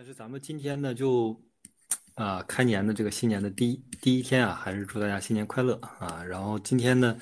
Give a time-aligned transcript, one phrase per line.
[0.00, 1.38] 但是咱们今天呢，就
[2.14, 6.24] 啊开年的这个新年的第一第一天啊，还是祝大家新年快乐啊。
[6.26, 7.18] 然后今天呢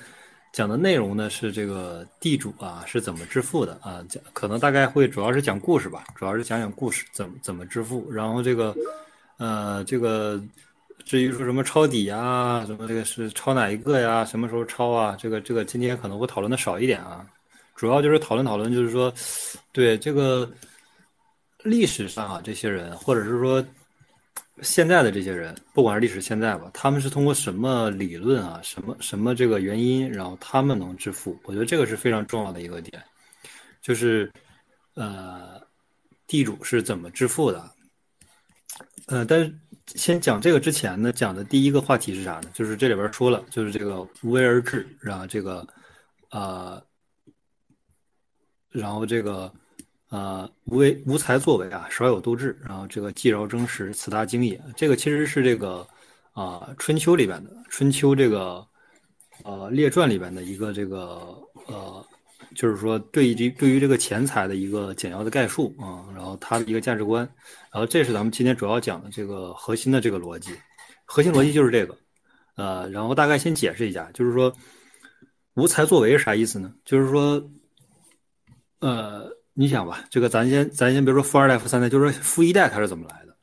[0.53, 8.09] 讲的内容呢是这个地主啊是怎么致富的啊，讲可能大概会主要是讲故事吧，主要是讲讲故事怎么怎么致富。
[8.13, 8.73] 然后这个
[9.39, 10.41] 呃这个
[11.05, 17.27] 至于说什么抄底啊，什么这个是抄哪一个呀，什么时候抄啊，这个这个今天可能会讨论的少一点啊，
[17.75, 19.13] 主要就是讨论讨论，就是说
[19.73, 20.49] 对这个。
[21.69, 23.65] 历史上啊，这些人，或者是说
[24.63, 31.39] 现在的这些人，不管是历史现在吧，他们是通过什么理论啊，什么什么这个原因，然后他们能致富？
[31.45, 33.03] 我觉得这个是非常重要的一个点，
[33.81, 34.33] 就是
[34.95, 35.61] 呃，
[36.27, 37.71] 地主是怎么致富的？
[39.07, 39.55] 呃，但是
[39.95, 42.51] 先讲这个之前呢，讲的第一个话题是啥呢？
[42.53, 45.67] 就是这里边说了，就是这个无为而治，然后这个
[46.31, 46.83] 啊，
[48.71, 49.53] 然后这个。
[50.09, 54.59] 啊，无为无才作为啊，少有斗志，然后这个既饶争实，此大经也。
[54.75, 55.87] 这个其实是这个
[56.33, 58.67] 啊，春秋里边的春秋这个
[59.45, 62.03] 呃列传里边的一个这个呃，
[62.55, 67.29] 就是说对于对于这个钱财的一个简要的概述啊，然后它的一个价值观，
[67.71, 70.53] 然后这是咱们今天主要讲的这个核心的这个逻辑，
[71.05, 71.95] 核心逻辑就是这个，
[72.57, 74.51] 呃，然后大概先解释一下，就是说
[75.53, 76.73] 无才作为是啥意思呢？
[76.87, 77.47] 就是说
[78.81, 79.37] 呃。
[79.61, 83.37] 你想吧，这个咱先咱先别说富二代、富三代，就是说富一代他是怎么来的？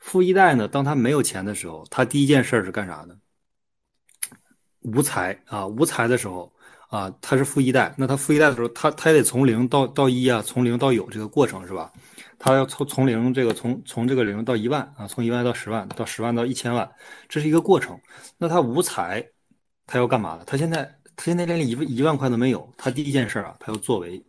[0.00, 3.14] 富一代呢，当他没有钱的时候，他第一件事是干啥呢？
[4.80, 6.52] 无才啊，无才的时候
[6.88, 7.94] 啊，他是富一代。
[7.96, 11.92] 那他富一代的时候，他他也得从零到到一啊，从零到有这个过程是吧？
[12.36, 16.90] 他要从从零这个从从这个零到一万啊，从一万到十万，到十万到一千万，
[17.28, 17.96] 这是一个过程。
[18.38, 19.24] 那他无才，
[19.86, 20.42] 他要干嘛呢？
[20.48, 20.82] 他现在
[21.14, 24.20] 他现在连一一万块都没有，他第一件事啊，他要作为。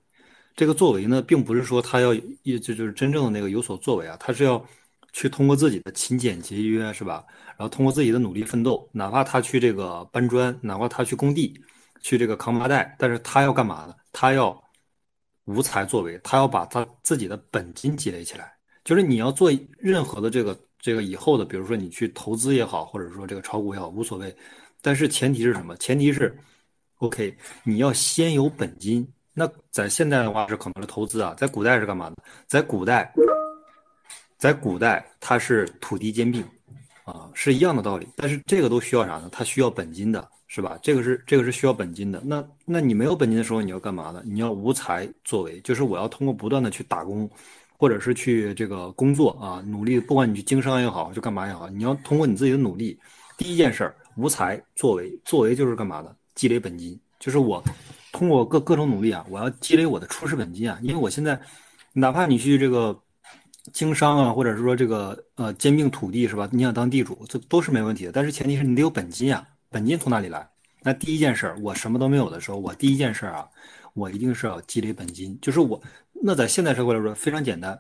[0.55, 4.63] 这个作为呢，并不是说他要一就就是真正的那个有所作为啊，他是要
[5.11, 7.25] 去通过自己的勤俭节约，是吧？
[7.57, 11.53] 然后通过自己的努力奋斗，哪怕他去这个搬砖，哪怕他去工地，
[12.01, 13.93] 去这个扛麻袋，但是他要干嘛呢？
[14.13, 14.61] 他要
[15.45, 18.53] 无才作为，他要把他自己的本金积累起来。
[18.83, 24.35] 就是你要做任何的这个这个以后的，比如说你去投资也好，或者说这个炒股也好，无所谓。
[24.81, 25.75] 但是前提是什么？
[25.77, 26.37] 前提是
[26.99, 29.05] ，OK，你要先有本金。
[29.37, 32.15] 那在现在的话是可能是投资啊，在古代是干嘛的？
[32.47, 33.13] 在古代，
[34.37, 36.41] 在古代它是土地兼并，
[37.03, 38.07] 啊，是一样的道理。
[38.15, 39.27] 但是这个都需要啥呢？
[39.29, 40.79] 它需要本金的，是吧？
[40.81, 42.21] 这个是这个是需要本金的。
[42.23, 44.23] 那那你没有本金的时候，你要干嘛呢？
[44.25, 47.29] 你要无才作为，就是我要通过不断的去打工，
[47.77, 52.97] 或者是去这个工作啊，努力，不管你去经商也好，就干嘛也好，你要通过你自己的努力。
[53.37, 56.15] 第一件事儿，无才作为，作为就是干嘛的？
[56.35, 57.61] 积累本金，就是我。
[58.15, 61.37] 通过各各种努力啊，我要积累我的初始本金啊，因为我现在，
[61.91, 62.97] 哪怕你去这个
[63.73, 66.47] 经商啊，或者是说这个呃兼并土地是吧？
[66.49, 68.13] 你想当地主，这都是没问题的。
[68.13, 70.47] 但是前提是你得有本金啊，本金从哪里来？
[70.81, 73.45] 那第一件事儿，我什么都没有的时候，我第一件事儿啊，
[73.93, 75.37] 我一定是要积累本金。
[75.41, 75.81] 就是我
[76.13, 77.77] 那在现代社会来说非常简单，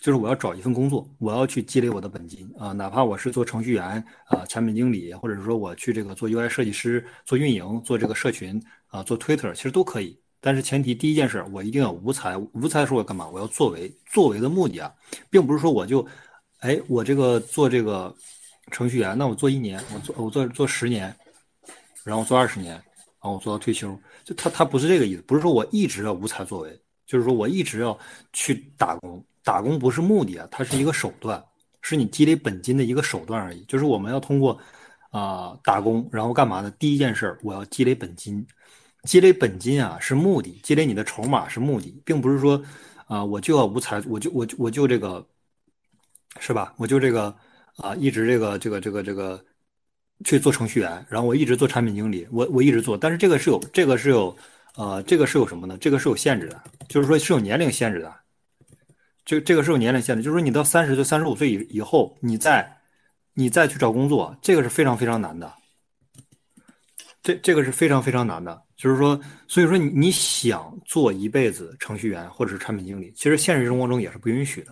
[0.00, 8.60] 就是我要找一份工作，我要去积累我的本金啊，哪怕我是做程序员啊、产品经理，或者是说我去这个做 UI 设计师、做运营、做这个社群。
[8.88, 12.36] 啊，做 Twitter 其实都可以，但是前提第一件事，我一定要无才。
[12.36, 13.28] 无才的时候我干嘛？
[13.28, 13.92] 我要作为。
[14.10, 14.92] 作为的目的啊，
[15.28, 16.06] 并不是说我就，
[16.60, 18.14] 哎，我这个做这个
[18.70, 21.14] 程序员，那我做一年，我做我做做十年，
[22.04, 22.82] 然后做二十年，然
[23.20, 23.98] 后我做到退休。
[24.24, 27.98] 就他他不是这个意思，不是说我一直要无才作为，就是说我一直要
[28.32, 29.22] 去打工。
[29.44, 31.40] 打工不是目的啊，它是一个手段，
[31.80, 33.62] 是你积累本金的一个手段而已。
[33.66, 34.58] 就是我们要通过
[35.10, 36.70] 啊打工，然后干嘛呢？
[36.80, 38.44] 第一件事，我要积累本金。
[39.06, 42.62] 积累本金啊是目的，积累你的筹码是目的，并不是说，
[43.06, 45.26] 啊我就要无才，我就我就我就这个，
[46.40, 46.74] 是吧？
[46.76, 47.34] 我就这个
[47.76, 49.42] 啊一直这个这个这个这个
[50.24, 54.36] 去做程序员，然后我一直做产品经理，我我一直做，但是这个是有这个是有
[54.76, 55.78] 呃这个是有什么呢？
[55.80, 58.14] 这个是有限制的，就是说是有年龄限制的，
[59.24, 62.76] 这这个是有年龄限制，就是说你到三十岁、三十五岁以以后，你再
[63.34, 65.52] 你再去找工作，这个是非常非常难的。
[67.22, 69.18] 这这个是非常非常难的，就是说，
[69.48, 74.68] 所以说你你想做一辈子程序员或者是产品经理，其实现实生活中也是不允许的。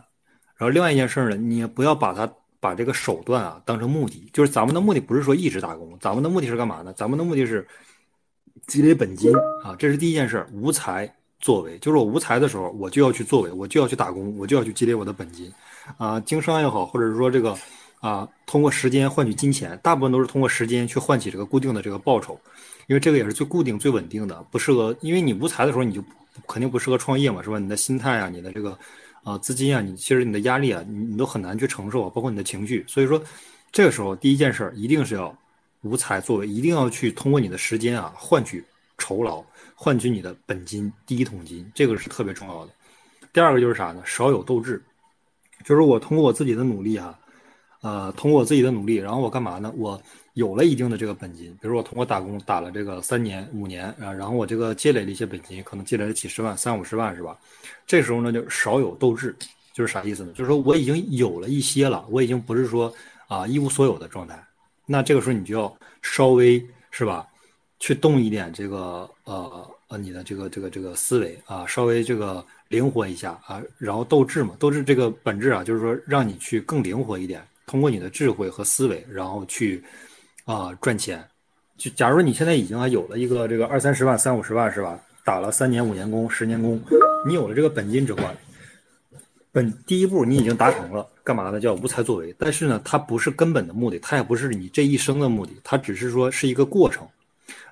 [0.56, 2.30] 然后另外一件事呢，你也不要把它
[2.60, 6.92] 把这个手段啊当成目的，就是咱们的目的不是说一直打工，咱们的目的是干嘛呢？
[6.92, 7.66] 咱们的目的是
[8.66, 9.32] 积累本金
[9.64, 10.46] 啊，这是第一件事。
[10.52, 11.10] 无才
[11.40, 15.50] 作为，就是我无才的时候，我就要去作为，我就要去打工，我就要去积累我的本金
[15.96, 17.56] 啊，经商也好，或者是说这个。
[18.00, 22.38] 啊，通过时间换取金钱，大部分都是通过时间去换取这个固定的这个报酬，
[22.86, 24.94] 因为这个也是最固定、最稳定的，不适合。
[25.00, 26.02] 因为你无才的时候，你就
[26.46, 27.58] 肯定不适合创业嘛，是吧？
[27.58, 28.78] 你的心态啊，你的这个
[29.22, 32.84] 啊资金啊，你其实你的压力啊，你你都很难去承受啊，包括你的情绪。
[32.86, 33.22] 所以说，
[33.72, 35.36] 这个时候第一件事儿一定是要
[35.82, 38.64] 无才作为，一定要去通过你的时间啊换取
[38.98, 39.44] 酬劳，
[39.74, 42.72] 换取你的本金第一桶金，这个是特别重要的。
[43.32, 44.02] 第二个就是啥呢？
[44.04, 44.82] 少有斗志，
[45.64, 47.18] 就是我通过我自己的努力啊。
[47.82, 49.70] 呃，通过我自己的努力，然后我干嘛呢？
[49.76, 50.00] 我
[50.34, 57.38] 有了一定的这个本金，比如说我通过打工打了这个三年、五年啊，然后我这个积累了一些本金，可能积累了几十万、三五十万，是吧？
[57.86, 59.34] 这时候呢，就少有斗志，
[59.72, 60.32] 就是啥意思呢？
[60.32, 62.92] 就是说我已经有了一些了，我已经不是说
[63.28, 64.44] 啊一无所有的状态。
[64.86, 65.72] 那这个时候你就要
[66.02, 67.26] 稍微是吧，
[67.78, 77.40] 去动一点这个呃呃你的这个这个这个思维啊，稍微这个灵活一下啊，然后斗志嘛，斗志这个本质啊，就是说让你去更灵活一点。
[77.66, 79.82] 通过你的智慧和思维，然后去
[80.44, 81.24] 啊赚钱。
[81.76, 84.98] 就假如你现在已经有了一个这个二三十万、三五十万是吧？
[85.24, 86.78] 打了三年、五年工、十年工，
[87.26, 88.20] 你有了这个本金之后，
[89.50, 91.58] 本第一步你已经达成了，干嘛呢？
[91.58, 92.34] 叫无才作为。
[92.38, 97.08] 但是呢，它不是根本的目的，它也不是你这一生的目的，它只是说是一个过程，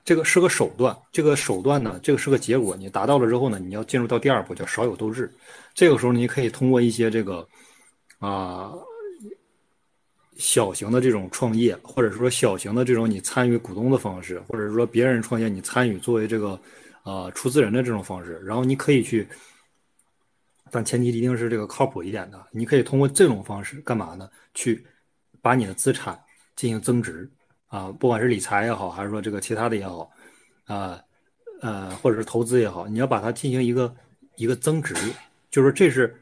[0.05, 0.97] 这个是个手段。
[1.13, 2.75] 这个手段呢，这个是个结果。
[2.75, 5.31] 你达到了之后呢，你要进入到第二步，叫少有斗志。
[5.75, 7.47] 这个时候你可以通过一些这个
[8.19, 8.73] 啊。
[10.37, 16.58] 小型的这种创业，或者说小型的这种你参与股东的方式，或者说别人创业你参与作为这个
[17.05, 19.29] 呃出资人的这种方式，然后你可以去，
[20.70, 22.44] 但前提一定是这个靠谱一点的。
[22.50, 24.29] 你可以通过这种方式干嘛呢？
[24.55, 24.84] 去
[25.40, 26.19] 把你的资产
[26.56, 27.31] 进行增值
[27.67, 30.11] 啊，不管是理财也好，还是说这个其他的也好，
[30.64, 30.99] 啊
[31.61, 33.94] 呃或者是投资也好，你要把它进行一个
[34.37, 34.94] 一个增值，
[35.50, 36.19] 就是这是。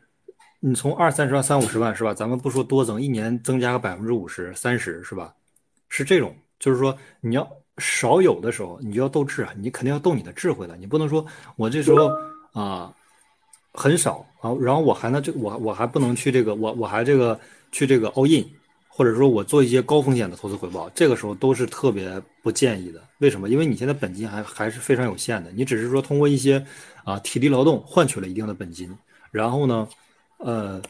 [0.63, 2.13] 你从二三十万、三五十万是吧？
[2.13, 5.35] 咱们不说多增，一年增加个百分之五十、三十是吧？
[5.89, 11.25] 是这种，就是说你要少有的时候，你就要斗智啊，你肯定要斗你的智慧的，你不能说
[11.57, 12.13] 我这时候
[12.53, 12.95] 啊
[13.73, 17.41] 很少啊，然后我还能这我我还不能去这个我我还这个
[17.73, 18.47] 去这个 all in，
[18.87, 23.03] 或者说我做一些高风险的投资回报，这个时候都是特别不建议的。
[23.19, 23.49] 为什么？
[23.49, 26.63] 因为你现在本金还还是非常有限的，你只是说通过一些
[27.03, 28.95] 啊体力劳动换取了一定的本金，
[29.31, 29.89] 然后呢？
[30.43, 30.81] 呃，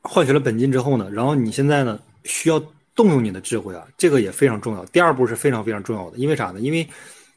[0.00, 2.58] 换取了本金之后呢，然后你现在呢需要
[2.94, 4.84] 动用你的智慧啊，这个也非常重要。
[4.86, 6.60] 第二步是非常非常重要的，因为啥呢？
[6.60, 6.88] 因为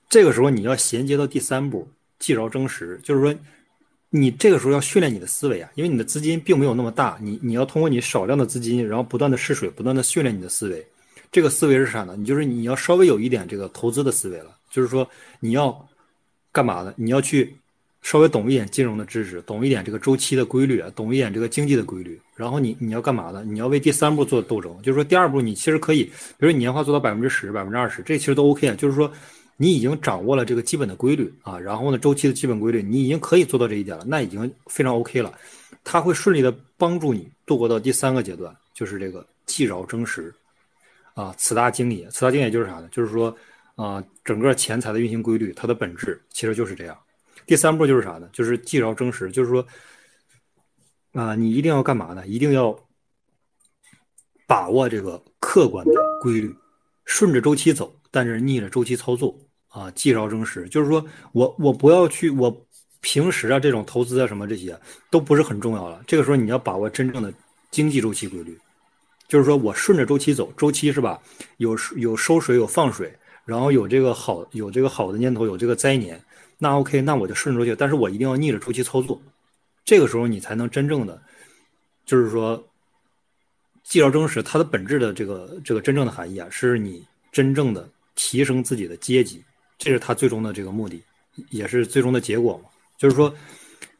[0.08, 1.88] 这个时候你要衔接到第三步，
[2.20, 3.36] 记着真实，就是说
[4.10, 10.86] 你这个时候要训练你的思维啊，因为你的资金并没有那么大，你你要通过你少量的资金，然后不断的试水，不断的训练你的思维。
[11.32, 12.16] 这个思维是啥呢？
[12.16, 15.88] 你就是你要稍微有一点这个投资的思维了，就是说你要
[16.52, 16.94] 干嘛呢？
[16.96, 17.56] 你要去。
[18.10, 23.44] 稍微懂一点金融的知识，懂一点这个周期的规律，懂一点这个经济的规律，然后你你要干嘛呢？
[23.46, 28.74] 你要为第三步做斗争，就是说第二步你其实可以，比如你年化做到百分之十、百分之二十，这其实都 OK 啊。
[28.74, 29.12] 就是说
[29.58, 35.32] 你已经掌握了这个基本的规律啊，然后呢周期的基本规律，你已经可以做到这一点了，那已经非常 OK 了。
[35.84, 40.34] 它会顺利的帮助你度过到第三个阶段，就是这个既饶真实
[41.14, 42.08] 啊，此大经也。
[42.08, 42.90] 此大经也就是啥呢？
[42.92, 43.38] 就是说
[43.76, 46.98] 啊，整个钱财的运行规律，它的本质其实就是这样。
[47.50, 48.30] 第三步就是啥呢？
[48.32, 49.66] 就是既饶真实，就是说，
[51.14, 52.28] 啊，你一定要干嘛呢？
[52.28, 52.80] 一定要
[54.46, 56.56] 把握这个客观的规律，
[57.06, 59.36] 顺着周期走，但是逆着周期操作
[59.70, 59.90] 啊。
[59.96, 62.56] 既饶真实，就是说我我不要去，我
[63.02, 64.80] 平时啊这种投资啊什么这些
[65.10, 66.04] 都不是很重要了。
[66.06, 67.34] 这个时候你要把握真正的
[67.72, 68.56] 经济周期规律，
[69.28, 71.20] 就是说我顺着周期走，周期是吧？
[71.58, 73.12] 有有收水有放水，
[73.44, 76.24] 然后有这个好有这个好的念头，有这个灾年。
[76.62, 79.20] 那 OK，那我就顺着周期，但是我一定要逆着周期操作，
[79.86, 81.22] 这个时候你才能真正的，
[82.06, 82.62] 就是说，
[83.82, 87.02] 既要真实，它的本质的这个这个真正的含义啊，是你
[87.32, 89.42] 真正的提升自己的阶级，
[89.78, 91.02] 这是它最终的这个目的，
[91.50, 92.70] 也是最终的结果嘛。
[92.98, 93.34] 就是说，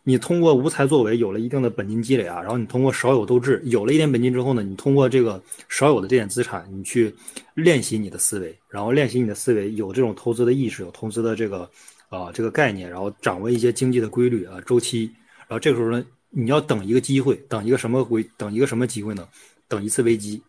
[0.04, 7.16] 你通过无才作为有了一定的本金积累啊，然后你通过少有斗志有了一点本金之后呢，你通过这个少有的这点资产，你去
[7.54, 11.72] 练习你的思维，然后练习你的思维有这种投资的意识，有投资的这个。
[12.10, 15.12] 啊，这个概念，然后掌握一些经济的规律啊，周期，
[15.48, 19.28] 然后这个时候呢，你要等一个机会，等一个什么规，等一个什么机会呢？
[19.68, 20.42] 等一次危机，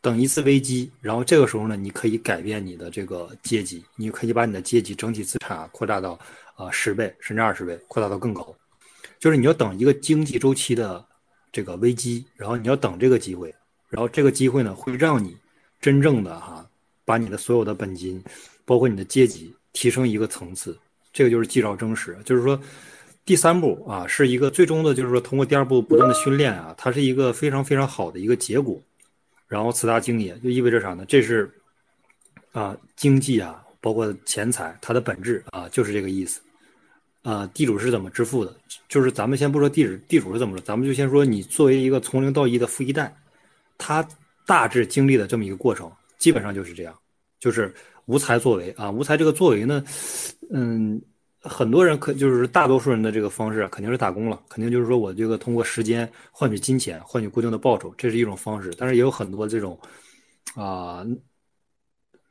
[0.00, 6.18] 等一次危机，然后这个时候呢，你可以改变你的这个阶级，你可以把你的阶级整体资产扩大到
[6.56, 8.54] 啊十倍甚至二十倍，扩大到更高。
[9.18, 11.04] 就是你要等一个经济周期的
[11.52, 13.54] 这个危机，然后你要等这个机会，
[13.90, 15.36] 然后这个机会呢，会让你
[15.80, 16.66] 真正的哈，
[17.04, 18.24] 把你的所有的本金，
[18.64, 19.54] 包括你的阶级。
[19.72, 20.78] 提升一个层次，
[21.12, 22.16] 这个就是记照真实。
[22.24, 22.60] 就是说，
[23.24, 28.80] 第三步啊，是一个最终的，就是说通过第二步不断的训练啊，它是一个非常非常好的一个结果。
[29.48, 31.04] 然后此大经也就意味着啥呢？
[31.06, 31.50] 这是
[32.52, 36.40] 啊，经济啊，包括钱财，它的本质啊，就是这个意思。
[37.22, 38.56] 啊，地主是怎么致富的？
[38.88, 43.14] 就是咱们先不说地主，地主是怎么，咱们就先说你作为一个从零到一的富一代，
[43.78, 44.04] 他
[44.44, 45.88] 大致经历的这么一个过程，
[46.18, 46.98] 基本上就是这样，
[47.38, 47.72] 就是
[48.06, 48.90] 无才作为啊。
[48.90, 49.84] 无才这个作为呢，
[50.50, 51.00] 嗯，
[51.40, 58.72] 很多人可就是大多数人的这个方式肯定是打工了，肯定就是说我这个通过时间换取金钱，换取固定的报酬，这是一种方式。
[58.78, 59.78] 但是也有很多这种
[60.54, 61.04] 啊。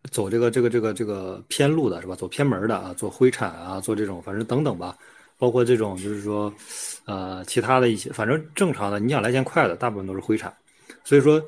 [0.09, 2.15] 走这个这个这个这个偏路的是吧？
[2.15, 4.97] 走偏门的啊，做灰产啊，做这种反正等等吧，
[5.37, 6.51] 包括这种就是说，
[7.05, 10.51] 呃，其他的一些，反正正常的，你想来钱快的，大部分都是灰产。
[11.03, 11.39] 所以说，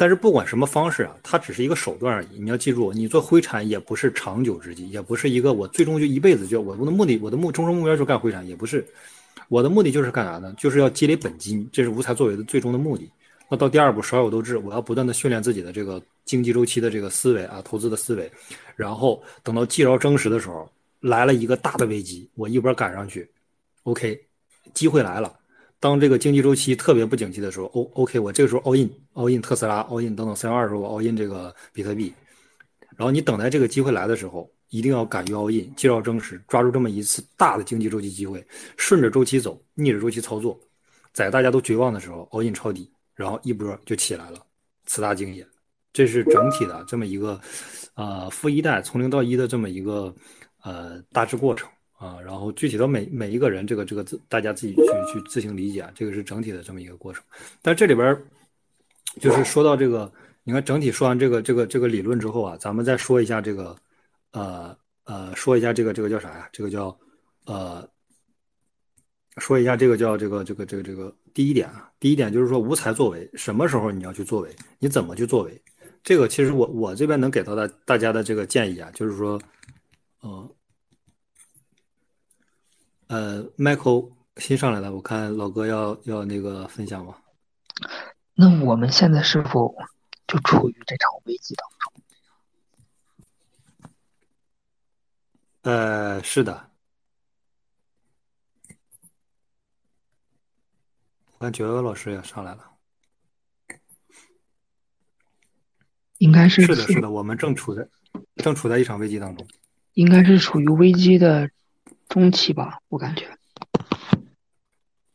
[0.00, 2.38] 但是不管什么方式啊，它只是一个手段而已。
[2.38, 8.86] 你要记住，你做灰产也不是长久之计，也不是一个我最终就一辈子就我的目的，我的目终生目标就是干灰产，也不是。
[9.48, 10.54] 我的目的就是干啥呢？
[10.56, 13.10] 就是要积累本金，这是无才作为的最终的目的。
[13.48, 18.30] 那到第二步，少有斗志，我要不断的训练自己的这个经济周期的这个思维啊，投资的思维，
[18.76, 23.28] 然后等到既饶争时的时候，来了一个大的危机，我一波赶上去
[23.82, 24.20] ，OK，
[24.74, 25.37] 机会来了。
[25.80, 32.12] 当这个经济周期特别不景气的时候，O OK，我这个时候 all in all in 特斯拉 all in 等等三幺二时候 all in 这个比特币，
[32.96, 38.44] 然后你等待这个机会来的时候，一定要敢于 all in，既要争实，抓住这么一次大的经济周期机会，
[38.76, 40.58] 顺着周期走，逆着周期操作，
[41.12, 42.90] 在大家都绝望的时候 all in 抄底。
[43.14, 44.38] 然后一波就起来了，
[44.86, 45.44] 此大经也，
[45.92, 47.40] 这是整体的这么一个，
[47.94, 50.14] 呃，富一代从零到一的这么一个
[50.62, 52.18] 呃大致过程啊。
[52.24, 57.22] 然后具体到每每一个人，这个这个自大家自己去去自行理解，这个是整体的这么一个过程。
[57.60, 58.16] 但这里边
[59.20, 60.10] 就是说到这个，
[60.44, 63.76] 你看整体说完这个这个这个理论之后啊，咱们再说一下这个，
[64.32, 64.74] 呃
[65.04, 66.48] 呃，说一下这个这个叫啥呀？
[66.52, 66.98] 这个叫
[67.44, 67.86] 呃。
[69.40, 74.50] 说一下这个叫这个这个这个这个第一点啊，第一点就是说无才作为，什么时候你要去作为，
[74.80, 75.62] 你怎么去作为？
[76.02, 79.40] 这个其实我我这边能给到大大家的这个建议啊，就是说，
[80.22, 80.50] 呃，
[83.08, 87.16] 呃，Michael 新上来的，我看老哥要要那个分享吗？
[88.34, 89.74] 那我们现在是否
[90.26, 92.02] 就处于这场危机当中？
[95.62, 96.70] 呃，是的。
[101.32, 102.72] 我看九幺老师也上来了，
[106.18, 107.88] 应该是是的，是的，我们正处在
[108.36, 109.46] 正处在一场危机当中，
[109.94, 111.50] 应该是处于危机的
[112.08, 113.28] 中期吧，我感觉。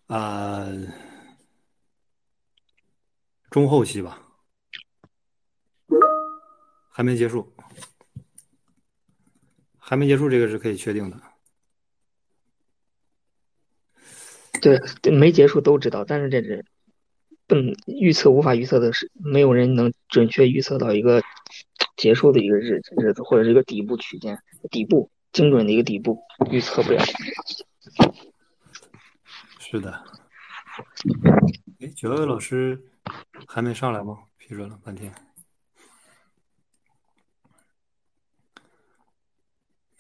[0.07, 0.67] 啊，
[3.50, 4.21] 中后期吧，
[6.91, 7.51] 还没结束，
[9.77, 11.19] 还没结束，这个是可以确定的。
[14.62, 14.79] 对，
[15.12, 16.63] 没结束都知道，但是这是，
[17.47, 21.21] 嗯，预测无法预测的是，没有人能准确预测到一个
[21.97, 24.38] 结束的一个日子日子，或者是一个底部区间，
[24.71, 26.17] 底部精准的一个底部
[26.49, 27.03] 预测不了。
[29.59, 29.91] 是的。
[31.81, 32.81] 哎，九位老师
[33.45, 34.17] 还没上来吗？
[34.37, 35.13] 批准了半天。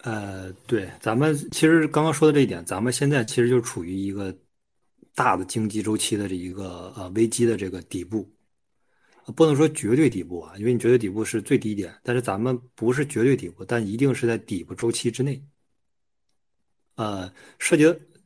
[0.03, 4.33] 呃，对，咱们其实刚刚说的这一点，咱们现在其实就处于一个。
[5.15, 8.27] 大的经济周期的这一个呃危机的这个底部，
[9.35, 15.41] 不能说绝对底部啊，因为你绝对底部是最低点，但是咱们不是绝对底部，但一定是在底部周期之内。
[16.95, 17.83] 呃，涉及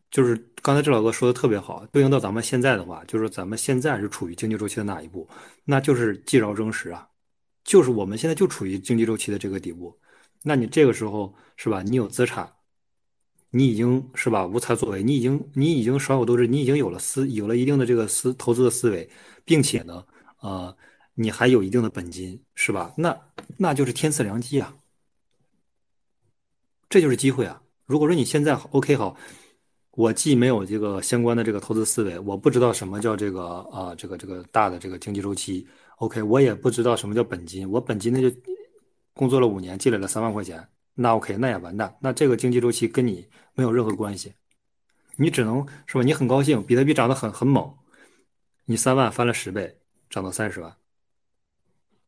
[0.09, 5.27] 就是刚才这老哥说的特别好，对应到咱们现在的话，就是咱们现在是处于经济周期的哪一步？
[5.63, 7.07] 那就是既饶争时啊，
[7.63, 9.97] 就是我们现在就处于经济周期的这个底部。
[10.43, 11.81] 那你这个时候是吧？
[11.83, 12.51] 你有资产。
[13.49, 19.09] 你已经是吧无才作为，你已经你已经少有斗志，你已经有了思有了一定的这个思投资的思维，
[19.45, 20.05] 并且呢，
[20.41, 20.77] 呃，
[21.19, 22.93] 你还有一定的本金，是吧？
[22.95, 23.19] 那
[23.57, 24.71] 那就是天赐良机啊，
[26.87, 27.59] 这就是机会啊。
[27.87, 29.17] 如果说你现在 OK 好，
[29.91, 38.31] 我既没有这个相关的这个投资思维，我不知道什么叫这个啊这个这个大的这个经济周期，OK，我也不知道什么叫本金，我本金那就
[39.13, 40.65] 工作了五年，积累了三万块钱。
[40.93, 41.97] 那 OK，那也完蛋。
[41.99, 44.31] 那这个经济周期跟你没有任何关系，
[45.15, 46.03] 你只能是吧？
[46.03, 47.75] 你很高兴，比特币涨得很很猛，
[48.65, 50.75] 你三万翻了十倍，涨到三十万，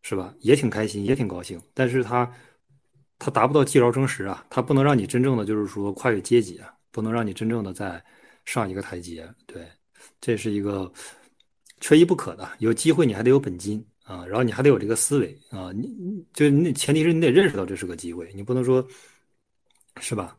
[0.02, 0.34] 是吧？
[0.40, 1.62] 也挺开心，也挺高兴。
[1.74, 2.32] 但是他，
[3.18, 8.04] 他达不到既饶争时啊，他不能让你真正的就是说跨越阶级啊，不能让你真正的再
[8.46, 9.28] 上一个台阶。
[9.46, 9.68] 对，
[10.20, 10.92] 这是一个
[11.82, 12.50] 缺一不可的。
[12.60, 13.86] 有机会你还得有本金。
[14.10, 15.88] 啊，然后你还得有这个思维啊，你
[16.34, 18.84] 就那前提是你得认识到这是个机会，你不能说，
[20.02, 20.36] 是吧？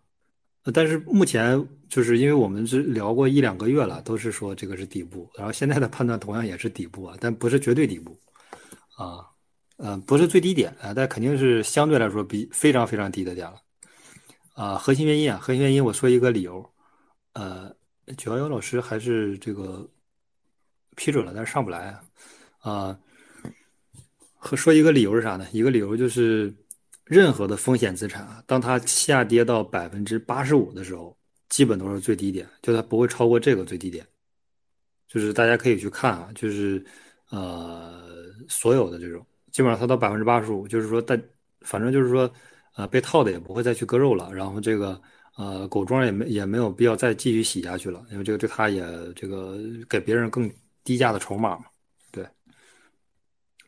[0.74, 8.18] 但是目前就是因为我们是聊过一两个月了，都是说这个是底部，然后现在的判断同样也是底部啊，但不是绝对底部
[8.98, 9.24] 啊，
[9.82, 13.60] 嗯，不是最低点啊，但肯定是相对来说比非常非常低的点了
[14.52, 14.76] 啊。
[14.76, 16.70] 核心原因啊，核心原因我说一个理由
[17.32, 17.74] 呃，
[18.18, 19.88] 九幺幺老师还是这个
[20.96, 22.00] 批准了，但是上不来啊。
[22.58, 22.98] 啊，
[24.34, 25.46] 和说一个理由是啥呢？
[25.50, 26.52] 一个理由就是，
[27.04, 31.16] 任何的风险资产啊，当它下跌到百分之八十五的时候，
[31.48, 34.06] 基本都是最低点，就它不会超过这个最低点。
[35.08, 36.84] 就是大家可以去看啊，就是
[37.30, 38.04] 呃，
[38.46, 41.22] 所有的这种，基本上它到百分之八十五，就是说，但
[41.60, 42.30] 反正就是说，
[42.76, 45.00] 呃，被套的也不会再去割肉了，然后这个。
[45.36, 49.56] 呃，狗庄也没也没有必要再继续洗下去了，因为这个对他也这个
[49.88, 50.50] 给别人更
[50.84, 51.64] 低价的筹码嘛。
[52.10, 52.22] 对，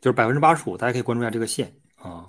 [0.00, 2.26] 就是百分之八十五，大家可以关注一下这个线啊。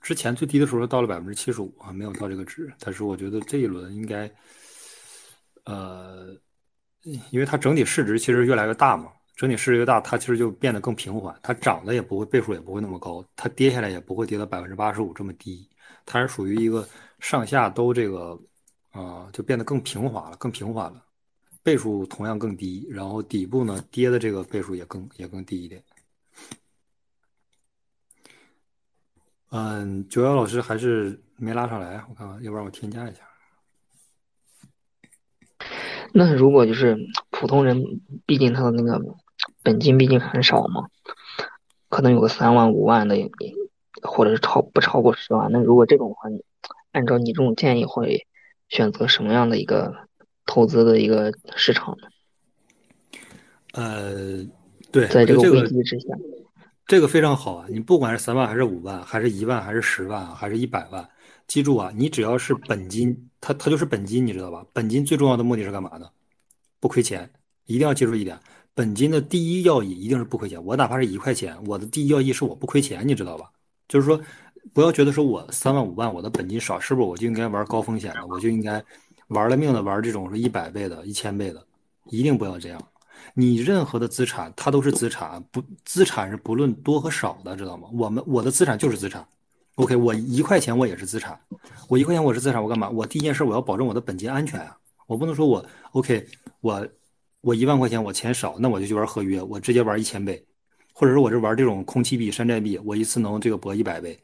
[0.00, 4.28] 之前最低的时候到了百分之七十五啊，没有到这个值，但是我觉得这一轮应该，
[5.64, 6.34] 呃，
[7.30, 15.68] 因为它整体市值其实越来越大嘛，整体市值越大，它其实就变得更平缓，它涨的也不会倍数也不会那么高，它跌下来也不会跌到百分之八十五这么低，
[16.06, 16.88] 它是属于一个
[17.20, 18.38] 上下都这个。
[18.92, 21.02] 啊，就变得更平滑了，更平缓了，
[21.62, 25.82] 倍数同样更低，然后底部呢跌的这个倍数也更也更低一点。
[29.48, 33.22] 嗯，九幺老师还是没拉上来，我看看，要不然我添加一下。
[36.12, 36.94] 那如果就是
[37.30, 37.82] 普通人，
[38.26, 39.02] 毕竟他的那个
[39.62, 40.88] 本金毕竟很少嘛，
[41.88, 43.16] 可能有个三万五万的，
[44.02, 45.50] 或者是超不超过十万。
[45.52, 46.28] 那如果这种话，
[46.92, 48.26] 按照你这种建议会？
[48.68, 49.94] 选择什么样的一个
[50.46, 52.08] 投资的一个市场呢？
[53.74, 54.46] 呃，
[54.90, 56.16] 对，在这个危机之下，
[56.86, 57.66] 这个非常好啊！
[57.68, 61.06] 你不管是三万还是五万，还是一万还是十万还是一百万，
[61.46, 64.64] 记住啊，你只要是本金，它它就是本金，你知道吧？
[64.72, 66.10] 本金最重要的目的是干嘛的？
[66.80, 67.30] 不亏钱，
[67.66, 68.40] 一定要记住一点，
[68.74, 70.62] 本金的第一要义一定是不亏钱。
[70.64, 73.50] 我哪怕是一块钱，我的第一要义是我不亏钱，你知道吧？
[73.88, 74.20] 就是说。
[74.72, 78.24] 不要觉得说我三万五万我的本金少，是不是我就应该玩高风险的？
[78.28, 78.82] 我就应该
[79.26, 81.60] 玩了命的玩这种是一百倍的、一千倍的，
[82.10, 82.80] 一定不要这样。
[83.34, 87.88] 你任何的资产，它都是资产，不资产是不论多和少的，知道吗？
[87.92, 89.26] 我们我的资产就是资产。
[89.74, 91.36] OK，我一块钱我也是资产，
[91.88, 92.88] 我一块钱我是资产，我干嘛？
[92.88, 94.78] 我第一件事我要保证我的本金安全啊！
[95.08, 96.24] 我不能说我 OK，
[96.60, 96.86] 我
[97.42, 100.42] 我一万块钱我钱少，那我就去玩合约，我直接玩一千倍，
[100.94, 104.18] 或者说我是玩这种空气币、山寨币，我一次能这个博一百倍。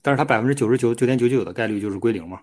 [0.00, 2.40] 但是它百分之九十九九点九九的概率就是归零嘛，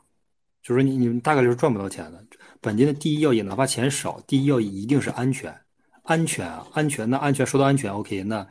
[0.63, 2.23] 就是说你你们大概率是赚不到钱的。
[2.59, 5.55] 本金的第一要义，哪怕钱少，第一要义一定是安全，
[6.03, 7.09] 安全啊，安全。
[7.09, 8.45] 那安全说到安全，OK，那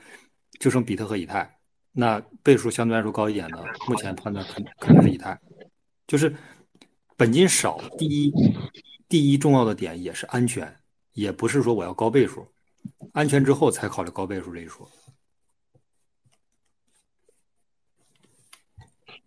[0.60, 1.58] 就剩比特和以太，
[1.92, 5.38] 那倍数相对来说高一点的，目前判断肯肯定是以太。
[6.06, 6.34] 就是
[7.16, 8.32] 本金少，第一
[9.08, 10.72] 第一重要的点也是安全，
[11.18, 12.46] 也不是说我要高倍数，
[13.12, 14.88] 安全之后才考虑高倍数这一说。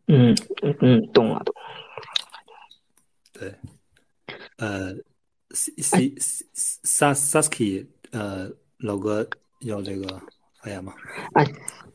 [0.08, 1.54] 嗯嗯嗯，懂了懂。
[3.34, 3.54] 对，
[4.58, 4.94] 呃
[5.50, 9.28] ，C C C Sasky，呃，老哥
[9.60, 10.22] 要这个
[10.62, 10.94] 发言吗？
[11.34, 11.46] 哎，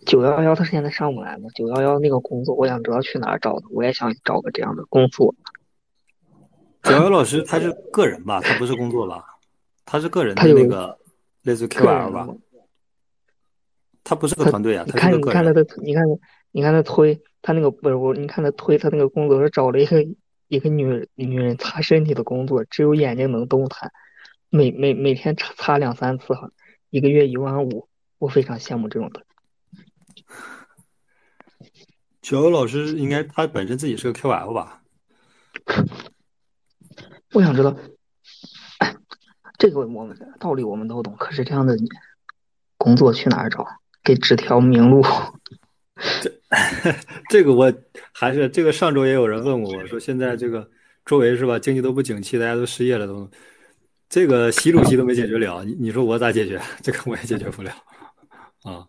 [0.05, 1.49] 九幺幺他现在上不来吗？
[1.55, 5.35] 九幺幺那个工作，我想知道去哪儿找的，我也想找个这样的工作。
[6.83, 8.43] 九幺幺老师他是个人吧？
[8.43, 9.25] 他不是工作吧？
[9.87, 10.99] 他是个人的那个
[11.43, 12.29] 类似 QL 吧？
[14.05, 15.41] 他不是个团队啊，他是个个人。
[15.41, 16.05] 你看他的，你看
[16.51, 17.23] 你看他推。
[17.43, 20.05] 他那个不是我，你看他推他那个工作是找了一个
[20.49, 23.93] 一个女女人擦身体的工作，只有眼睛能动弹，
[24.51, 26.51] 每每每天擦擦两三次哈，
[26.91, 29.25] 一个月一万五，我非常羡慕这种的。
[32.23, 34.83] 小欧老师应该他本身自己是个 QL 吧？
[37.33, 37.77] 我想知道，
[39.59, 41.77] 这个我们道理我们都懂，可是这样的
[42.77, 43.67] 工作去哪儿找？
[44.05, 45.03] 给指条明路。
[46.23, 46.31] 这
[47.31, 47.73] 这个我
[48.13, 50.69] 还是这个上周也有人问过我说，现在这个
[51.05, 53.29] 周围是吧，经济都不景气，大家都失业了，都
[54.09, 56.61] 这个习主席都没解决了，你你说我咋解决？
[56.83, 57.73] 这个我也解决不了
[58.63, 58.87] 啊。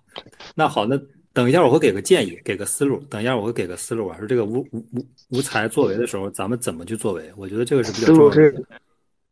[0.53, 0.99] 那好，那
[1.33, 2.99] 等一下我会给个建议，给个思路。
[3.09, 7.31] 等一下我会给个思路啊，说这个无无无无才作为的时候，咱们怎么去作为？
[7.37, 8.35] 我觉得这个是比较重要的。
[8.35, 8.65] 是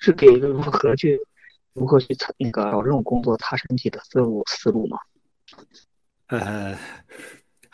[0.06, 1.20] 是给一个如何去
[1.74, 4.98] 如何去那个找这种工作他身体的思路思路吗？
[6.28, 6.78] 呃。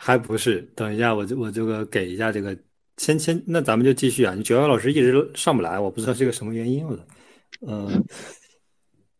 [0.04, 2.58] 还不是，等一下，我就我这个给一下这个，
[2.96, 4.34] 先先，那咱们就继续啊。
[4.34, 7.06] 你九幺老师一直上不来，我不知道是个什么原因了。
[7.64, 8.04] 嗯，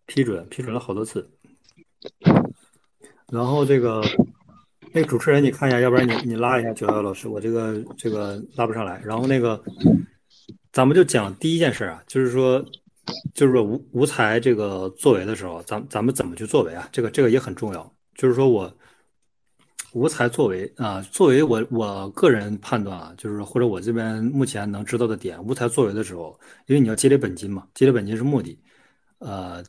[0.07, 1.31] 批准批准了好多次，
[3.31, 4.03] 然后这个
[4.93, 9.01] 那主持人你看一下，要不然你你拉一下九幺老师，我这个这个拉不上来。
[9.05, 9.63] 然后那个
[10.73, 12.61] 咱们就讲第一件事啊，就是说
[13.35, 16.89] 就是说无无才这个作为的时候，咱咱们怎么去作为啊？
[16.93, 18.73] 这个这个也很重要，就是说我。
[19.95, 28.59] 无才作为啊，作为我我个人判断啊，就是或者我这边目前能知道的点，无才作为的时候，因为你要积累本金嘛，积累本金是目的，
[29.19, 29.63] 呃，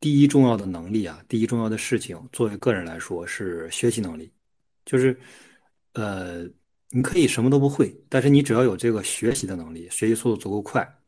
[0.00, 4.32] 第一重要的能力啊，第一重要的事情，作为个人来说是学习能力，
[4.86, 5.14] 就是
[5.92, 6.48] 呃，
[6.88, 10.98] 你可以什么都不会，但是你只要有这个学习的能力，学习速度足够快，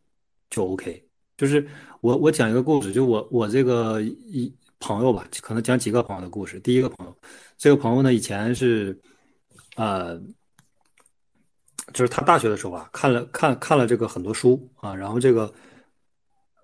[0.51, 1.08] 就 OK。
[1.39, 1.67] 就是
[2.03, 6.61] 我我讲一个故事，就我我这个一朋友吧，可能讲几个朋友的故事。
[6.61, 7.17] 第一个朋友。
[7.57, 8.97] 这个朋友呢，以前是，
[9.75, 10.17] 呃，
[11.93, 15.53] 就是他大学的时候啊，看了看看了这个很多书啊，然后这个，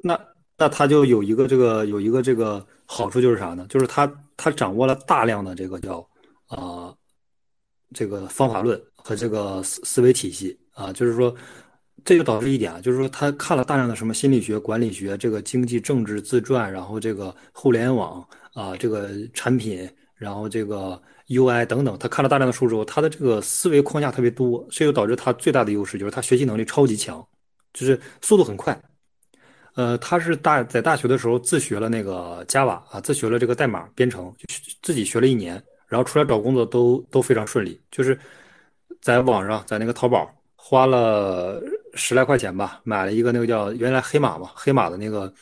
[0.03, 0.17] 那
[0.57, 3.67] 那他就有一个这个有一个这个好处就是啥呢？
[3.69, 4.07] 就是他
[4.37, 6.09] 他掌握了大量的这个叫
[6.47, 6.95] 啊，
[7.93, 11.35] 这个方法论和这个思思维体系啊，就是说，
[12.05, 19.89] 这就导致一点啊，就是说他看了大量的什么心理学、管理学、这个经济、政治自传，然后这个互联网啊，这个产品。
[20.17, 27.23] 然后这个 UI 等等，他看了大量的书之后，他的这个思维框架特别多，这就导致他最大的优势就是他学习能力超级强，
[27.75, 28.81] 就是速度很快。
[29.75, 34.47] 呃，他是大在大学的时候自学了那个 Java 啊，自学了这个代码编程，就
[34.83, 38.17] 自己学了一年，然后出来找工作都都非常顺利，就是
[39.03, 41.61] 在网上在那个淘宝花了
[41.95, 45.33] 十来块钱吧，买了一个那个叫原来黑马嘛，黑马的那个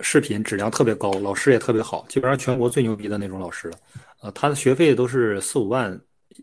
[0.00, 3.78] 视频质量特别高，老师也特别好，基本上全国最牛逼的那种老师了。
[4.22, 5.98] 呃，他的学费都是四五万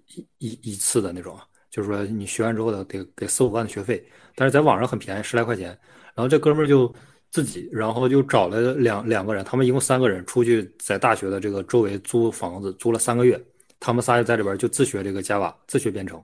[0.08, 1.38] 一一一次的那种，
[1.69, 4.03] 就是说你学完之后的得给四五万的学费，
[4.36, 5.67] 但是在网上很便宜，十来块钱。
[6.15, 6.93] 然后这哥们儿就
[7.32, 13.43] 自己，然后就找了两两个人，他们一共三个人出去在大学的这个周围租房子，租了三个月，
[13.79, 16.23] 他们仨就在里边就自学这个 Java，自学编程。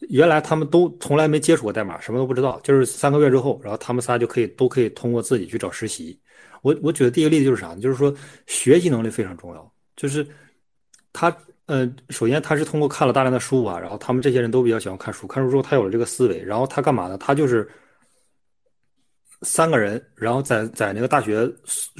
[0.00, 6.18] 原来他们都从来没接触过代码，什么都不知道，就是三个月之后，然后他们仨就可以都可以通过自己去找实习。
[6.62, 7.80] 我我举的第一个例子就是啥呢？
[7.80, 8.14] 就是说
[8.46, 9.72] 学习能力非常重要。
[9.96, 10.26] 就是
[11.12, 11.34] 他，
[11.66, 17.16] 呃，首先他是通过看了大量的书啊，然后他们这些人都比较喜欢看书，看书之后他有了这个思维，然后他干嘛呢？
[17.18, 17.68] 他就是
[19.42, 21.48] 三个人，然后在在那个大学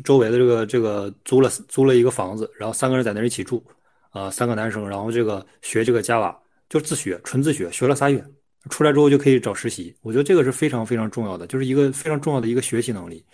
[0.03, 3.63] 周围的这个这个租了租了一个房子，然后三个人在那儿一起住，
[4.11, 6.35] 啊，三个男生，然后这个学这个 Java
[6.75, 8.23] 就自学，纯自学，学了仨月，
[8.69, 9.97] 出来之后就可以找实习。
[10.03, 13.25] 我觉得这个是非常非常重要的，就是一个非常重要的一个学习能力。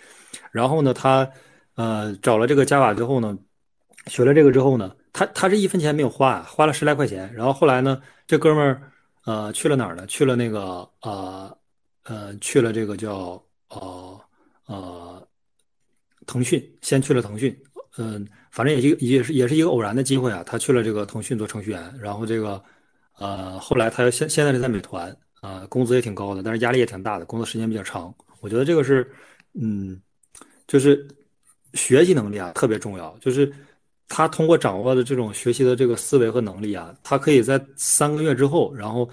[0.52, 1.28] 然后呢，他
[1.74, 3.36] 呃找了这个 Java 之后呢。
[4.06, 7.30] 学了这个之后呢，他他是一分钱没有花，花了十来块钱。
[7.34, 8.90] 然后后来呢，这哥们儿
[9.26, 10.06] 呃去了哪儿呢？
[10.06, 11.54] 去了那个呃
[12.04, 14.20] 呃去了这个叫呃
[14.64, 15.28] 呃
[16.26, 17.54] 腾讯，先去了腾讯。
[17.98, 21.94] 嗯，反正也也也是也是一个偶然的机会啊，他去了这个腾讯做程序员。
[22.00, 22.60] 然后这个
[23.20, 28.12] 呃后来他现现在是在美团啊，工资也挺高的，但是压力也挺大的，工作时间比较长。
[28.40, 29.08] 我觉得这个是
[29.54, 30.00] 嗯，
[30.66, 31.06] 就是
[31.74, 33.52] 学习能力啊特别重要，就是。
[34.12, 39.08] 他通过掌握的这种学习的这个思维和能力啊，他可以在三个月之后，然后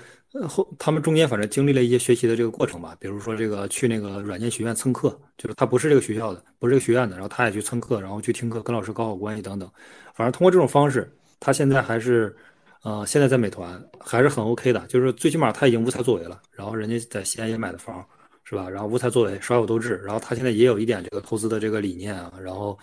[0.49, 9.69] 后他们中间反正经历了一些学习的这个过程吧，比如说这个去那个软件学院蹭课，就是他不是这个学校的，不是这个学院的，然后他也去蹭课，然后去听课，跟老师搞好关系等等。
[10.15, 11.07] 反正通过这种方式，
[11.39, 12.35] 他现在还是，
[12.83, 16.41] 呃，现在在美团还是很 OK 的，就是最起码他已经无才作为了。
[16.51, 18.05] 然后人家在西安也买的房，
[18.43, 18.69] 是吧？
[18.69, 19.97] 然后无才作为，耍有斗志。
[20.05, 22.77] 然后他现在也有一点这个投资的这个理念啊，然后。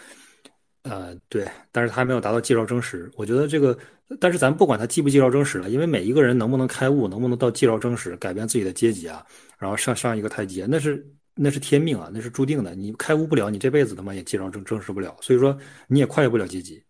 [0.87, 3.11] 呃，对，但是他还没有达到介绍真实。
[3.17, 3.75] 我觉得这个，
[4.21, 9.25] 但是咱不管他积不介绍真实了，因为每一个人能不能开悟，能不能到介绍真实，改变自己的阶级啊，
[9.57, 11.03] 然后上上一个台阶，那是
[11.35, 12.75] 那是天命啊，那是注定的。
[12.75, 16.85] 你开悟不了，你这辈子他妈也介绍证证实不了，所以说你也跨越不了阶级。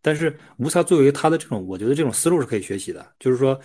[0.00, 3.06] 但是无才作为他的这种，我觉得这种思路是可以学习的。
[3.18, 3.58] 就是说，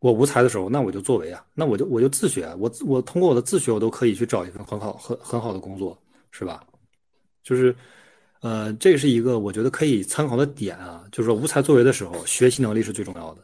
[0.00, 5.96] 我无才的时候，那我就作为啊，那我就我就自学，我我通过我的自学，我都可以去找一份很好很很好的工作，
[6.30, 6.64] 是吧？
[7.42, 7.74] 就是。
[8.42, 13.42] 呃，这是一个我觉得可以参考的点啊，就是说无才作为的时候，学习能力是最重要的。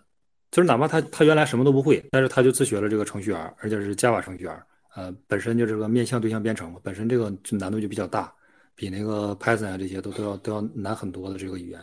[0.50, 4.62] 就是哪怕他他原来什么都不会，但是他就自学了这个程序员，而且是 Java 程序员，
[4.94, 8.32] 呃，本身就这个面向对象编程嘛，本身这个难度就比较大，
[8.74, 11.80] 比那个 Python 啊这些都都要都要难很多的这个语言。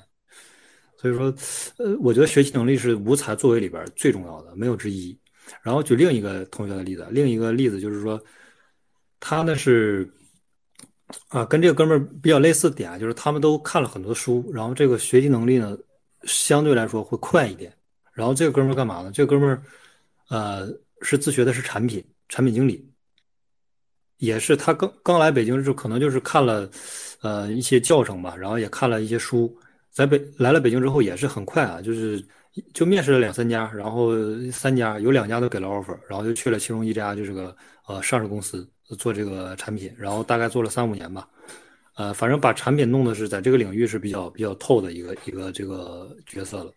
[0.97, 1.34] 所以说，
[1.78, 5.17] 呃，我觉得学习能力是无才作为里边最重要的，没有之一。
[5.62, 8.21] 然后举另一个同学的例子，另一个例子就是说，
[9.19, 10.10] 他呢是。
[11.30, 15.75] 啊，跟这个哥们儿比较类似的点，就是他们都看了很多书，然后这个学习能力呢，
[16.25, 17.75] 相对来说会快一点。
[18.13, 19.12] 然后这个哥们儿干嘛呢？
[19.12, 19.63] 这个哥们儿，
[20.30, 20.71] 呃，
[21.02, 22.88] 是自学的是产品产品经理，
[24.20, 26.70] 也是他刚刚来北京时候，可能就是看了，
[27.22, 29.54] 呃，一些教程吧，然后也看了一些书，
[29.92, 32.24] 在北来了北京之后也是很快啊，就是
[32.74, 34.12] 就面试了两三家，然后
[34.52, 37.56] 三家有两家都给了 offer，然后就去了其中一家，就是个
[37.88, 38.70] 呃上市公司。
[38.98, 41.30] 做这个产品，然后大概做了三五年吧，
[41.96, 46.74] 呃，反正把产品弄的是在这个领域是比较比较透的一个一个这个角色了。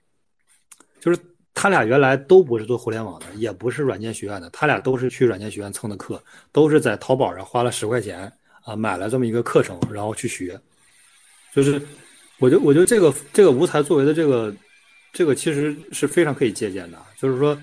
[1.00, 1.18] 就是
[1.54, 8.32] 他俩原来都不是做互联网的，也不是软件学院的，他俩都是去软件学院蹭的课，都是在淘宝上花了十块钱
[8.64, 10.58] 啊买了这么一个课程，然后去学。
[11.54, 11.80] 就是，
[12.38, 14.54] 我觉得我觉得这个这个无才作为的这个
[15.12, 17.56] 这个其实是非常可以借鉴的，就是说。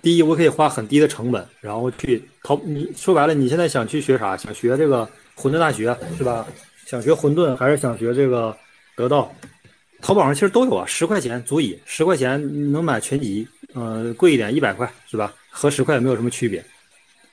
[0.00, 2.60] 第一，我可以花很低的成本，然后去淘。
[2.64, 4.36] 你说白了，你现在想去学啥？
[4.36, 6.44] 想学这个混沌大学是吧？
[6.84, 8.52] 想学混沌还是想学这个
[8.96, 9.32] 得道？
[10.02, 13.46] 淘宝上其实都有啊，十块钱足以，十块钱能买全集。
[13.72, 15.32] 呃，贵一点一百块是吧？
[15.48, 16.62] 和十块也没有什么区别。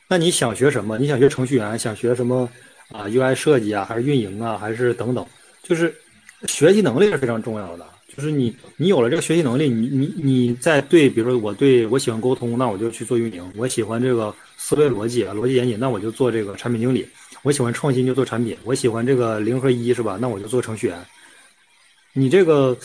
[0.07, 0.97] 那你想学什么？
[0.97, 1.77] 你想学程序员？
[1.77, 2.47] 想学什么
[2.91, 5.25] 啊？UI 设计啊，还是运营啊，还是等等？
[5.63, 5.93] 就是
[6.45, 7.85] 学习能力是非常重要的。
[8.15, 17.03] 就是你，你有了这个学习能力，你你你在对，比如说我对我喜欢沟通，那我就去做运营；我喜欢这个思维逻辑、逻辑严谨，那我就做这个产品经理；
[17.43, 20.17] 我喜欢创新就做产品；我喜欢这个零和一，是吧？
[20.21, 21.05] 那我就做程序员。
[22.19, 22.77] 你这个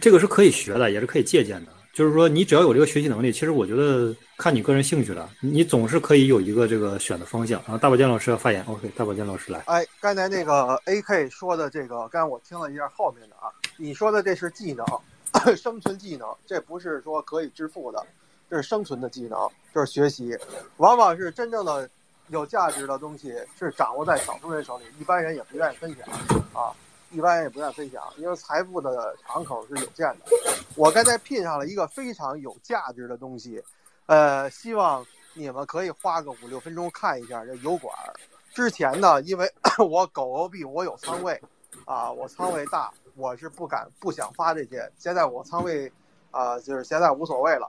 [0.00, 1.72] 这个是可以学的，也是可以借鉴的。
[1.92, 7.60] 就是说，你只要有这个学习能力，其实我觉得看你个人兴趣了，你总是可以有一个这个选的方向。
[7.62, 9.60] 然后大宝剑老师要发言，OK，大宝剑老师来。
[9.66, 13.50] 哎，刚才那个 AK 说的这个，刚才我听了一下后面的啊。
[13.76, 14.86] 你说的这是技能，
[15.56, 18.06] 生存技能，这不是说可以致富的，
[18.48, 19.36] 这是生存的技能，
[19.74, 20.36] 就是学习。
[20.78, 21.90] 往往是真正的
[22.28, 26.08] 有价值的东西是掌握在少数人手里，一般人也不愿意分享
[26.54, 26.70] 啊，
[27.10, 30.26] 一般人也不愿分享，因为财富的敞口是有限的。
[30.76, 33.62] 我刚才拼上了一个非常有价值的东西，
[34.06, 37.94] 呃，希望你们可以花个五六分钟看一下这油管。
[38.54, 41.40] 之前呢，因为 我狗狗币我有仓位，
[41.84, 42.92] 啊，我仓位大。
[43.16, 45.92] 我是不敢不想发这些，现在我仓位，
[46.30, 47.68] 啊，就是现在无所谓了。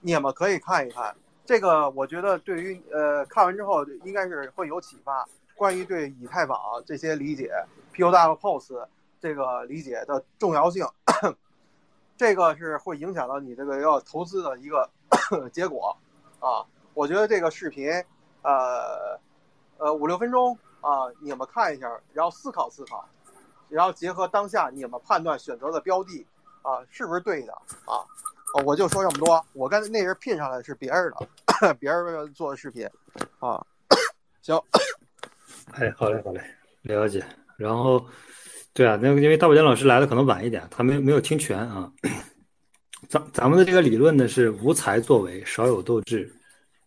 [0.00, 1.12] 你们可以看一看
[1.44, 5.26] 这个，我觉得对于呃看完之后应该是会有启发。
[5.56, 7.50] 关于对以太坊这些理解
[7.94, 8.88] ，POW、
[9.20, 10.86] 这个理解的重要性，
[12.16, 14.88] 这个是会影响到你这个要投资的一个
[15.52, 15.96] 结果
[16.40, 16.66] 啊。
[16.92, 17.88] 我觉得这个视频，
[18.42, 19.18] 呃
[19.78, 23.08] 呃五六分钟啊，你们看一下，然后思考思考。
[23.68, 26.24] 然后结合当下你们判断选择的标的，
[26.62, 27.52] 啊，是不是对的
[27.86, 28.04] 啊？
[28.64, 29.44] 我就说这么多。
[29.52, 31.12] 我刚才那人聘上来是别人
[31.60, 32.88] 的，别人做的视频，
[33.40, 33.60] 啊，
[34.42, 34.56] 行。
[35.72, 36.40] 哎，好嘞，好嘞，
[36.82, 37.24] 了解。
[37.56, 38.04] 然后，
[38.72, 41.92] 对啊，那个因为大宝剑老师来的可能晚一点，他没没有听全啊。
[43.08, 46.32] 咱咱们的这个理论呢是无才作为，少有斗志，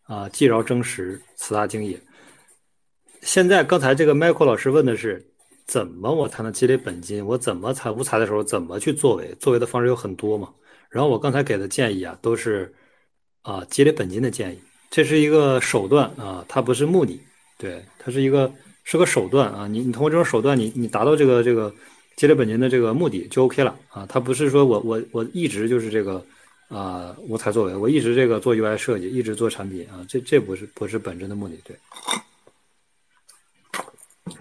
[0.03, 1.99] 啊，既饶争实，此大经也。
[3.21, 5.25] 现在刚才这个 Michael 老师问的是。
[5.67, 7.25] 怎么我才能积累本金？
[7.25, 9.35] 我怎么才无才的时候怎么去作为？
[9.37, 10.47] 作为的方式有很多嘛。
[10.89, 12.73] 然后我刚才给的建议啊，都是
[13.41, 14.59] 啊积累本金的建议。
[14.89, 17.19] 这是一个手段啊，它不是目的。
[17.57, 18.49] 对，它是一个
[18.87, 19.67] 是个手段啊。
[19.67, 21.73] 你你通过这种手段，你你达到这个这个
[22.15, 24.05] 积累本金的这个目的就 OK 了啊。
[24.07, 26.23] 它不是说我我我一直就是这个
[26.69, 30.05] 啊无才作为，我一直这个做 UI 设计，一直做产品啊。
[30.07, 31.55] 这这不是不是本质的目的。
[31.65, 31.75] 对。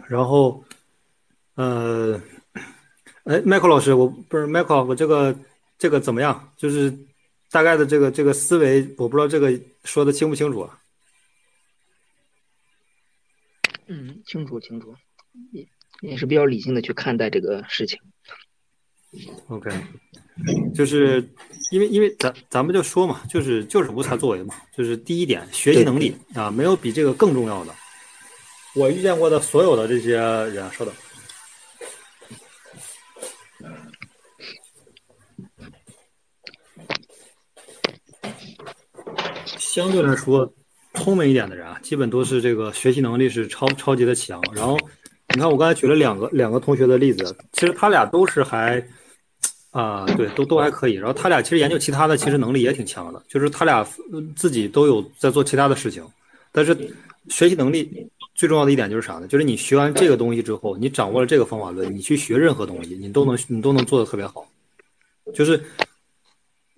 [0.09, 0.63] 然后。
[1.59, 2.21] 呃，
[3.25, 5.35] 哎，Michael 老师，我不是 Michael，，我这个
[5.79, 6.53] 这个怎么样？
[6.59, 6.95] 就是
[7.51, 10.79] 大概的这个这个思维，我不知道这个说的清不清楚啊？
[13.87, 14.95] 嗯，清楚清楚，
[15.53, 15.67] 也
[16.01, 17.99] 也是比较理性的去看待这个事情。
[19.49, 19.71] OK，
[20.75, 21.27] 就是
[21.71, 27.75] 因为因为咱咱们就说嘛，就是就是无才作为嘛，就是第一点，学习能力啊，没有比这个更重要的。
[28.75, 30.93] 我遇见过的所有的这些人，稍等。
[39.59, 40.53] 相对来说，
[40.97, 44.43] 聪明一点的人啊，基本都是这个学习能力是超超级的强。
[44.53, 44.77] 然后，
[45.35, 48.85] 你看我刚才举了两个两个同学的例子，其实他俩都是还
[49.71, 50.95] 啊，对，都都还可以。
[50.95, 53.87] 然后他俩其实研究其他的，其实能力也挺强的，就是他俩
[54.35, 56.05] 自己都有在做其他的事情。
[56.51, 56.77] 但是
[57.29, 59.27] 学习能力最重要的一点就是啥呢？
[59.29, 64.47] 就是你学完这个东西之后，你掌握了这个方法论，你去学任何东西，你都能你都能做的特别好，
[65.35, 65.63] 就是。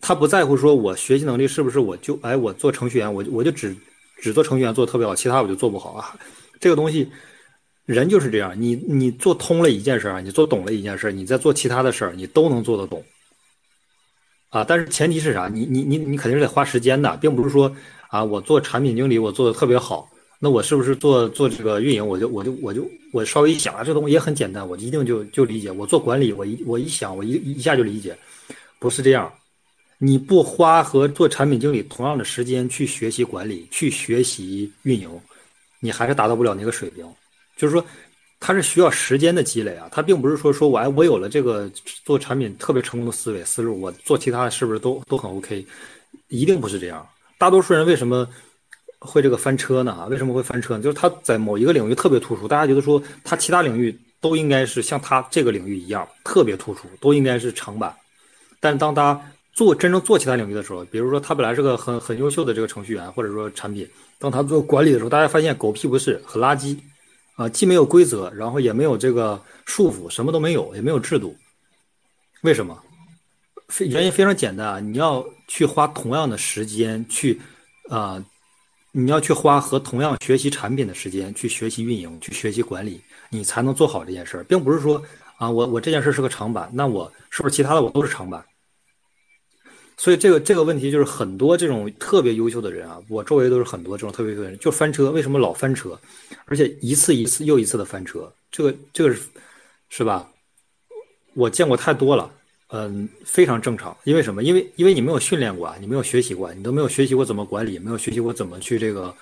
[0.01, 3.77] 他不在乎说，我学习能力是不是我就哎，我做程序员，我我就只
[4.21, 6.15] 只做程序员做的特别好，其他我就做不好啊。
[6.61, 7.09] 这个东西，
[7.87, 13.03] 人就是这样，你你做通了一件事儿，你做懂了一件事，你再做其他的事儿，你都能做得懂
[14.51, 14.65] 啊。
[14.65, 15.49] 但是前提是啥？
[15.49, 17.75] 你你你你肯定是得花时间的，并不是说
[18.09, 25.71] 啊，我做产品经理我做的特别好，那我是不是做做这个运营，我就我就我就我稍微一想啊，这东西也很简单，我一定就就理解。
[25.71, 28.19] 我做管理，我一我一想，我一一下就理解，
[28.81, 29.33] 不是这样。
[29.99, 35.11] 你不花和做产品经理同样的时间去学习管理、去学习运营，
[35.81, 37.05] 你还是达到不了那个水平。
[37.57, 37.85] 就是说，
[38.39, 41.69] 它是需要时间的积累啊，它并不是说说我我有了这个
[42.05, 45.67] 做产品特别成功的思维思路，我做其他的是不是都都很 OK？
[46.29, 47.05] 一定不是这样。
[47.37, 48.29] 大多数人为什么
[49.01, 49.91] 会这个翻车呢？
[49.91, 50.83] 啊，为什么会翻车呢？
[50.83, 57.93] 就是他在某一个领域特别突出，大家觉得说他其他领域都应该是像他这个领域一样特别突出，都应该是长板。
[58.61, 59.21] 但当他
[59.59, 63.85] 做真正做其他领域的时候，比如说他本来是个很很优秀的这个程序员或者说产品，
[64.17, 66.79] 当他做管理的时候，大家发现狗屁不是，很垃圾。
[67.35, 71.37] 啊，既没有规则，然后也没有这个束缚，什么都没有，也没有制度。
[72.43, 72.81] 为什么？
[73.81, 77.41] 原因非常简单啊，你要去花同样的时间去，
[77.89, 78.25] 啊，
[78.93, 85.03] 你要去花和同样学习产品的时间去学习运营，去学习管理，你才能做好这件事儿，并不是说
[85.37, 88.45] 啊，我我这件事是个长板，那我是不是其他的我都是长板？
[90.01, 95.11] 所以这个这个问题就是很多这种特别优秀的人啊，我周围都是很多这种特别优秀的人，就翻车。
[95.11, 95.99] 为什么老翻车？
[96.45, 99.23] 而且一次一次又一次的翻车，这个这个是
[99.89, 100.31] 是吧？
[101.35, 102.31] 我见过太多了，
[102.69, 103.95] 嗯，非常正常。
[104.05, 104.45] 因为什么？
[104.45, 109.13] 因为因为你没有训练过啊，你没有学习过，你都没有学习过怎么管理，没有学习过怎么去这个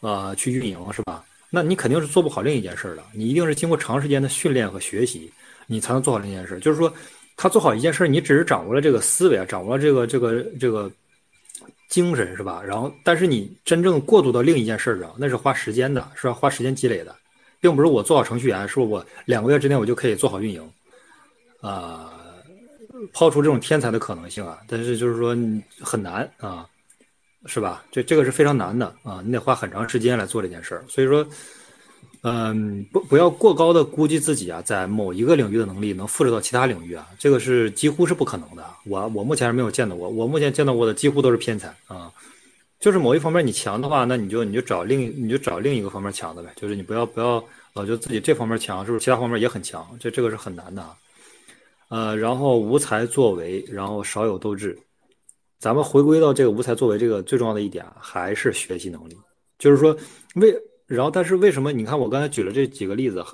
[0.00, 1.24] 呃去运营，是吧？
[1.48, 3.02] 那你肯定是做不好另一件事的。
[3.14, 5.32] 你一定是经过长时间的训练和学习，
[5.66, 6.60] 你才能做好这件事。
[6.60, 6.92] 就是说。
[7.36, 10.90] 他做好一件事，你只是掌握了这个思维啊，掌握了这个这个这个
[11.90, 12.62] 精神是吧？
[12.66, 17.14] 然后，但是你真正过渡到另一件事上，那是花时间的，是要花时间积累的，
[17.60, 20.70] 并不是我做好程序员，说我两个月之内我就可以做好运营，
[21.60, 22.10] 啊，
[23.12, 25.36] 抛出这种天才的可能性啊，但是就是说
[25.80, 26.66] 很难啊，
[27.44, 27.84] 是吧？
[27.92, 31.26] 这这个是非常难的啊，你得花很长时间来做这件事儿，所以说。
[32.28, 38.64] 嗯，不不要过高的估计自己啊，在某一个领域的能力能复制到其他领域啊，这个是几乎是不可能的。
[38.84, 42.10] 我我目前是没有见到过，我目前见到过的几乎都是偏才啊。
[42.80, 46.52] 就是某一方面你强的话，那你就你就找另你就找另一个方面强的呗。
[46.56, 47.34] 就是你不要不要
[47.74, 49.86] 老觉得自己这方面强，是不是其他方面也很强？
[50.00, 50.96] 这这个是很难的啊。
[51.90, 54.76] 呃，然后无才作为，然后少有斗志。
[55.60, 59.16] 咱们回归到这个无才作为这个最重要的一点，还是学习能力。
[59.60, 59.96] 就是说
[60.34, 60.52] 为。
[60.86, 61.72] 然后，但是为什么？
[61.72, 63.24] 你看，我刚才举了这几个例子，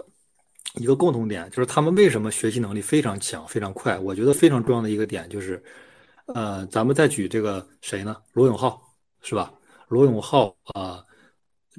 [0.76, 3.98] 一个共同点就是他们为什么学习能力非常强、非常快？
[3.98, 5.62] 我觉得非常重要的一个点就是，
[6.34, 8.16] 呃，咱们再举这个谁呢？
[8.32, 8.80] 罗永浩
[9.20, 9.52] 是吧？
[9.88, 11.04] 罗永浩啊，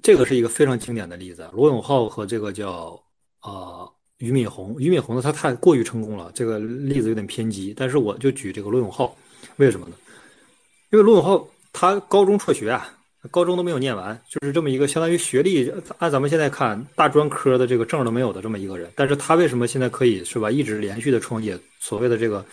[0.03, 1.49] 这个是一个非常经典的例子。
[1.53, 3.03] 罗永浩和这个叫
[3.39, 7.73] 啊俞敏洪，俞敏洪呢他太过于成功了，这个例子有点偏激。
[7.75, 9.17] 但是我就举这个罗永浩，
[9.55, 9.95] 为什么呢？
[10.91, 12.95] 因为罗永浩他高中辍学啊。
[13.31, 20.51] 高中都没有念完，就是这么一个相当于学历按咱们现在看大专科的这个证都没有的这么一个人，但是他为什么现在可以是吧？
[20.51, 22.43] 一直连续的创业，所谓的这个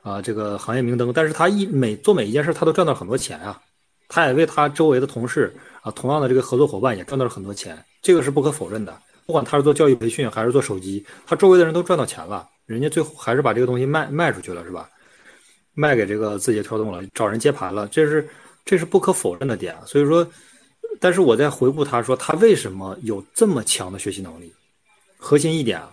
[0.00, 3.60] 啊这个行业明灯，但是他一每做每一件事他都赚到很多钱啊，
[4.08, 8.98] 他也为他周围的同事啊同样的这个合作伙伴也赚到了很多钱，这个是不可否认的。
[9.26, 14.88] 不管他是做教育培训还是做手机，他周围的人都赚到钱了，人家最后还是把这个东西卖卖出去了是吧？
[15.74, 18.26] 卖给这个字节跳动了，找人接盘了，这是。
[18.66, 20.28] 这是不可否认的点，所以说，
[21.00, 24.52] 但是我在回顾他说他为什么有这么强的学习能力，
[25.16, 25.92] 核心一点啊，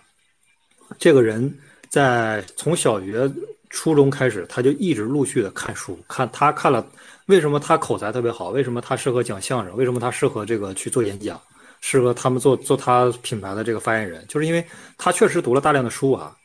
[0.98, 1.56] 这个人
[1.88, 3.32] 在从小学、
[3.70, 6.84] 初中开始，他就一直陆续的看书，看他看了，
[7.28, 8.50] 为什么他口才特别好？
[8.50, 9.78] 为什么他适合讲相声？
[9.78, 11.40] 为什么他适合这个去做演讲？
[11.80, 14.26] 适合他们做做他品牌的这个发言人？
[14.28, 14.66] 就是因为
[14.98, 16.36] 他确实读了大量的书啊，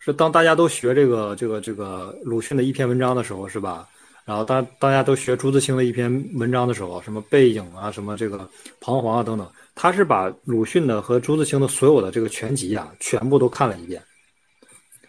[0.00, 3.88] 是当大家都学这个这个这个鲁迅的一篇文章的时候，是吧？
[4.24, 8.48] 然后大大家都学朱自清的一篇文章的时候，什么背影啊，什么这个
[8.80, 14.00] 彷徨啊等等，他是把鲁迅的和朱自清的所有的这个全集啊，全部都看了一遍。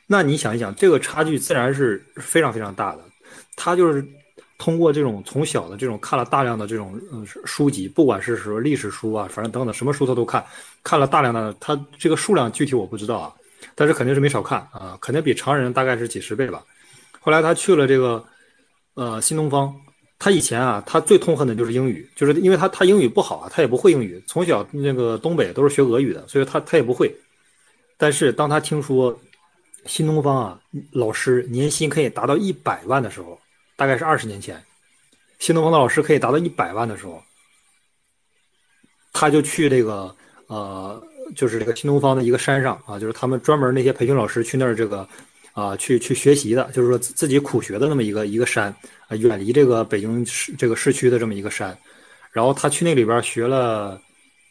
[0.08, 3.04] 那你想一想，这个差距自然是非常非常大的。
[3.56, 4.04] 他就是
[4.58, 10.44] 通过这种从小的这种看了大量的这种嗯书籍，不管是说历史书啊，反正等等什么书他都看，
[10.84, 13.32] 看了大量的，他这个数量具体我不知道啊，
[13.76, 16.64] 但是肯定是没少看啊，肯定比常人大概是几十倍吧。
[17.20, 18.24] 后来他去了这个。
[18.96, 19.74] 呃，新东方，
[20.20, 27.12] 他以前啊，他最痛恨的就是英语，就是因为他他英语不好啊，他也不会英语，从小那个东北都是学俄语的，所以他他也不会。
[27.98, 29.20] 但是当他听说
[29.88, 30.60] 新东方啊
[30.92, 33.40] 老师年薪可以达到一百万的时候，
[33.76, 34.64] 大概是二十年前，
[35.40, 37.20] 新东方的老师可以达到一百万的时候，
[39.12, 40.16] 他就去这个
[40.46, 41.04] 呃，
[41.36, 45.08] 就是这个新东方的一个山上啊，就是他们专门那些培训老师去那儿这个。
[45.54, 48.76] 啊，去去学习的，就是说自己苦学的那么一个一个山
[49.08, 51.78] 啊，远离这个北京市这个市区的这么一个山，
[52.32, 54.02] 然后他去那里边学了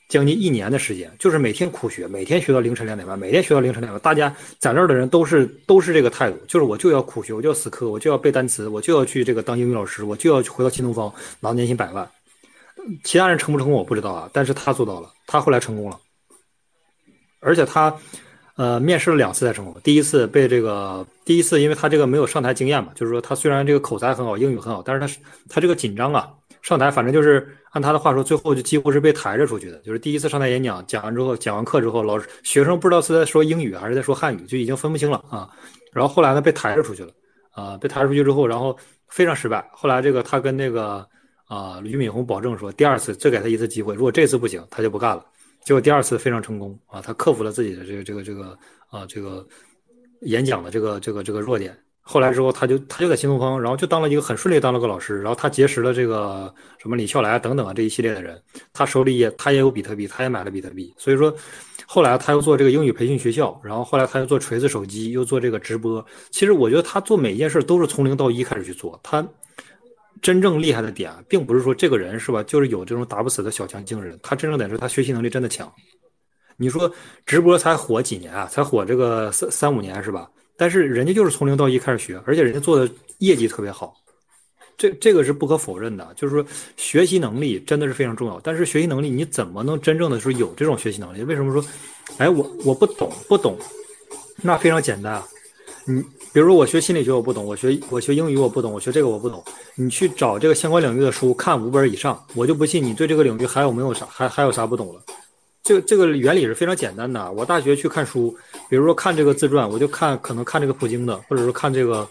[0.09, 4.01] 将近一年的时间，就是每天苦学，每天学到凌晨两点半，每天学到凌晨两点半。
[4.01, 12.09] 大家在那儿的人都是都是这个态度，就是我就要苦学，我就要死磕，我就要背单词，我就要去这个当英语老师，我就要回到新东方拿年薪百万。
[13.05, 15.99] 其他人成不成功我不知道啊，但是他做到了，他后来成功了。
[17.41, 17.93] 而且他，
[18.57, 19.75] 呃，面试了两次才成功。
[19.83, 26.31] 第一次被这个第一次，因为他这个没有上台经验嘛，就是说他虽然这个口才很好，英语很好，但是他他这个紧张啊，
[26.61, 29.79] 上台反正就是按他的话说，最后就几乎是被抬着出去的。
[29.79, 35.49] 就是第一次上台演讲，讲完之后，讲完课之后，老师学生不知道是在说英语还是在说汉语，就已经分不清了啊。
[35.91, 37.11] 然后后来呢，被抬着出去了，
[37.53, 38.77] 啊，被抬出去之后，然后
[39.09, 39.67] 非常失败。
[39.73, 41.07] 后来这个他跟那个
[41.47, 45.25] 啊俞敏洪保证说，第二次再给他一次机会，如果这次不行，他就不干了。
[45.65, 48.59] 结果第二次非常成功啊，他克服了自己的这个这个这个
[48.91, 49.47] 啊这个
[50.23, 51.77] 演讲的这个这个这个弱点。
[52.05, 55.19] 后来之后，他就他就在新东方，然后就当了一个很顺利当了个老师。
[55.19, 58.43] 然后他结识了这个什么李笑来等等啊这一系列的人，
[58.73, 60.93] 他手里也他也有比特币，他也买了比特币。
[60.99, 61.33] 所以说，
[61.87, 66.05] 后来他又做这个英语培训学校，然后后来他又做锤子手机，又做这个直播。
[66.33, 68.99] 其实我觉得他做每一件事都是从零到一开始去做。
[69.01, 69.25] 他
[70.23, 74.19] 真正厉害的点，并不是说这个人是吧，就是有这种打不死的小强精神。
[74.23, 75.71] 他真正点是他学习能力真的强。
[76.57, 76.91] 你说
[77.27, 78.47] 直播才火几年啊？
[78.47, 80.31] 才火这个三三五年是吧？
[80.57, 83.95] 但是人家就是从零到一开始学，而且人家做的业绩特别好，
[84.77, 86.13] 这这个是不可否认的。
[86.15, 86.47] 就是说
[86.77, 88.39] 学习能力真的是非常重要。
[88.41, 91.25] 但是学习能力你怎么能真正的说有这种学习能力？
[91.25, 91.65] 为什么说，
[92.19, 93.59] 哎，我我不懂不懂，
[94.41, 95.21] 那非常简单。
[95.85, 96.01] 你
[96.33, 99.45] 比如说我学心理学我不懂，我学我学英语我不懂，我学这个我不懂。
[99.75, 105.03] 你去找这个相关领域的书看五本以上，我就不信你对这个领域还有没有啥还还有啥不懂了。
[105.63, 107.31] 这这个原理是非常简单的。
[107.33, 108.35] 我大学去看书，
[108.71, 112.09] 比如说看这个自传，我就看可能看这个普京的，或者说看这个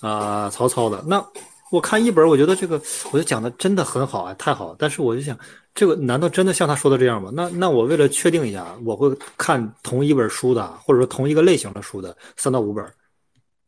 [0.00, 1.04] 啊曹操的。
[1.06, 1.22] 那
[1.70, 2.80] 我看一本，我觉得这个
[3.12, 4.74] 我就讲的真的很好啊，太好。
[4.78, 5.38] 但是我就想，
[5.74, 7.30] 这个难道真的像他说的这样吗？
[7.34, 12.82] 那那我为了确定一下，我会看同一本书的，或者说同一个类型的书的三到五本。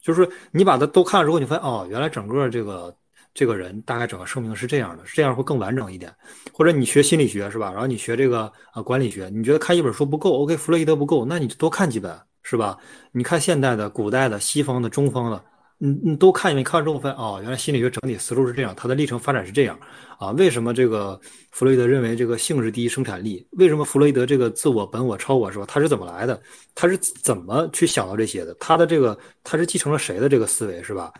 [0.07, 2.95] 就是你把它都看了之后，你发现哦，原来整个这个。
[3.39, 6.11] 这个人大概整个生命是这样的，这样会更完整一点。
[6.55, 7.71] 或者你学心理学是吧？
[7.71, 12.79] 然后你学这个呃管理学，你觉得看一本书不够？OK，弗洛伊德不够，那你就多看几本是吧？
[13.13, 15.45] 你看现代的、古代的、西方的、中方的，
[15.79, 16.65] 你你都看一遍。
[16.65, 19.79] 看完之后发现哦，原来心理学整体思路是这样，它的历程发展是这样
[20.19, 20.31] 啊。
[20.33, 21.21] 为什么这个
[21.51, 23.47] 弗洛伊德认为这个性是第一生产力？
[23.53, 25.65] 为什么弗洛伊德这个自我、本我、超我是吧？
[25.67, 26.41] 他是怎么来的？
[26.75, 28.55] 他是怎么去想到这些的？
[28.61, 31.13] 他的这个他是继承了谁的这个思维是吧？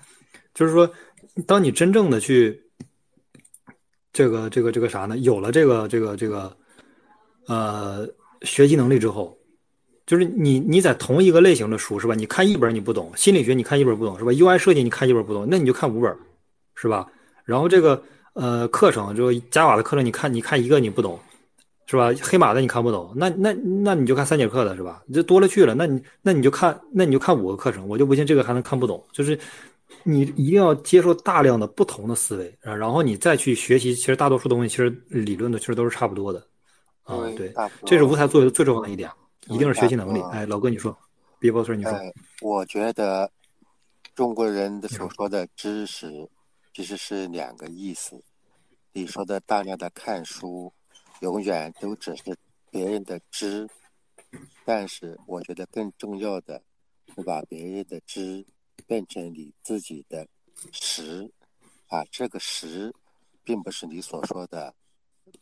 [0.55, 0.91] 就是说。
[1.47, 2.59] 当你真正的去
[4.11, 5.19] 这个这个这个啥呢？
[5.19, 6.57] 有了这个这个这个
[7.47, 8.09] 呃
[8.41, 9.37] 学习能力之后，
[10.07, 12.15] 就是你你在同一个类型的书是吧？
[12.15, 16.17] 你看一本你不懂，心理学你看一本不懂是吧？UI 设计你看一本不懂，那你就看五本
[16.75, 17.07] 是吧？
[17.45, 18.03] 然后这个
[18.35, 21.19] 呃课程就 Java 的课程，你看你看一个你不懂
[21.87, 22.11] 是吧？
[22.23, 25.03] 黑马的你看不懂，那那那你就看三节课的是吧？
[25.13, 29.39] 这多了去了，那你那你就看那你就看五个课程，我就不信这个还能看不懂，就是。
[30.03, 33.95] 你一定要接受大量的不同的思维啊，然后你再去学习。
[33.95, 36.45] 其实大多数东西，其实理论的其实都是差不多的
[37.05, 37.19] 啊。
[37.37, 37.53] 对，
[37.85, 39.09] 这是无才作为最重要的一点，
[39.49, 40.21] 一定是学习能力。
[40.33, 40.97] 哎，老哥你说，
[41.39, 41.93] 别包村你说。
[42.41, 43.31] 我觉得
[44.15, 46.29] 中国人的所说的知识
[46.73, 48.23] 其实是两个意思。
[48.93, 50.73] 你说的大量的看书，
[51.21, 52.37] 永远都只是
[52.71, 53.69] 别人的知，
[54.65, 56.63] 但是我觉得更重要的
[57.15, 58.45] 是把别人的知。
[58.87, 60.29] 变成你自己的
[60.71, 61.29] 识
[61.89, 62.95] 啊，这个识，
[63.43, 64.73] 并不是你所说的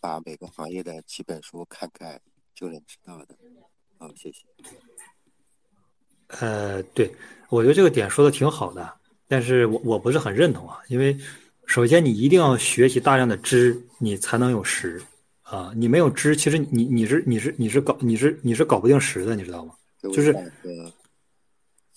[0.00, 2.18] 把每个行业的几本书看看
[2.54, 3.36] 就能知道的。
[4.04, 4.42] 好，谢谢。
[6.40, 7.10] 呃，对，
[7.48, 8.94] 我觉得这个点说的挺好的，
[9.26, 11.16] 但是我我不是很认同啊，因为
[11.64, 15.02] 首先你一定要学习大量的知，你才能有识
[15.42, 19.74] 啊，你没有知，其实你你是你是你是搞你是你是搞不定识的，你知道吗？
[20.02, 20.34] 就是。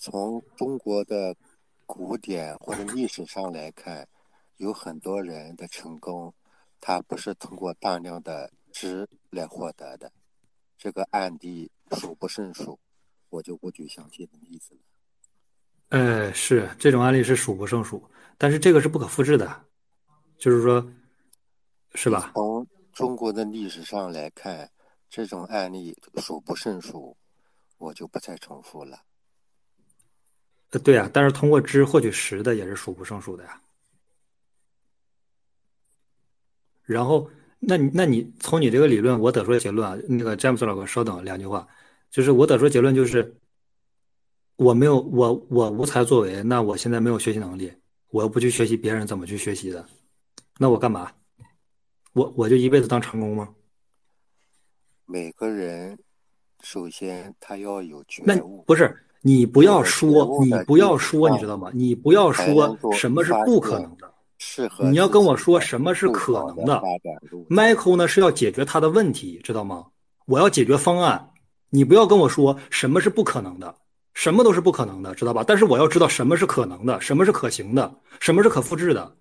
[0.00, 1.34] 从中国的
[1.84, 4.06] 古典或者历史上来看，
[4.58, 6.32] 有很多人的成功，
[6.80, 10.12] 他不是通过大量的知来获得的，
[10.78, 12.78] 这个案例数不胜数，
[13.28, 14.80] 我就不举详细的例子了。
[15.90, 18.02] 呃，是这种案例是数不胜数，
[18.36, 19.64] 但是这个是不可复制的，
[20.36, 20.86] 就是说，
[21.94, 22.32] 是吧？
[22.34, 24.70] 从中国的历史上来看，
[25.08, 27.16] 这种案例数不胜数，
[27.78, 29.00] 我就不再重复了。
[30.70, 33.62] 呃，对啊，但是通过知获取实的也是数不胜数的呀。
[36.84, 41.66] 然后，那你那你从你这个理论，我得出的结论啊，那个詹姆斯老哥，稍等两句话，
[42.10, 43.36] 就是我得出结论就是，
[44.56, 47.72] 我没有我我无才作为，那我现在没有学习能力，
[48.10, 49.86] 我又不去学习别人怎么去学习的，
[50.58, 51.12] 那我干嘛？
[52.12, 53.48] 我我就一辈子当长工吗？
[55.06, 55.98] 每个人
[56.62, 59.04] 首先他要有觉悟，不是。
[59.20, 61.72] 你不要说，你不要说，你知道吗？
[61.74, 64.14] 你不要说什么是不可能的，
[64.88, 66.80] 你要跟我说什么是可能的。
[67.50, 69.86] Michael 呢是要解决他的问题，知道吗？
[70.26, 71.30] 我要解决方案，
[71.70, 73.74] 你不要跟我说什么是不可能的，
[74.14, 75.44] 什么都是不可能的，知道吧？
[75.46, 79.16] 但是我要知道什么是可能的，什么是可行的，什么是可复制的。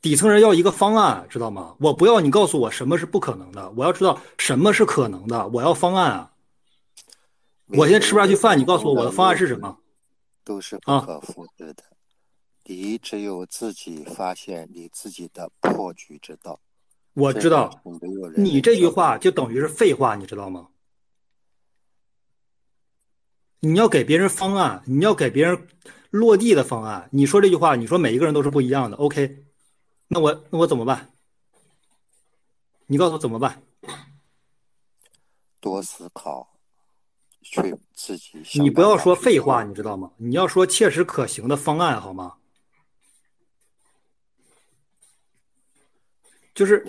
[0.00, 1.74] 底层人要一个方案，知道吗？
[1.80, 6.32] 我不要你告诉我什么是不可能的，我要知道什么是可能的，我要方案啊。
[7.66, 9.78] 我现在吃不下去饭，你告诉我我的方案是什么？
[10.44, 11.82] 都是不可复制的。
[12.64, 16.60] 你只有自己发现你自己的破局之道。
[17.18, 17.82] 我知道，
[18.36, 20.68] 你这句话就等于是废话，你知道吗？
[23.60, 25.66] 你要给别人方案，你要给别人
[26.10, 27.08] 落地的方案。
[27.10, 28.96] 你说这句话，你说每一个人都是不一样的。
[28.98, 29.44] OK。
[30.06, 31.10] 那我那我怎么办？
[32.86, 33.60] 你告诉我怎么办？
[35.60, 36.48] 多思考，
[37.42, 38.40] 去自己。
[38.60, 40.12] 你不要说废话，你知道吗？
[40.16, 42.34] 你要说切实可行的方案，好吗？
[46.58, 46.82] 就是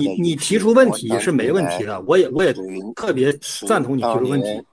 [0.00, 2.50] 你你提出问题是没问题的，我也我也
[2.94, 3.30] 特别
[3.68, 4.64] 赞同你提出问题。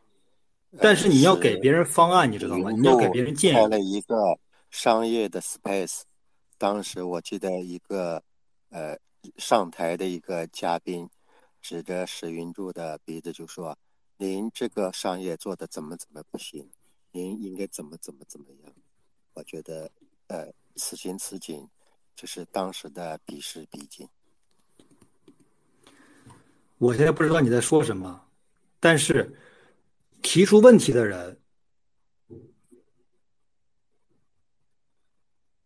[0.79, 2.71] 但是你要给别人方案，你知道吗？
[2.71, 3.55] 你要给别人建议。
[3.55, 6.03] 开了一个商业的 space。
[6.57, 8.23] 当时我记得一个，
[8.69, 8.97] 呃，
[9.35, 11.09] 上台的一个嘉宾，
[11.61, 13.77] 指着史云柱的鼻子就说
[14.15, 16.69] ：“您这个商业做的怎么怎么不行？
[17.11, 18.73] 您应该怎么怎么怎么样？”
[19.35, 19.91] 我觉得，
[20.27, 20.47] 呃，
[20.77, 21.67] 此情此景，
[22.15, 24.07] 就是当时的彼时彼景。
[26.77, 28.21] 我现在不知道你在说什么，
[28.79, 29.33] 但是
[30.21, 31.39] 提出问题的人。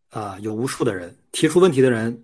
[0.09, 2.23] 啊，有无数的人提出问题的人，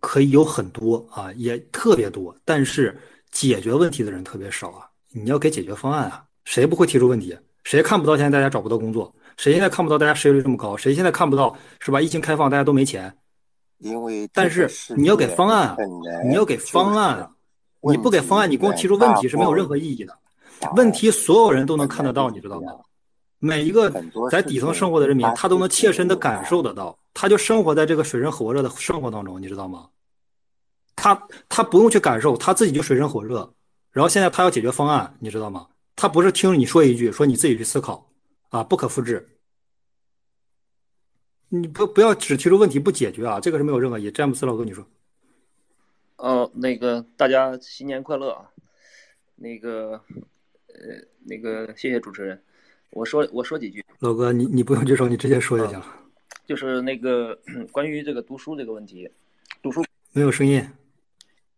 [0.00, 3.00] 可以有很多啊，也特别多，但是
[3.30, 4.90] 解决问题的人特别少啊。
[5.10, 7.38] 你要给解决方案啊，谁不会提出问题？
[7.62, 9.14] 谁看不到现在大家找不到工作？
[9.38, 10.76] 谁现在看不到大家失业率这么高？
[10.76, 12.00] 谁现在看不到是吧？
[12.00, 13.16] 疫情开放大家都没钱。
[13.78, 15.76] 因为但是你要给方案，
[16.24, 17.30] 你要给方案，
[17.80, 20.16] 你不给方案，你光提出问题是没有任何意义的。
[20.76, 22.72] 问题所有人都能看得到，你知道吗？
[23.38, 23.92] 每一个
[24.30, 29.86] 在底层生活的人民，他都能切身的感受得到，他就生活在这个水深火热的生活当中，你知道吗？
[30.96, 33.52] 他他不用去感受，他自己就水深火热。
[33.90, 35.66] 然后现在他要解决方案，你知道吗？
[35.94, 38.08] 他不是听你说一句，说你自己去思考
[38.48, 39.33] 啊，不可复制。
[41.48, 44.10] 你不不要只提出问题不解决啊，这个是没有任何意义。
[44.10, 44.86] 詹姆斯老哥，你说？
[46.16, 48.48] 哦，那个大家新年快乐啊！
[49.36, 50.00] 那个
[50.68, 52.40] 呃，那个谢谢主持人。
[52.90, 55.86] 我说我说几句，老哥，你你不用举手，你直接说就行了。
[56.46, 57.38] 就是那个
[57.72, 59.10] 关于这个读书这个问题，
[59.60, 60.64] 读书没有声音。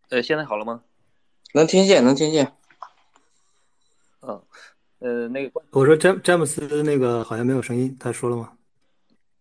[0.09, 0.82] 呃，现在好了吗？
[1.53, 2.51] 能听见，能听见。
[4.22, 4.43] 嗯，
[5.01, 8.56] 呃，那个我说詹詹姆斯那个好像没有声音，他说了吗？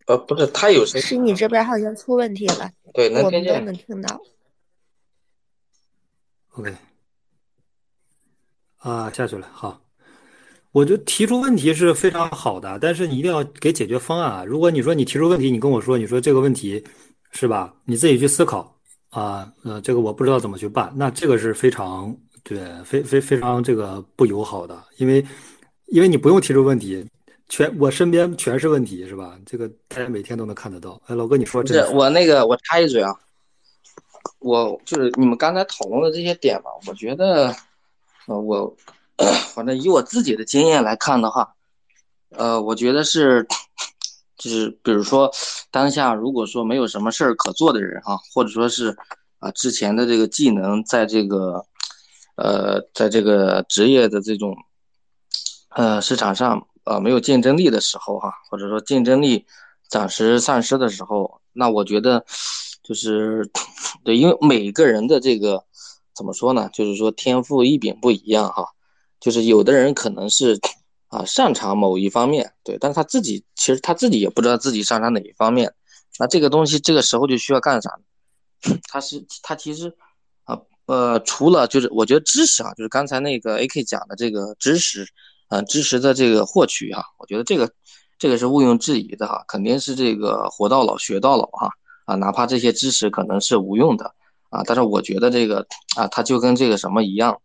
[0.06, 1.02] 呃，不是，他有声。
[1.02, 2.70] 是你这边好像出问题了。
[2.94, 3.54] 对，能听见。
[3.54, 4.22] 我们都能听到。
[6.52, 6.76] OK。
[8.78, 9.82] 啊，下去了，好。
[10.72, 14.44] 我就提出问题是非常好的，但是你一定要给解决方案啊！
[14.44, 16.84] 如果你说你提出问题，你跟我说，你说这个问题
[17.32, 17.74] 是吧？
[17.86, 18.78] 你自己去思考
[19.10, 25.26] 啊，呃，这个我不知道怎么去办，那这个是非常对，非非非常这个不友好的，因为
[25.88, 27.08] 因为你不用提出问题，
[27.50, 29.38] 全我身边全是问题，是吧？
[29.46, 31.02] 这个大家每天都能看得到。
[31.08, 33.14] 哎，老哥，你说这我那个我插一嘴啊，
[34.40, 37.56] 我就是你们刚才讨论的这些点吧，我觉得，
[38.28, 38.76] 呃，我。
[39.54, 41.56] 反正以我自己的经验来看的话，
[42.32, 43.48] 呃，我觉得是，
[44.36, 45.32] 就是比如说，
[45.72, 48.94] 当下如果说没有什么事儿可做的人哈，或者说是
[49.40, 51.66] 啊之前的这个技能在这个，
[52.36, 54.54] 呃，在这个职业的这种，
[55.70, 59.46] 呃市场上呃没有竞争力的时候哈，或者说竞争力
[59.90, 62.26] 暂时丧失的时候，那我觉得
[62.82, 63.48] 就是
[64.04, 65.64] 对，因为每个人的这个
[66.16, 66.70] 怎么说呢？
[66.74, 68.66] 就是说天赋异禀不一样哈。
[69.20, 70.60] 就是有的人可能是，
[71.08, 75.74] 啊，擅长某一方面，对，但是他自己其实他自己也不知道自己擅长哪一方面，
[76.20, 78.78] 那这个东西这个时候就需要干啥呢？
[78.88, 79.92] 他是他其实，
[80.44, 85.08] 啊呃，除了就是我觉得知识啊，就是刚才那个 A K 讲的这个知识，
[85.48, 87.72] 啊，知识的这个获取哈，我觉得这个
[88.18, 91.70] 这个是毋庸置疑的哈，肯定是这个活到老学到老哈，
[92.06, 94.14] 啊，哪怕这些知识可能是无用的
[94.50, 95.66] 啊，但是我觉得这个
[95.96, 97.40] 啊，它就跟这个什么一样。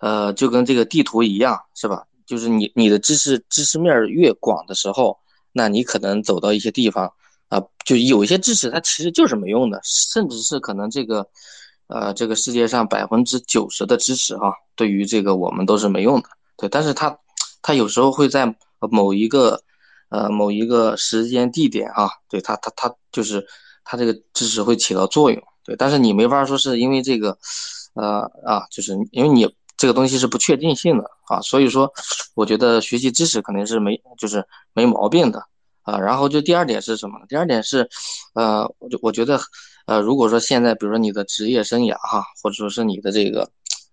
[0.00, 2.02] 呃，就跟这个地图一样，是吧？
[2.26, 5.16] 就是你你的知识知识面越广的时候，
[5.52, 7.12] 那你可能走到一些地方
[7.48, 11.24] 啊，就有一些知识它其实就是没用的，甚至是可能这个，
[11.86, 16.68] 呃，这个世界上百分之九十的知识哈，对于这个我们都是没用的，对。
[16.68, 17.18] 但是它
[17.62, 19.62] 它有时候会在某一个
[20.08, 23.46] 呃某一个时间地点啊，对它它它就是
[23.84, 25.76] 它这个知识会起到作用，对。
[25.76, 27.38] 但是你没法说是因为这个，
[27.94, 29.52] 呃啊，就是因为你。
[29.78, 31.92] 这个东西是不确定性的啊，所以说
[32.34, 35.44] 我觉得学习知识肯定是没就是没毛病的
[35.82, 35.98] 啊。
[35.98, 37.26] 然后就第二点是什么呢？
[37.28, 37.88] 第二点是，
[38.34, 39.40] 呃，我就我觉得，
[39.86, 43.50] 呃，如果说现在比如说你的职业生涯哈，或者说是你的这个，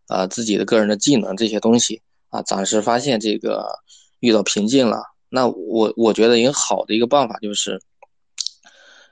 [0.10, 1.99] 呃，自己的个人的技能这些东西
[2.30, 3.68] 啊，暂时发现这个
[4.20, 7.82] 遇到瓶颈了，那我我觉得一个好的一个办法就是。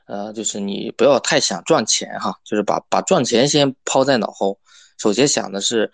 [0.09, 4.57] 呃，就是你不要太想赚钱哈，就是把把赚钱先抛在脑后，
[4.97, 5.91] 首先想的是，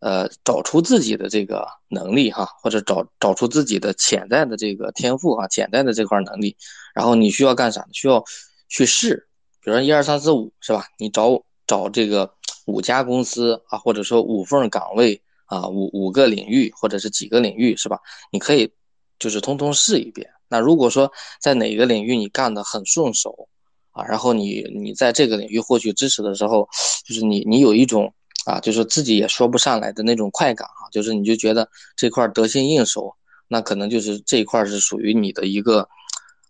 [0.00, 6.54] 呃，找出自己的这个能力哈，或者找找出自己的潜在的这个天赋哈，潜在的这块能力，
[6.94, 7.88] 然后你需要干啥？
[7.94, 8.22] 需要
[8.68, 9.26] 去试，
[9.62, 10.84] 比如说一二三四五是吧？
[10.98, 12.30] 你找找这个
[12.66, 17.98] 五家公司啊，或者说五份岗位啊，五五个领域或者是几个领域是吧？
[18.30, 18.70] 你可以
[19.18, 20.28] 就是通通试一遍。
[20.48, 23.48] 那如果说在哪个领域你干得很顺手，
[23.90, 26.68] 啊，然后你你在这个领域获取知识的时候，
[27.04, 28.12] 就是你你有一种
[28.44, 33.12] 啊，就是自己也说不上来的那种快感哈，就是你就觉得这块得心应手，
[33.48, 35.88] 那可能就是这一块是属于你的一个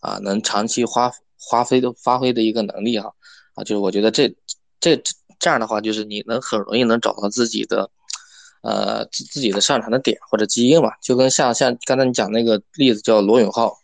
[0.00, 3.10] 啊，能长期花花费的发挥的一个能力哈，
[3.54, 4.28] 啊，就是我觉得这
[4.78, 5.00] 这
[5.38, 7.90] 这样的话，就是你能很容易能找到自己的
[8.66, 13.76] 呃自自己的擅长的点或者基因嘛，就跟像像刚才你讲那个例子叫罗永浩。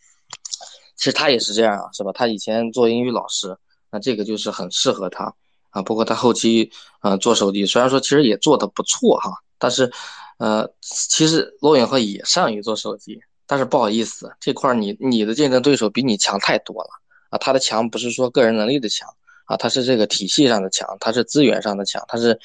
[0.94, 2.12] 其实他也是这样啊，是吧？
[2.14, 3.56] 他以前做英语老师，
[3.90, 5.24] 那这个就是很适合他
[5.70, 5.82] 啊。
[5.82, 6.70] 包括他后期，
[7.00, 9.90] 呃，做手机，虽然说其实也做的不错哈，但是，
[10.38, 16.90] 呃，其实罗永浩也善于做手机，但是不好意思，这块你你的竞争对手比你强太多了
[17.30, 17.38] 啊。
[17.38, 19.08] 他的强不是说个人能力的强
[19.46, 22.38] 啊，他是这个体系上的强，他是资源上的强，他是，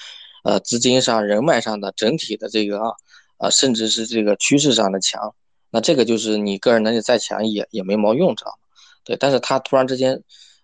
[0.47, 2.91] 呃，资金上、人脉上的整体的这个啊，
[3.35, 5.35] 啊，甚至是这个趋势上的强。
[5.69, 8.57] 那这个就是你个人能力再强也也没毛用，知道吗？
[9.03, 10.15] 对，但是他突然之间，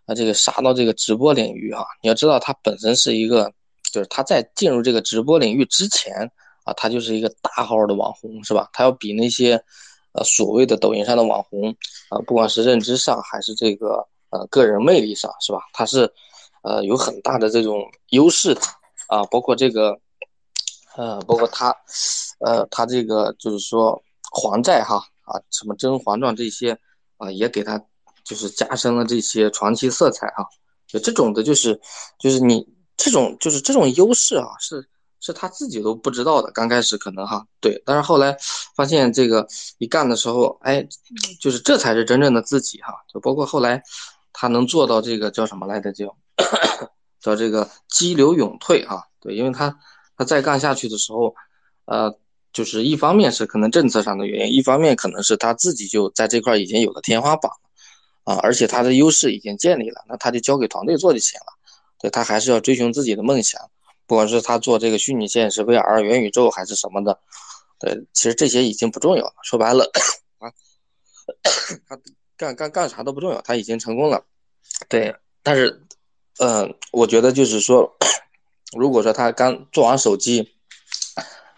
[0.06, 3.52] 啊，这个杀到这个直播领域哈，你要知道他本身是一个，
[3.92, 6.16] 就是他在进入这个直播领域之前
[6.64, 8.70] 啊，他就是一个大号的网红，是吧？
[8.72, 9.62] 他要比那些，
[10.14, 11.76] 呃，所谓的抖音上的网红
[12.08, 15.60] 啊，不管是认知上还是这个呃个人魅力上，是吧？
[15.74, 16.10] 他是，
[16.62, 18.62] 呃，有很大的这种优势的
[19.14, 20.00] 啊，包括这个，
[20.96, 21.76] 呃，包括他，
[22.40, 24.02] 呃，他这个就是说。
[24.36, 24.96] 还债哈
[25.26, 26.76] 啊，什么《甄嬛传》这些
[27.18, 27.80] 啊，也给他
[28.24, 30.44] 就是加深了这些传奇色彩哈。
[30.88, 31.80] 就这种的，就是
[32.18, 34.84] 就是你这种就是这种优势啊，是
[35.20, 36.52] 是他自己都不知道的。
[36.52, 38.36] 刚开始可能哈对，但是后来
[38.76, 39.48] 发现这个
[39.78, 40.84] 一干的时候，哎，
[41.40, 42.92] 就是这才是真正的自己哈。
[43.14, 43.84] 就包括后来
[44.32, 45.94] 他能做到这个叫什么来着？
[45.94, 46.08] 叫
[47.24, 49.02] 叫这个激流勇退啊。
[49.20, 49.76] 对，因为他
[50.16, 51.34] 他再干下去的时候，
[51.86, 52.16] 呃。
[52.54, 57.52] 就是一方面是可能政策上的原因，一方面可能是他自己就在这块已经有了天花板
[58.26, 61.48] 啊，而且他的优势已经建立了，那他就交给团队做就行了。
[61.98, 63.60] 对他还是要追寻自己的梦想，
[64.06, 67.20] 不管是他做这个虚拟现实、VR、元宇宙还是什么的，
[67.80, 69.34] 对，其实这些已经不重要了。
[69.42, 69.90] 说白了，
[70.38, 70.54] 啊，
[71.88, 72.00] 他
[72.38, 74.24] 干干干啥都不重要，他已经成功了。
[74.88, 75.83] 对，但是，
[76.40, 77.92] 嗯，我觉得就是说，
[78.78, 80.50] 如果说他刚做完手机。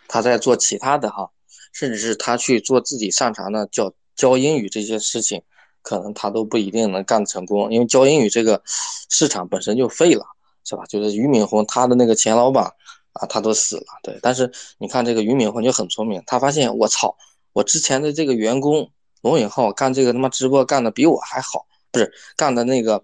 [0.08, 1.30] 他在做其他的哈，
[1.74, 5.42] 甚至是他去做自己擅长的教教英语这些事情，
[5.82, 8.62] 可能他都不一定能干成功，因为教英语这个
[9.10, 10.24] 市场本身就废了，
[10.64, 10.86] 是吧？
[10.86, 12.64] 就是俞敏洪他的那个前老板
[13.12, 14.18] 啊，他都死了，对。
[14.22, 17.14] 但是你看这个俞敏洪就很聪明，他发现我操，
[17.52, 18.90] 我之前的这个员工
[19.22, 23.04] 罗永浩干这个他妈直播干的比我还好，不是干的那个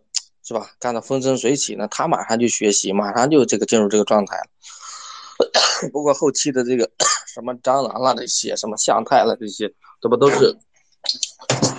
[0.52, 0.70] 是吧？
[0.80, 5.88] 干的风生水起，呢他马上就学习，马上就这个进入这个状态了。
[5.94, 6.92] 不过后期的这个
[7.34, 10.54] 什么蟑螂了这些，什么向太了这些，这不都是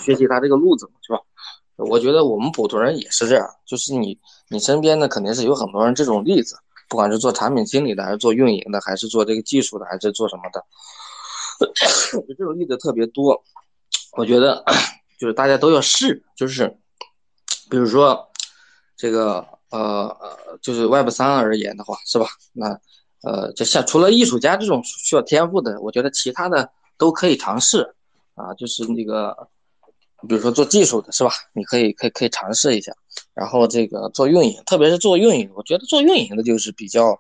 [0.01, 1.21] 学习他这个路子嘛，是吧？
[1.77, 4.19] 我觉得我们普通人也是这样，就是你
[4.49, 6.57] 你身边呢肯定是有很多人这种例子，
[6.89, 10.65] 不管是做产品经理的，还是做运营的，还是做这个技术的，还是做什么的，
[12.27, 13.45] 就这种例子特别多。
[14.13, 14.65] 我觉得
[15.21, 16.75] 就是大家都要试，就是
[17.69, 18.32] 比如说
[19.03, 22.27] 这个呃呃，就是 Web 三而言的话，是吧？
[22.53, 22.69] 那
[23.23, 27.83] 呃，就像除了艺术家这种需要天赋的，我觉得其他的都可以尝试，
[28.37, 29.37] 啊，就是那个，
[30.29, 31.33] 比如说做技术的是吧？
[31.53, 32.93] 你可以可以可以尝试一下，
[33.35, 37.19] 然后这个做运营，特别是做运营，我觉得做运营的就是比较，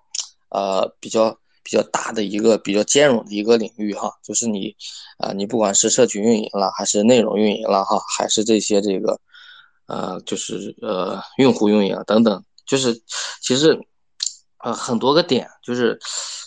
[0.50, 4.72] 呃，比较比较大的一个比较兼容的一个领域哈，就是你，
[5.18, 9.18] 啊，你不管是社群运营了，还是内容运营了哈，还是这些这个，
[9.92, 12.94] 呃，就是呃用户运营啊等等，就是
[13.42, 13.78] 其实。
[14.64, 15.98] 呃，很多个点，就是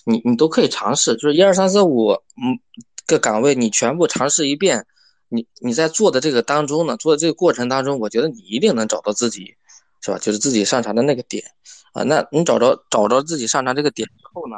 [0.06, 2.58] 你你都可以尝试，就是一二三四五，嗯，
[3.06, 4.86] 个岗位你全部尝试一遍，
[5.28, 9.54] 你你在做的这个当中呢，做的这个过程当中，我觉得你一定能找到自己，
[10.00, 10.18] 是吧？
[10.18, 11.44] 就是自己擅长的那个点
[11.92, 12.04] 啊。
[12.04, 14.56] 那你找着找着自己擅长这个点之后呢，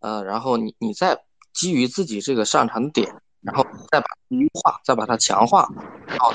[0.00, 1.18] 呃，然后你你再
[1.54, 3.10] 基于自己这个擅长的点，
[3.40, 5.66] 然后再把优化，再把它强化，
[6.06, 6.34] 然后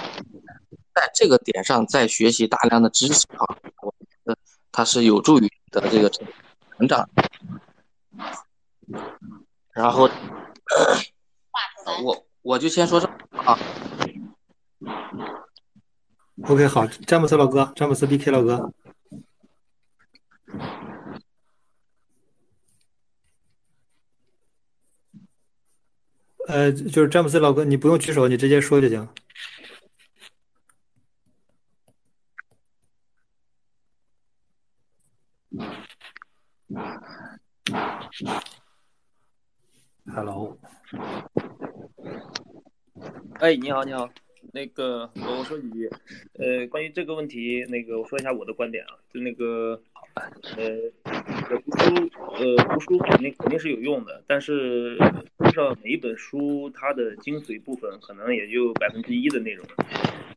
[0.95, 3.45] 在这个点上再学习大量的知识啊，
[3.81, 4.37] 我觉得
[4.71, 7.07] 它是有助于的这个成长。
[9.73, 10.09] 然后，
[12.01, 13.59] 我我就先说这啊。
[16.43, 18.71] OK，好，詹姆斯老哥，詹姆斯 BK 老哥。
[26.47, 29.09] 呃，就是詹姆斯老哥，你不用举手，你直接说就行。
[40.05, 40.57] Hello。
[43.41, 44.09] 哎，你好，你好。
[44.53, 45.89] 那个，我说几句。
[46.39, 49.81] 呃，关于这个问题，那个我说一下我的观点啊，就那个，
[50.55, 50.77] 呃，
[51.49, 54.95] 读书，呃，读书肯定肯定是有用的，但是
[55.39, 59.67] 书上每一本书它的精髓部分可能也就百分之一的内容，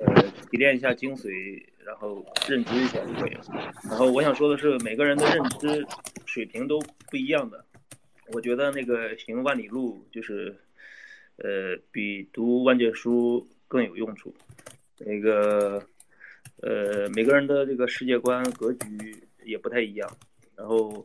[0.01, 3.43] 呃，提炼一下精髓，然后认知一下就可以了。
[3.89, 5.87] 然后我想说的是，每个人的认知
[6.27, 6.79] 水平都
[7.11, 7.65] 不一样的。
[8.33, 10.55] 我觉得那个行万里路就是，
[11.39, 13.49] 呃，比读万卷书。
[13.71, 14.35] 更有用处，
[14.97, 15.79] 那个，
[16.63, 19.15] 呃，每个人的这个世界观格局
[19.45, 20.11] 也不太一样。
[20.57, 21.05] 然后，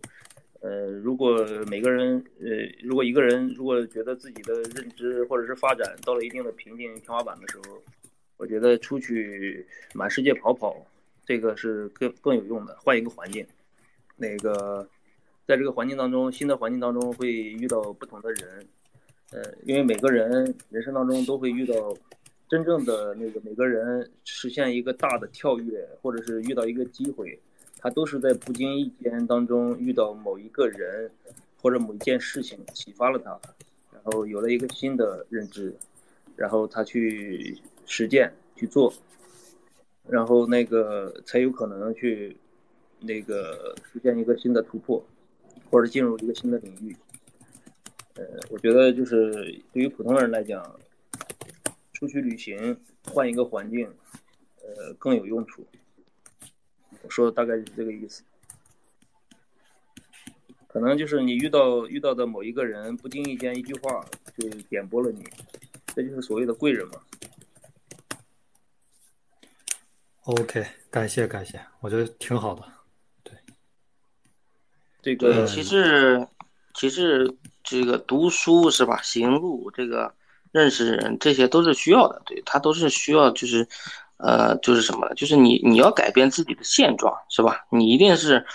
[0.61, 2.47] 呃，如果每个人，呃，
[2.81, 7.83] 如果一个人如果觉得自己的认知或者是发展到了一定的瓶颈天花板的时候，
[8.43, 10.75] 我觉得出去满世界跑跑，
[11.25, 12.75] 这个是更更有用的。
[12.83, 13.47] 换一个环境，
[14.17, 14.85] 那个，
[15.47, 18.67] 在这个环境当中，新的环境当中会遇到不同的人，
[19.31, 21.95] 呃，因为每个人人生当中都会遇到。
[22.49, 27.39] 真正的那个每个人实现一个大的跳跃，或者是遇到一个机会，
[27.79, 31.09] 他都是在不经意间当中遇到某一个人
[31.59, 33.31] 或者某一件事情启发了他，
[33.91, 35.73] 然后有了一个新的认知，
[36.35, 38.93] 然后他去实践去做，
[40.07, 42.37] 然后那个才有可能去
[42.99, 45.05] 那个实现一个新的突破，
[45.69, 46.95] 或者进入一个新的领域。
[48.15, 49.31] 呃，我觉得就是
[49.71, 50.79] 对于普通人来讲。
[51.95, 53.87] 出去旅行，换一个环境，
[54.61, 55.65] 呃，更有用处。
[57.01, 58.23] 我说的大概是这个意思。
[60.67, 64.05] 可能就是你遇到遇到的某一个人，不经意间一句话
[64.37, 65.23] 就点拨了你，
[65.95, 66.95] 这就是所谓的贵人嘛。
[70.25, 72.63] OK，感谢感谢，我觉得挺好的。
[73.23, 73.33] 对，
[75.01, 76.27] 这个其实
[76.73, 79.01] 其实这个读书是吧？
[79.01, 80.13] 行路这个。
[80.53, 83.67] 认识人，这些都是需要的，对他都是需要，就是，
[84.17, 85.15] 呃，就是什么呢？
[85.15, 87.65] 就是你你要改变自己的现状，是吧？
[87.71, 88.45] 你一定是，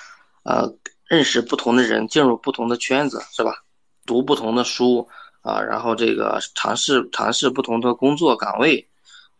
[0.44, 0.72] 呃，
[1.08, 3.64] 认识不同的人，进入不同的圈子，是吧？
[4.06, 5.08] 读不同的书
[5.42, 8.88] 啊，然后这个尝试尝试不同的工作岗位，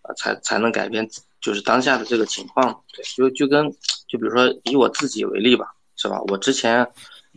[0.02, 1.08] 啊，才才能改变，
[1.40, 2.82] 就是当下的这个情况。
[2.94, 3.70] 对，就就跟
[4.08, 5.66] 就比如说以我自己为例吧，
[5.96, 6.20] 是吧？
[6.28, 6.86] 我之前，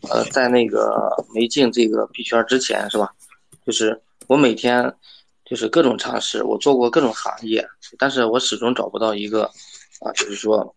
[0.10, 3.12] 呃，在那个没进这个币圈之前，是吧？
[3.66, 4.02] 就是。
[4.28, 4.94] 我每天
[5.44, 9.44] 就是各种尝试，我做过各种行业，但是我始终找不到一个
[10.00, 10.74] 啊，就是说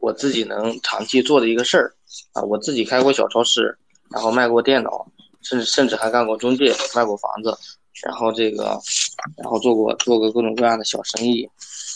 [0.00, 1.92] 我自己能长期做的一个事儿
[2.32, 2.42] 啊。
[2.42, 3.76] 我自己开过小超市，
[4.08, 5.04] 然后卖过电脑，
[5.40, 7.52] 甚至甚至还干过中介，卖过房子，
[8.04, 8.78] 然后这个，
[9.36, 11.48] 然后做过做过各种各样的小生意，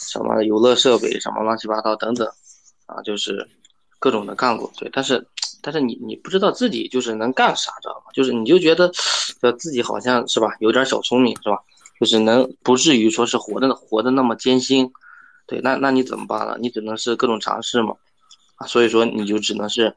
[0.07, 2.27] 什么游乐设备，什么乱七八糟等等，
[2.87, 3.47] 啊，就是
[3.99, 4.73] 各种的干过。
[4.79, 5.27] 对，但是。
[5.63, 8.13] 但是你你不知道自己就是能干啥，知道吗？
[8.15, 8.89] 就是你就觉得，
[9.41, 11.59] 呃，自己好像是吧，有点小聪明是吧？
[11.99, 14.89] 就是能不至于说是活的活的那么艰辛，
[15.45, 16.57] 对，那那你怎么办呢？
[16.61, 17.97] 你只能是各种尝试嘛，
[18.57, 19.93] 啊，所以说你就只能是，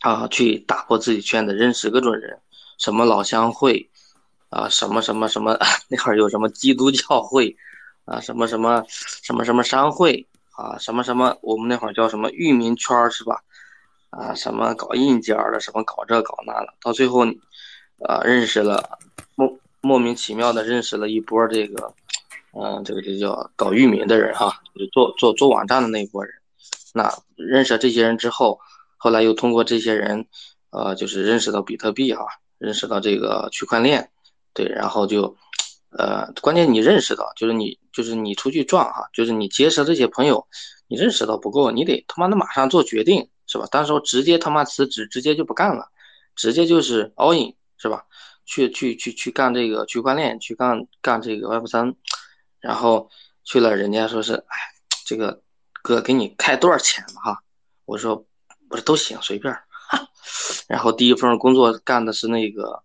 [0.00, 2.36] 啊，去打破自己圈子，认识各种人，
[2.78, 3.88] 什么老乡会，
[4.48, 5.56] 啊，什么什么什么
[5.86, 7.56] 那会儿有什么基督教会，
[8.04, 13.42] 啊，什么什么什么什么商会，啊，什么什么我们那会儿叫什么域名圈儿是吧？
[14.10, 17.24] 啊，什么搞硬件的，什么搞这搞那的，到最后，
[18.06, 18.98] 呃，认识了
[19.34, 21.92] 莫莫名其妙的认识了一波这个，
[22.52, 26.32] 嗯，这个就叫搞域名的人哈，就做做做网站的那一波人。
[26.92, 28.60] 那认识了这些人之后，
[28.96, 30.24] 后来又通过这些人，
[30.70, 32.24] 呃，就是认识到比特币哈，
[32.58, 34.08] 认识到这个区块链，
[34.52, 35.36] 对，然后就，
[35.98, 40.46] 呃，关键你认识到，就是你就是你出去撞哈，就是你结识这些朋友，
[40.88, 43.28] 你认识到不够，你得他妈的马上做决定。
[43.46, 43.66] 是吧？
[43.70, 45.86] 当时候直接他妈辞职，直接就不干了，
[46.34, 48.02] 直接就是 all in，是吧？
[48.46, 51.94] 去去去去干这个区块链，去干干这个 Web 三，
[52.58, 53.10] 然后
[53.44, 54.56] 去了，人家说是，哎，
[55.04, 55.42] 这个
[55.82, 57.34] 哥给你开多少钱吧？
[57.34, 57.42] 哈，
[57.84, 58.24] 我说，
[58.70, 59.52] 我说都行，随便。
[59.52, 60.08] 哈。
[60.66, 62.82] 然后第一份工作干的是那个，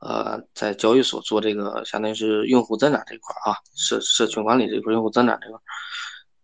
[0.00, 5.58] 呃，在交易所做这个，相当于是用户增长这块啊，社社群管理这块，用户增长这块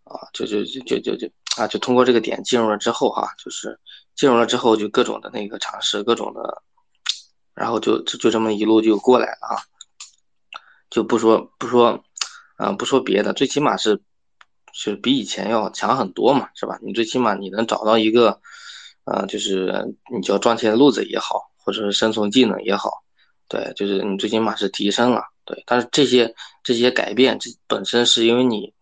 [0.04, 1.26] 啊，就就就就就就
[1.56, 3.80] 啊，就通过这个点进入了之后哈，就是
[4.14, 6.62] 进入了之后就各种的那个尝试，各种的，
[7.54, 9.56] 然后就就就这么一路就过来了啊，
[10.90, 12.04] 就不说不说，
[12.56, 13.98] 啊，不说别的，最起码是
[14.74, 16.78] 是比以前要强很多嘛，是吧？
[16.82, 18.38] 你最起码你能找到一个，
[19.04, 23.02] 呃，就是你叫赚钱的路子也好，或者是生存技能也好。
[23.48, 26.34] 对，就是你最起码是提升了，对，但是这些
[26.64, 28.72] 这些改变，这本身是因为你，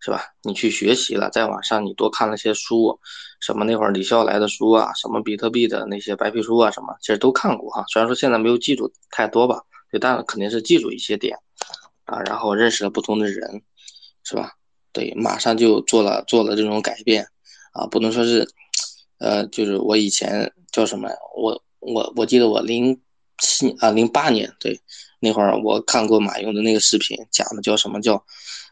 [0.00, 0.22] 是吧？
[0.42, 2.98] 你去学习了，在网上你多看了些书，
[3.40, 7.84] 什么那会儿李笑来的书啊，什么比特币的那些白皮书啊，什么其实都看过哈。
[7.88, 9.60] 虽然说现在没有记住太多吧，
[9.90, 11.36] 对，但肯定是记住一些点
[12.06, 13.62] 啊，然后认识了不同的人，
[14.24, 14.52] 是吧？
[14.92, 17.26] 对，马上就做了做了这种改变
[17.72, 18.48] 啊，不能说是，
[19.18, 22.98] 呃，就是我以前叫什么，我我我记得我零。
[23.38, 24.80] 七啊，零八年对，
[25.20, 28.24] 那会儿我看过马云的那个视频，讲的叫什么叫，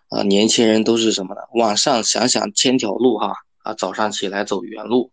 [0.08, 5.10] 啊，年轻人都是什么的，往上想想千条路哈，啊，早上起来走原路，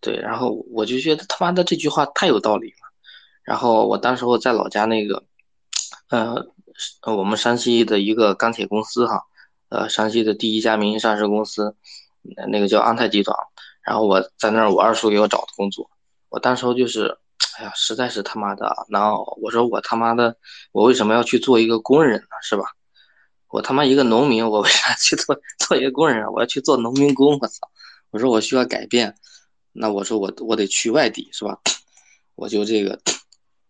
[0.00, 2.88] 对，然后我就觉得他妈的这句话太有道理了，
[3.42, 5.24] 然后我当时候在老家那个，
[6.08, 6.46] 呃，
[7.02, 9.22] 我们山西的一个钢铁公司哈，
[9.68, 11.76] 呃，山西的第一家民营上市公司，
[12.48, 13.36] 那个叫安泰集团，
[13.82, 15.90] 然后我在那儿我二叔给我找的工作，
[16.30, 17.18] 我当时候就是。
[17.58, 19.36] 哎呀，实在是他妈的难熬！
[19.42, 20.36] 我说我他妈的，
[20.72, 22.28] 我为什么要去做一个工人呢？
[22.42, 22.64] 是吧？
[23.48, 26.30] 我他妈一个农民，我为啥去做 做一个工人啊？
[26.30, 27.38] 我要去做农民工！
[27.40, 27.68] 我操！
[28.10, 29.14] 我说我需要改变，
[29.72, 31.58] 那我说我我得去外地，是吧？
[32.36, 33.00] 我就这个，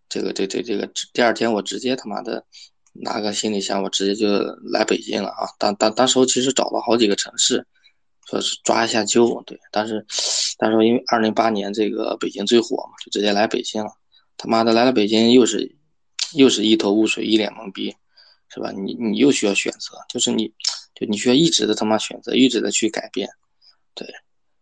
[0.08, 2.44] 这个这这这个，第二天我直接他妈的
[2.92, 4.28] 拿个行李箱，我直接就
[4.72, 5.48] 来北京了啊！
[5.58, 7.66] 当当当时候其实找了好几个城市。
[8.28, 10.04] 说是抓一下阄，对，但是，
[10.58, 13.90] 但是因为二零八年这个北京最火嘛，就直接来北京了。
[14.36, 15.74] 他妈的来了北京，又是，
[16.34, 17.96] 又是一头雾水，一脸懵逼，
[18.50, 18.70] 是吧？
[18.70, 20.46] 你你又需要选择，就是你，
[20.94, 23.26] 就你需要一直的他妈选择，一直的去改变，
[23.94, 24.06] 对。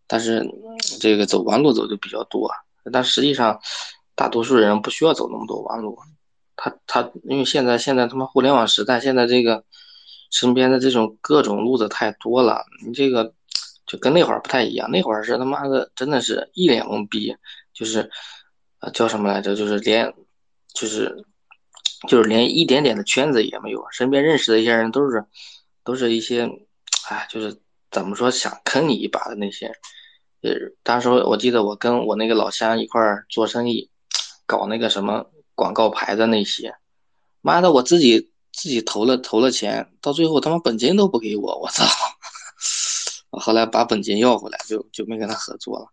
[0.07, 0.49] 但是
[1.01, 2.49] 这个走弯路走的比较多，
[2.93, 3.59] 但实际上，
[4.15, 5.99] 大多数人不需要走那么多弯路。
[6.55, 9.65] 他他因为现在现在他妈互联网时代，现在这个
[10.31, 13.33] 身边的这种各种路子太多了，你这个。
[13.87, 17.33] 就跟那会儿不太一样，那会儿是他妈的真的是一脸懵逼，
[17.73, 18.11] 就是，
[18.81, 19.55] 呃，叫什么来着？
[19.55, 20.13] 就是连，
[20.73, 21.23] 就是，
[22.09, 25.23] 就是连一点点的圈子也没有，身边认识的一些人都是，
[25.85, 26.49] 都是一些，
[27.09, 27.57] 哎，就是
[27.89, 29.67] 怎么说想坑你一把的那些，
[30.41, 30.51] 呃，
[30.83, 33.89] 当时我记得我跟我那个老乡一块儿做生意，
[34.45, 36.75] 搞那个什么广告牌的那些，
[37.39, 41.85] 妈的，我自己自己投了投了钱，到最后他妈本金都不给我，我操！
[43.29, 45.87] 后来把本金要回来，就就没跟他合作了，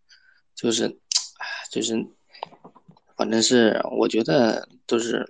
[0.55, 2.07] 就是，哎，就是，
[3.17, 5.29] 反正是我觉得都是，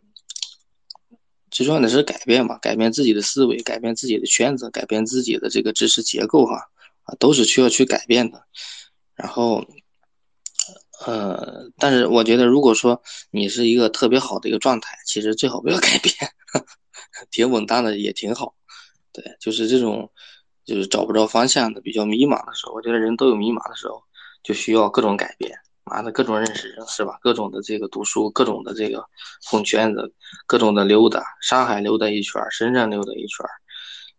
[1.51, 6.69] 最重要的是改变嘛，改变自己的思维，改变自己的圈子，改变自己的这个知识结构哈，
[7.05, 8.45] 啊，都是需要去改变的。
[9.15, 9.65] 然后，
[11.07, 16.15] 呃，但是我觉得，如果说你是一个特别好的一个状态，其实最好不要改变，
[17.31, 18.55] 挺稳当的也挺好。
[19.13, 20.11] 对，就是这种。
[20.65, 24.03] 就是找不着方向的，比较迷茫的时候，我觉得人都有迷茫的时候，
[24.43, 25.53] 就需要各种改变，
[25.85, 27.19] 妈的，各种认识人是吧？
[27.21, 29.05] 各种的这个读书，各种的这个
[29.51, 30.13] 混圈子，
[30.47, 33.47] 各种的溜达，上海溜达一圈，深圳溜达一圈，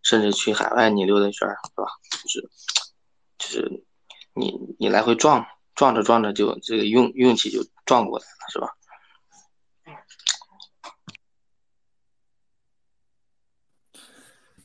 [0.03, 1.87] 甚至去海外你溜达一圈，是吧？
[2.23, 2.49] 就是，
[3.39, 3.83] 就是
[4.33, 8.67] 你你来回撞撞着撞着就这个运运气就撞过来了，是吧？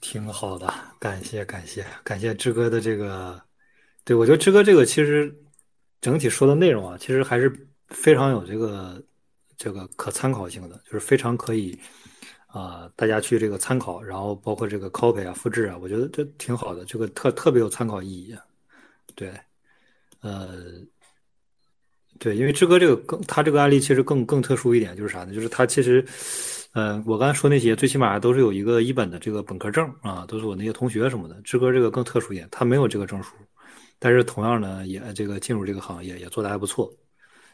[0.00, 3.40] 挺好的，感谢感谢感谢志哥的这个，
[4.02, 5.34] 对我觉得志哥这个其实
[6.00, 7.52] 整体说的内容啊，其实还是
[7.88, 9.02] 非常有这个
[9.58, 11.78] 这个可参考性的，就是非常可以
[12.46, 18.34] 啊大家去这个参考，然后包括这个 copy 啊复制啊，我觉得这挺好的，这个特特别有参考意义。
[19.14, 19.32] 对，
[20.20, 20.64] 呃，
[22.18, 25.34] 对，因为志哥这个更他这个案例其实更更特殊一点，就是啥呢？
[25.34, 26.02] 就是他其实。
[26.72, 31.34] 嗯，我刚才说那些，最起码都是有一个一本的这个本科证啊，都是我那些同学什么的。
[31.42, 33.34] 志哥这个更特殊一点，他没有这个证书，
[33.98, 36.88] 但是同样呢，也这个进入这个行业也做的还不错。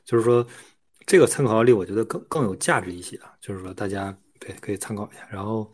[0.05, 0.47] 就是说，
[1.07, 3.33] 这个参考案例我觉得更更有价值一些啊。
[3.41, 5.27] 就是说，大家对可以参考一下。
[5.31, 5.73] 然后，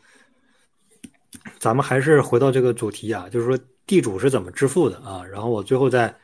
[1.58, 5.24] 咱们还是回到这个主题啊，就是说地主是怎么致富的啊？
[5.24, 6.14] 然后我最后再。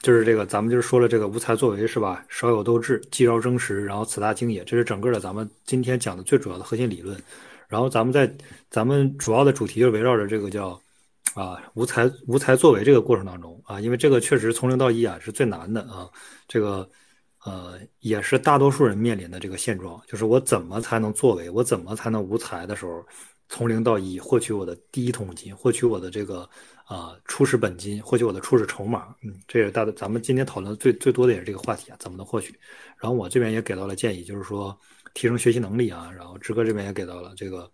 [0.00, 2.24] 就是这个，咱们就是说了这个无才作为是吧？
[2.28, 7.20] 少有斗志，既饶争实，然后此大经也，这是整个的咱们今天讲的最主要的核心理论。
[7.66, 8.32] 然后咱们在
[8.70, 10.80] 咱们主要的主题就围绕着这个叫
[11.34, 16.08] 啊无才无才作为这个过程当中啊，因为这个确实从零到一啊是最难的啊。
[16.46, 16.88] 这个
[17.44, 23.04] 呃，也是大多数人面临的这个现状，就是我怎么才能作为，我怎么才能无才的时候，
[23.48, 26.48] 从零到一获取我的第一桶金，获取我的这个
[26.88, 29.14] 啊、初始本金，获取我的初始筹码。
[29.22, 32.58] 嗯，这是大的，咱们今天讨论最最多的也是这个话题啊，怎么能获取？
[32.96, 34.74] 然后我这边也给到了建议，就是说
[35.12, 37.70] 提升学习能力啊，然后志哥这边也给到了这个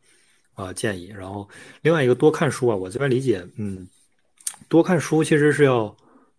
[0.54, 1.48] 啊、建议，然后
[1.82, 3.88] 另外一个多看书啊，我这边理解，嗯，
[4.68, 5.96] 多看书其实是要。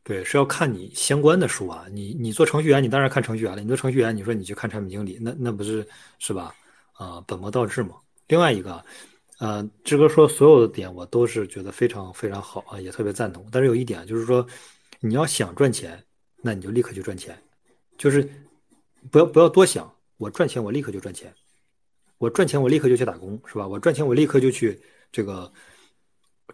[0.08, 1.88] 对，是要看你相关的书啊。
[1.90, 3.64] 你你做程序员，你当然看程序员了。
[3.64, 5.84] 你做程序员，你说你去看产品经理，那那不是
[6.20, 6.54] 是吧？
[6.94, 7.96] 啊、本末倒置嘛。
[8.28, 8.86] 另外一个，
[9.40, 13.46] 呃，志哥说所有的点我都是觉得非常非常好啊，也特别赞同。
[13.52, 14.46] 但是有一点就是说，
[15.00, 16.02] 你要想赚钱，
[16.42, 17.38] 那你就立刻去赚钱，
[17.98, 18.30] 就是
[19.12, 21.34] 不要不要多想，我赚钱我立刻就赚钱，
[22.18, 23.68] 我赚钱我立刻就去打工，是吧？
[23.68, 24.80] 我赚钱我立刻就去
[25.12, 25.52] 这个。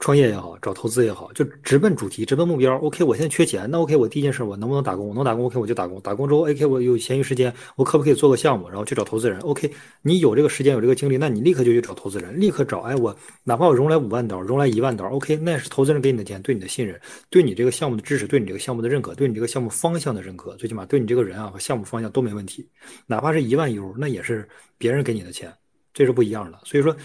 [0.02, 2.76] 创业也好，找投资也好，就直奔主题，直奔目标。
[2.80, 5.08] OK，我现在缺钱，那 OK，我第一件事我能不能打工？
[5.08, 6.02] 我能打工，OK，我就打工。
[6.02, 9.72] 打工之后，OK，我有闲余时间，我可不可以做个项目，然后去找投资人？OK，
[10.02, 12.80] 你有这个时间，有这个精力，那你立刻就去找投资人，立刻找。
[12.80, 16.99] 哎，我哪怕我融来五万刀，融来一万刀，OK，那是投资人给你的钱，对你的信任，
[17.30, 22.68] 对你这个项目的支持，对你这个项目的认可，对你这个项目方向的认可，最起码对你这个人啊和项目方向都没问题。
[23.06, 24.49] 哪怕是一万 U，那也是
[24.80, 25.54] 别人给你的钱，
[25.93, 26.58] 这是不一样的。
[26.64, 26.95] 所以说，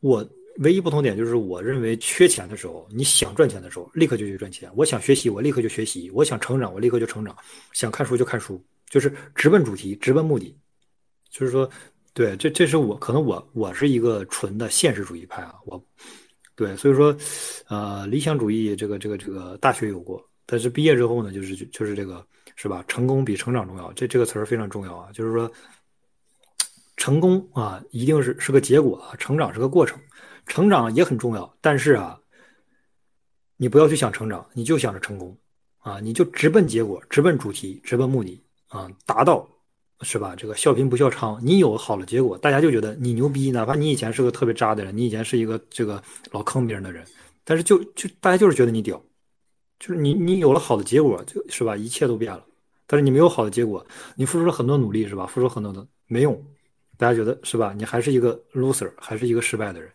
[0.00, 0.22] 我。
[0.58, 4.70] 唯一不同点就是，我认为缺钱的时候，你想赚钱的时候，立刻就去赚钱。
[4.74, 7.34] 我想学习，我立刻就学习；我想成长，我立刻就成长；
[7.72, 10.56] 想看书就看书，就是直奔主题，直奔目的。
[11.28, 11.68] 就是说，
[12.14, 15.82] 对，这这是我可能我我是一个纯的现实主义派啊，我
[16.54, 17.14] 对，所以说，
[17.68, 22.82] 呃，理想主义这个这个这个大学有过，但是毕业之后呢，就是就是这个是吧？
[22.88, 25.50] 成功比成长重要，这这个词儿非常重要啊，就是说，
[26.96, 30.00] 成功啊，一定是是个结果啊，成长是个过程。
[30.46, 32.18] 成长也很重要，但是啊，
[33.56, 35.36] 你不要去想成长，你就想着成功，
[35.78, 39.48] 啊，你就直奔结果，直奔主题，直奔目的啊，达到，
[40.02, 40.34] 是吧？
[40.36, 47.04] 这个笑贫不笑娼，你有好的结果，大家就觉得你牛逼，哪怕你以前是个特别渣的人，你以前是一个这个老坑别人的人，
[47.44, 49.02] 但是就就大家就是觉得你屌，
[49.80, 51.76] 就是你你有了好的结果，就是吧？
[51.76, 52.44] 一切都变了，
[52.86, 53.84] 但是你没有好的结果，
[54.14, 55.26] 你付出了很多努力，是吧？
[55.26, 56.40] 付出很多的没用，
[56.96, 57.72] 大家觉得是吧？
[57.76, 59.90] 你还是一个 loser，还是一个失败的人。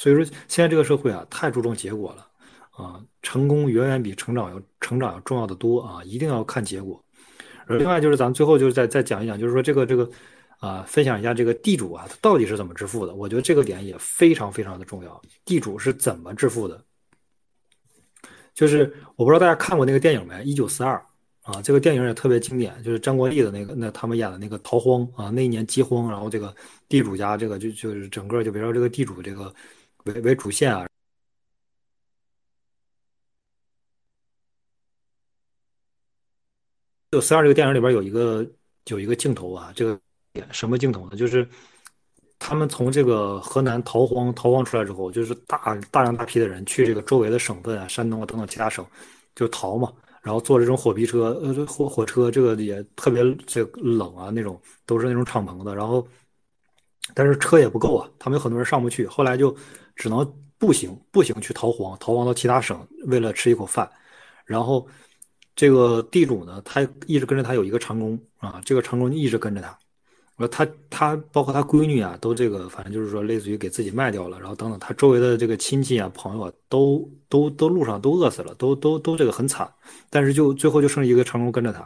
[0.00, 2.26] 所以说，现在这个社会啊，太注重结果了，
[2.70, 6.98] 啊，成功远远比成长要成长要重要的多啊，一定要看结果。
[7.68, 10.08] 另外就是咱们最后就是再再讲一讲，就是说这个这个
[10.58, 13.14] 啊，分享一下这个地主啊，他到底是怎么致富的？
[13.14, 15.20] 我觉得这个点也非常非常的重要。
[15.44, 16.82] 地主是怎么致富的？
[18.54, 20.96] 就是我不知道大家看过那个电影没，《一九四二》
[21.52, 26.54] 啊，这个电影也特别经典，就是张国立的那个那他们演的那个逃荒啊，那一年饥荒，然后这个
[26.88, 29.54] 地主家这个就就是整个就围绕这个地主这个。
[30.22, 30.86] 为主线啊，
[37.10, 38.48] 就三二这个电影里边有一个
[38.86, 40.00] 有一个镜头啊，这个
[40.52, 41.16] 什么镜头呢？
[41.16, 41.48] 就是
[42.38, 48.86] 他们从这个河南逃荒逃荒出来之后，就是大大量大批的人去这个周围的省份啊，山东啊等等其他省
[49.34, 49.92] 就逃嘛，
[50.22, 56.06] 然后坐这种火皮车呃火火车，这个也特别这冷啊那种，都是那种敞篷的，然后
[57.12, 59.56] 但是车也不够啊，他们有很多人上不去，后来就。
[60.00, 60.26] 只能
[60.56, 63.88] 步行，步行去逃荒，逃荒到其他省，为了吃一口饭。
[64.46, 64.88] 然后，
[65.54, 69.78] 这个地主呢，他一直跟着他有一个长工啊，这个长工一直跟着他。
[70.38, 79.70] 说他他包括他闺女啊，都这个反正就是说类似于给自己卖掉了，然后等等，他周围的这个亲戚啊、朋友啊，都都都路上都饿死了，都都都这个很惨。
[80.08, 81.80] 但是就最后就剩一个长工跟着他，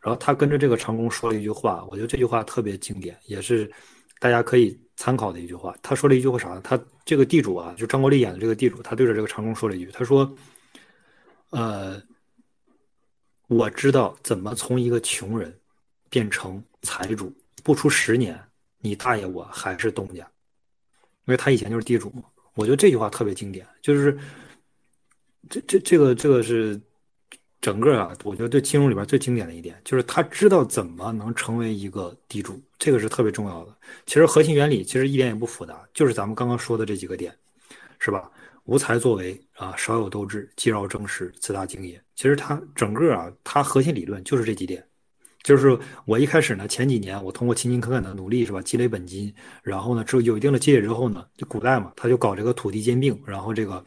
[0.00, 3.68] 然后他跟着这个长工说了一句话，我觉得这句话特别经典，也是
[4.20, 5.76] 大家可以参考的一句话。
[5.80, 6.60] 他说了一句话啥呢？
[6.64, 10.36] 他这个地主啊，就张国立演的这个地主，他对着这个长工说了一句：“他说，
[11.50, 12.02] 呃，
[13.46, 15.56] 我知道怎么从一个穷人
[16.10, 17.32] 变成财主，
[17.62, 18.36] 不出十年，
[18.80, 20.28] 你大爷我还是东家，
[21.26, 22.24] 因为他以前就是地主嘛。
[22.54, 24.18] 我觉得这句话特别经典，就是
[25.48, 26.78] 这这这个这个是
[27.60, 33.74] 整个啊，我觉得对金融里边最经典的一点，就是他知道怎么能成为一个地主，这个是特别重要的。
[34.06, 37.34] 其实核心原理其实一点也不复杂，就是咱们刚刚说的这几个点，
[37.98, 38.30] 是吧？
[38.64, 42.00] 无才作为啊，少有斗志，既饶争实，自大精也。
[42.14, 44.84] 其实他整个啊，他核心理论就是这几点。
[45.42, 49.32] 就是我一开始呢，前几年我通过勤勤恳恳的努力，是吧，积累本金，
[49.62, 53.82] 然后呢，之后有一定的积累之后呢，就古代嘛，他就搞这个土地兼并，然后这个，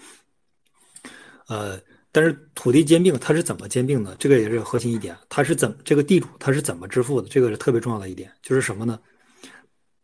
[1.47, 1.80] 呃，
[2.12, 4.16] 但是土地兼并它是怎么兼并的？
[4.16, 7.30] 这个也是核心一点，它是怎这个地主他是怎么致富的？
[7.30, 8.99] 这个是特别重要的一点，就是什么呢？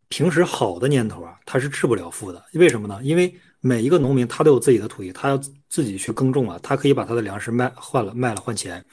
[0.09, 2.99] 平时好的年头啊，他是致不了富的，为什么呢？
[3.03, 5.37] 因为每一个农民他都有自己的土地，他要
[5.67, 8.83] 自己去耕种啊，他可以把他的粮食卖换了卖了换钱，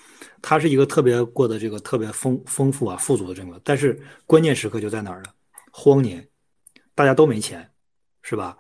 [0.43, 3.97] 他是一个特别过得这个特别丰丰富啊富足的这个，但是
[4.27, 5.31] 关键时刻就在哪儿呢？
[5.71, 6.27] 荒年，
[6.97, 7.71] 大家都没钱，
[8.23, 8.59] 是吧？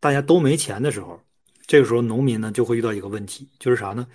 [0.00, 1.20] 大家都没钱的时候，
[1.66, 4.06] 这个时候农民呢就会遇到一个问题，就是啥呢？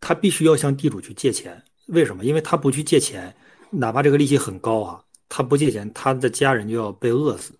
[0.00, 2.24] 他必须要向地主去借钱，为什么？
[2.24, 3.34] 因为他不去借钱，
[3.70, 7.58] 哪怕这个利息很高啊，他不借钱，他的家人就要被饿死，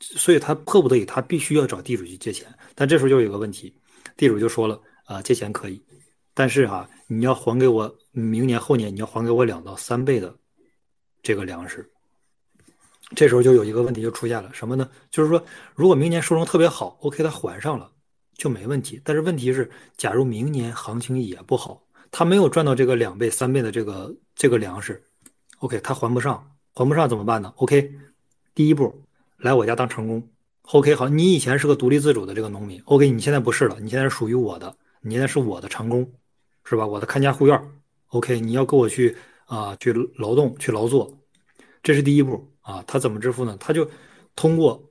[0.00, 2.46] 所以他迫不得已，他必须要找地主去借钱。
[2.74, 3.74] 但这时候就有一个问题，
[4.16, 5.84] 地主就说了啊，借钱可以，
[6.32, 10.34] 但是哈，你要还给我明年后年，你要还给我两到三倍的
[11.22, 11.90] 这个粮食。
[13.14, 14.88] 这时候就有一个问题就出现了，什么呢？
[15.10, 15.44] 就是说，
[15.74, 17.92] 如果明年收成特别好，OK，他还上了
[18.36, 19.00] 就没问题。
[19.04, 25.02] 但是问题是，假如明年行情也不好，他没有赚到这个两倍、三倍的这个这个粮食
[25.58, 27.92] ，OK，他还不上，还不上怎么办呢？OK，
[28.54, 29.02] 第一步
[29.38, 30.22] 来我家当成工
[30.62, 36.10] ，OK，好，你以前是个独立自主的这个农民，OK，你现在不是了，你现在是属于我的，你现在是我的成工，
[36.64, 36.86] 是吧？
[36.86, 37.70] 我的看家护院
[38.08, 39.16] ，OK，你要跟我去
[39.46, 41.12] 啊去劳动去劳作，
[41.82, 42.46] 这是第一步。
[42.66, 43.56] 啊，他怎么致富呢？
[43.60, 43.88] 他就
[44.34, 44.82] 通过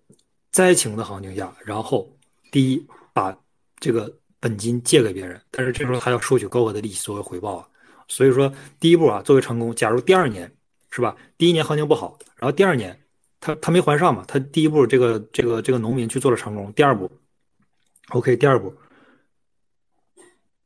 [0.50, 2.10] 灾情的行情下，然后
[2.50, 3.34] 第一把
[3.80, 7.70] 这个本金借给别人，但是这时候他要收取高额的利息作为回报啊。
[8.10, 10.54] 所以说第一步啊，作为成功，假如第二年
[10.92, 11.16] 是吧？
[11.38, 13.00] 第一年行情不好，然后第二年
[13.40, 17.10] 他他没还上嘛，他第一步这个这个这个农民去做了成功，第二步
[18.10, 18.76] ，OK，第二步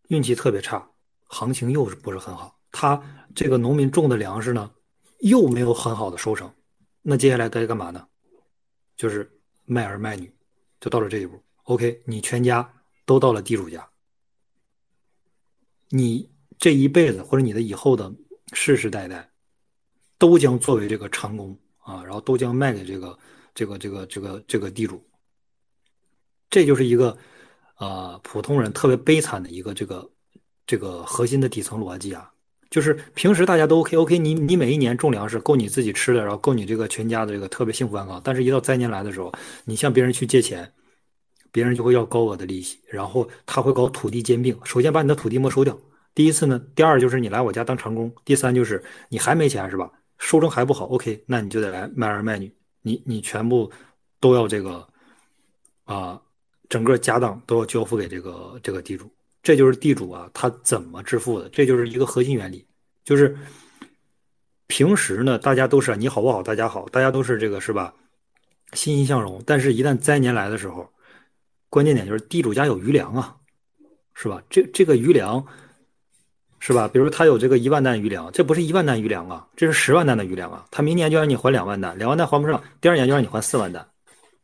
[0.08, 0.90] 运气特别差，
[1.28, 2.60] 行情又是不是很好？
[2.72, 3.00] 他
[3.36, 4.72] 这个农民种的粮食呢，
[5.20, 6.52] 又没有很好的收成。
[7.02, 8.06] 那接下来该干嘛呢？
[8.98, 9.32] 就是
[9.66, 10.32] 卖儿卖女，
[10.82, 11.42] 就到了这一步。
[11.70, 12.68] OK，你全家
[13.06, 13.88] 都到了地主家，
[15.90, 18.12] 你这一辈子或者你的以后的
[18.54, 19.30] 世世代代，
[20.18, 23.16] 都将作为这个长工啊，然后都将卖给这个
[23.54, 25.00] 这个这个这个这个地主。
[26.50, 27.16] 这就是一个
[27.76, 30.10] 啊普通人特别悲惨的一个这个
[30.66, 32.34] 这个核心的底层逻辑啊。
[32.72, 38.20] 就是平时大家都 OK OK，你你每一年种粮食够你自己吃的，然后够你这个全家的这个特别幸福安康。
[38.24, 39.32] 但是，一到灾年来的时候，
[39.66, 40.74] 你向别人去借钱，
[41.52, 45.78] 别人就会要高额的利息，然后他会搞土地兼并，首先把你的土地没收掉。
[46.14, 49.92] 第一次呢，第二就是你来我家当长工，第三就是你还没钱是吧？
[50.18, 53.72] 收成还不好，OK，那你就得来卖儿卖女，你你全部
[54.20, 54.86] 都要这个
[55.86, 56.22] 啊，
[56.68, 59.10] 整个家当都要交付给这个这个地主。
[59.42, 61.48] 这就是地主啊，他怎么致富的？
[61.50, 62.68] 这就是一个核心原理，
[63.06, 63.38] 就是
[64.68, 67.94] 平时呢，大家都是你好我好大家好，大家都是这个是吧？
[68.74, 69.42] 欣欣向荣。
[69.46, 70.92] 但是，一旦灾年来的时候，
[71.70, 73.36] 关键点就是地主家有余粮啊，
[74.14, 74.42] 是吧？
[74.50, 75.46] 这这个余粮，
[76.60, 76.88] 是吧？
[76.88, 80.66] 比如他有这个一万担余粮，这不是一万担余粮啊，这是十万担的余粮啊。
[80.72, 83.88] 他明年就让你还两万担，两万担还不上，第二年就让你还四万担，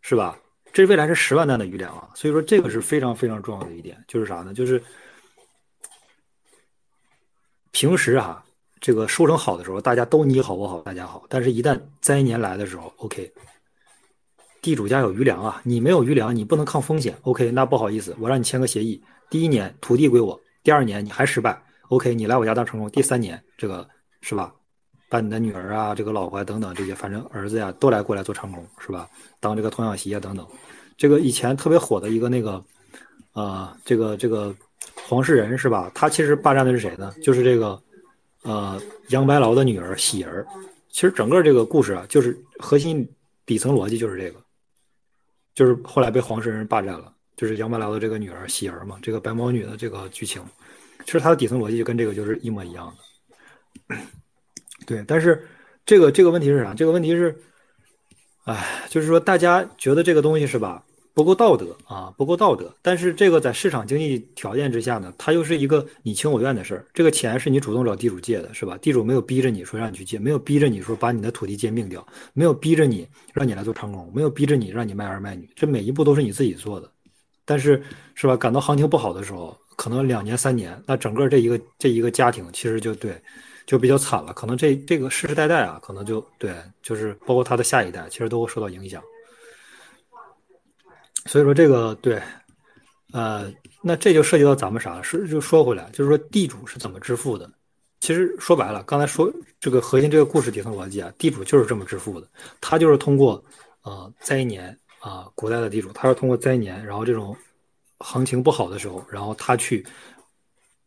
[0.02, 0.38] 是吧？
[0.72, 4.54] 这未来是十万担的余粮啊，所以说这个是非常非常重要的一点，就是啥呢？
[4.54, 4.82] 就是
[7.72, 8.44] 平时啊，
[8.82, 13.32] 这个收成好的时候，大家都你好我好大家好，但是一旦灾年来的时候，OK，
[14.66, 19.00] 地主家有余粮啊，你没有余粮，你不能抗风险，OK，那不好意思，我让你签个协议，
[19.30, 23.88] 第一年土地归我，第二年你还失败，OK，你来我家当成功，第三年这个
[24.22, 24.52] 是吧？
[25.08, 29.08] 把你的女儿啊，这个老婆等等这些，反正儿子呀都来过来做长工，是吧？
[29.40, 30.44] 当这个童养媳啊等等。
[30.98, 32.64] 这个以前特别火的一个那个，
[33.34, 34.54] 啊，这个这个
[34.96, 35.92] 黄世仁是吧？
[35.94, 37.14] 他其实霸占的是谁呢？
[37.22, 37.80] 就是这个，
[38.42, 40.44] 呃，杨白劳的女儿喜儿。
[40.90, 43.08] 其实整个这个故事啊，就是核心
[43.46, 44.40] 底层逻辑就是这个，
[45.56, 50.44] 就是后来被黄世仁霸占了，就是杨白劳的这个女儿喜儿嘛，这个白毛女的这个剧情，
[51.06, 52.94] 其实它的底层逻辑就跟这个就是一模一样
[53.88, 53.96] 的。
[54.86, 55.48] 对，但是
[55.86, 56.76] 这个这个问题是啥？
[56.76, 57.36] 这个问题是。
[58.46, 60.84] 哎，就是说，大家觉得这个东西是吧，
[61.16, 62.72] 不够道德啊，不够道德。
[62.82, 66.86] 但是这个在市场经济条件之下呢，它又是一个你情我愿的事儿。
[66.94, 68.78] 这个钱是你主动找地主借的，是吧？
[68.80, 76.92] 地主没有逼着你说让你去借，没有逼着你说把你的土地兼并掉，没有逼着你让你来做长工，没有逼着你让你卖儿卖女，这每一步都是你自己做的。
[77.46, 77.82] 但是，
[78.14, 78.36] 是吧？
[78.36, 83.16] 感到行情不好的时候，可能两年三年，那整个这一个这一个家庭其实就对。
[83.68, 89.02] 就比较惨了，可能这这个世世代代啊，可能就对，就是包括他的下一代，其实都会受到影响。
[91.26, 92.22] 所以说这个对，
[93.14, 95.02] 呃，那这就涉及到咱们啥？
[95.02, 97.50] 是就说回来，就是说地主是怎么致富的？
[98.00, 102.28] 其实说白了，刚才说这个核心这个故事底层逻辑啊，地主就是这么致富的，
[102.62, 103.44] 他就是通过
[103.84, 107.36] 呃灾年啊，古代的地主，他是通过灾年，然后这种
[108.00, 109.86] 行情不好的时候，然后他去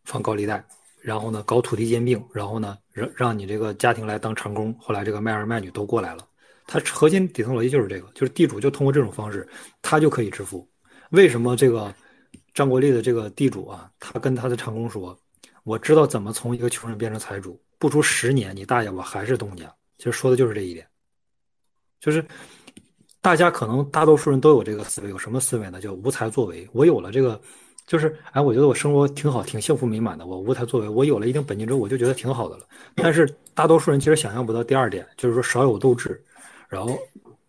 [0.05, 0.65] 放高利贷。
[1.01, 6.27] 然后呢，搞土地兼并，然后呢，让让你这个家庭来当长工，后来这个卖儿卖女都过来了，
[6.69, 9.49] 它核心底层逻辑就是这个，就是地主就通过这种方式，
[9.81, 10.69] 他就可以致富。
[11.13, 11.93] 为什么这个
[12.53, 15.19] 张国立的这个地主啊，他跟他的长工说，
[15.65, 19.65] 我知道怎么从一个穷人变成财主，不出十年，你大爷我还是东家。
[19.97, 20.87] 其实说的就是这一点，
[22.01, 22.23] 就是
[23.23, 25.81] 大家可能大多数人都有这个思维，有什么思维呢？
[25.81, 26.69] 叫无才作为。
[26.73, 27.41] 我有了这个。
[27.87, 30.27] 就是哎，我觉得我生活挺好，挺幸福美满的。
[30.27, 32.67] 我无才作为，我有了一定本金之后，我就觉得挺好的了。
[32.95, 36.23] 但是大多数人其实想象不到第二点，就是说少有斗志。
[36.69, 36.99] 然后，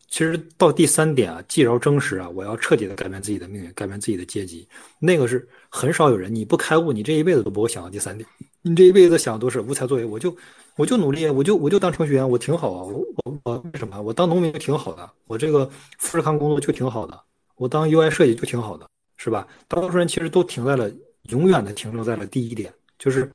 [0.07, 4.67] 其实到第三点啊，既饶真实啊，我要彻底的改变自己的命运，改变自己的阶级。
[4.97, 8.27] 那个是很少有人，你不开悟，你这一辈子都不会想到第三点。
[8.61, 10.35] 你这一辈子想的都是无才作为，我就
[10.75, 12.83] 我就努力，我就我就当程序员，我挺好啊。
[12.83, 14.01] 我我我为什么？
[14.01, 17.21] 我当农民就挺好的，我这个富士康工作就挺好的，
[17.55, 18.87] 我当 UI 设计就挺好的。
[19.21, 19.45] 是吧？
[19.67, 20.89] 大多数人其实都停在了，
[21.23, 23.29] 永远的停留在了第一点，就是，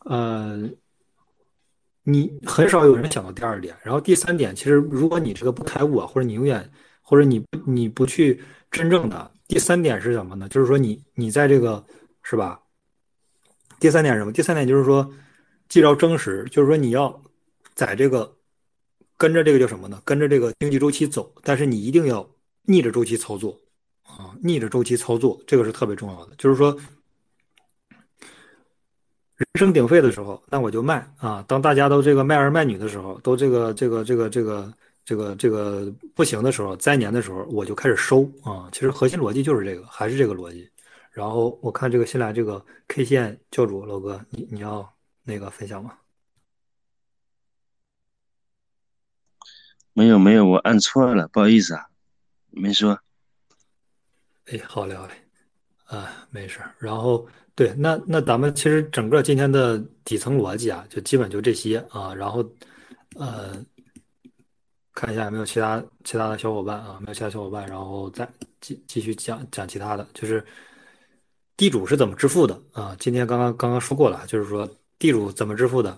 [0.00, 0.68] 呃，
[2.10, 3.76] 你很少有人想到第二点。
[3.82, 6.66] 然后第三点，其实如果你这个不开悟啊，或者你永远，
[7.02, 8.40] 或者你你不去
[8.70, 10.48] 真正的第三点是什么呢？
[10.48, 11.84] 就是说你你在这个
[12.22, 12.58] 是吧？
[13.78, 14.32] 第三点是什么？
[14.32, 15.12] 第三点就是说，
[15.68, 17.22] 既要真实，就是说你要
[17.74, 18.34] 在这个
[19.18, 20.00] 跟着这个叫什么呢？
[20.02, 22.26] 跟着这个经济周期走，但是你一定要
[22.62, 23.54] 逆着周期操作。
[24.04, 26.34] 啊，逆着周期操作，这个是特别重要的。
[26.38, 26.74] 就是说，
[29.38, 34.74] 人声鼎沸的时候，那我就卖啊；当大家都这个卖儿卖女的时候，都这个这个这个这个
[35.04, 38.68] 这个这个不行的时候，灾年的时候，我就开始收啊。
[38.72, 40.68] 其实核心逻辑就是这个，还是这个逻辑。
[41.12, 44.92] 然后我看这个新来这个 K 线教主老哥，你你要
[45.22, 45.92] 那个分享吗？
[49.92, 51.86] 没有没有，我按错了，不好意思啊，
[52.50, 53.00] 没说。
[54.46, 55.12] 哎，好嘞，好嘞，
[55.88, 56.72] 啊，没事儿。
[56.78, 62.14] 然后，对，那那咱们其实整个今天的底层逻辑啊，就基本就这些啊。
[62.14, 62.44] 然后，
[63.16, 63.56] 呃，
[64.94, 68.28] 看一下有没有其他其他的小伙伴啊，没有其他小伙伴，然后再
[68.60, 70.44] 继继续讲讲其他的，就是
[71.56, 72.96] 地主是怎么致富的啊？
[73.00, 75.90] 今天刚刚刚刚说过了，就是说地主怎么致富的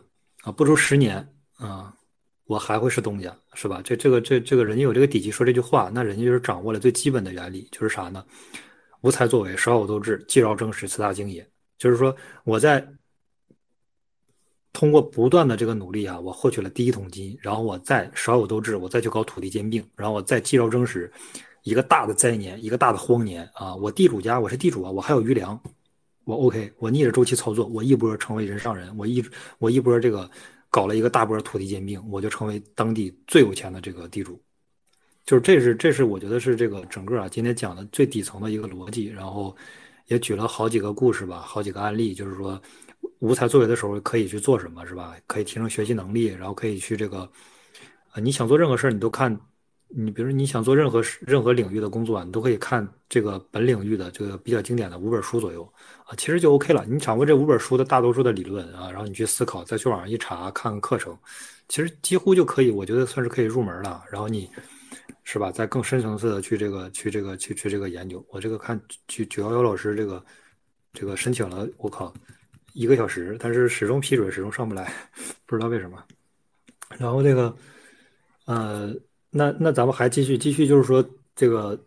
[0.42, 0.50] 啊？
[0.52, 1.26] 不出十年
[1.56, 1.94] 啊。
[2.46, 3.80] 我还会是东家，是吧？
[3.84, 8.24] 这这个这这个人家有这个底气说这句话，那人家就是掌握了最基本的原理，就是啥呢？
[9.00, 11.48] 无才作为，少有斗志，既饶争时，此大经也。
[11.78, 12.14] 就是说，
[12.44, 12.86] 我在
[14.72, 21.12] 通过不断的这个努力啊，我获取了第一桶金，然后我再少有斗志，我再去搞土地兼并，然后我再既饶争时，
[21.62, 23.74] 一个大的灾年，一个大的荒年啊！
[23.74, 25.60] 我地主家，我是地主啊，我还有余粮，
[26.24, 29.24] 我 OK，我逆着周期操作，我一波成为人上人，我一
[29.58, 30.30] 我一波这个。
[30.72, 34.40] 搞了一个大波土地兼并，我就成为当地最有钱的这个地主，
[35.30, 39.56] 就是这是这是我觉得是这个整个啊今天讲的最底层的一个逻辑，然后
[40.08, 42.60] 也举了好几个故事吧，好几个案例，就是说
[43.20, 45.14] 无才作为的时候可以去做什么，是吧？
[45.28, 47.20] 可以提升学习能力，然后可以去这个
[48.10, 49.40] 啊，你想做任何事儿，你都看。
[49.86, 55.62] 你比如说你想做任何任何领域的工作，你都可以看这个本领域的这个比较经典的五本书左右
[56.06, 56.84] 啊，其实就 OK 了。
[56.88, 61.16] 你掌握这五本书的大多数的理论啊，然后你去思考，再去网上一查，看课程，
[61.68, 64.02] 其实几乎就可以，我觉得算是可以入门了。
[64.10, 64.50] 然后你
[65.24, 68.24] 是吧，再更深层次的去这个去这个去去这个研究。
[68.30, 70.24] 我这个看九九幺幺老师这个
[70.92, 72.12] 这个申请了，我靠，
[72.72, 74.92] 一个小时，但是始终批准，始终上不来，
[75.46, 76.02] 不知道为什么。
[76.98, 77.56] 然后这个
[78.46, 78.94] 呃。
[79.32, 81.80] 那那咱们还继续继续，就是说这个，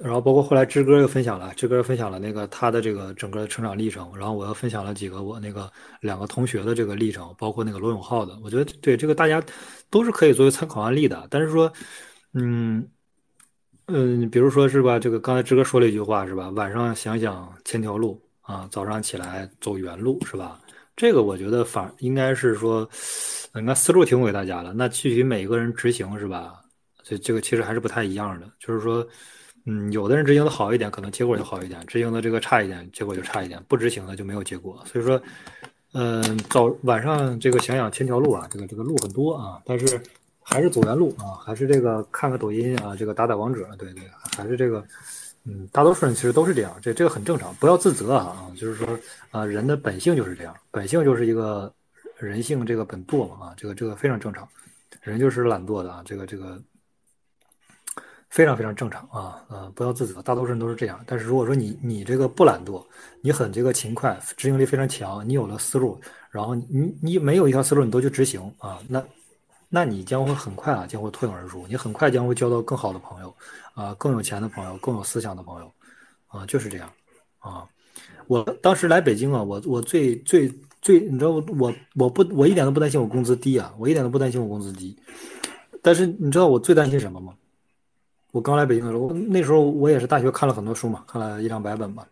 [0.00, 5.68] 然后包括后来志哥又分享了，志哥分享了那个他的这个整个成长历程，然后我又分享了几个我那个
[6.00, 9.42] 两个同学的这个历程，包括那个罗永浩的，我觉得对这个大家
[9.90, 11.26] 都是可以作为参考案例的。
[11.28, 11.72] 但是说，
[12.34, 12.86] 嗯
[13.86, 20.60] 嗯，比如说是吧，这个刚才志哥说了一句话是吧，晚上想想千条路啊，早上起来走原路是吧？
[20.96, 22.88] 这个我觉得反应该是说，
[23.54, 24.72] 应该思路提供给大家了。
[24.74, 26.60] 那具体每一个人执行是吧？
[27.02, 28.46] 这这个其实还是不太一样的。
[28.58, 29.06] 就是说，
[29.64, 33.60] 嗯，有的人执行的好一点，可能结果就好一点；执行的这个差一点，结果就差一点。
[33.66, 34.84] 不执行的就没有结果。
[34.84, 35.20] 所以说，
[35.94, 40.00] 嗯，早晚上这个想想千条路啊，这个这个路很多啊，但是
[40.50, 44.02] 还是走原路啊，还是这个看看抖音啊，这个打打王者，对对，
[44.36, 44.84] 还是这个。
[45.44, 48.46] 嗯，大多数人其实都是这样，这这个很正常，不要自责啊。
[48.54, 48.86] 就是说，
[49.30, 51.72] 啊，人的本性就是这样，本性就是一个
[52.18, 54.46] 人性这个本惰嘛啊，这个这个非常正常，
[55.00, 56.60] 人就是懒惰的啊，这个这个
[58.28, 61.02] 非常非常正常啊啊，不要自责，大多数人都是这样。
[61.06, 62.84] 但是如果说你你这个不懒惰，
[63.22, 65.98] 你很这个勤快，执行力非常强，你有了思路，
[66.30, 69.02] 然后你你每有一条思路你都去执行啊，那
[69.70, 73.34] 那你将会很快啊，将会脱颖而出，你很快将会交到更好的朋友。
[73.72, 75.72] 啊，更有钱的朋友，更有思想的朋友，
[76.26, 76.92] 啊，就是这样，
[77.38, 77.66] 啊，
[78.26, 80.52] 我当时来北京啊，我我最最
[80.82, 84.94] 最，你知道我我不我一点都不担心我工资低啊，我一点都不担心我工资低，
[85.80, 87.32] 但是你知道我最担心什么吗？
[88.32, 92.06] 我刚来北京的时候，那时候我也是大学看了很多书嘛，看了一两百本吧。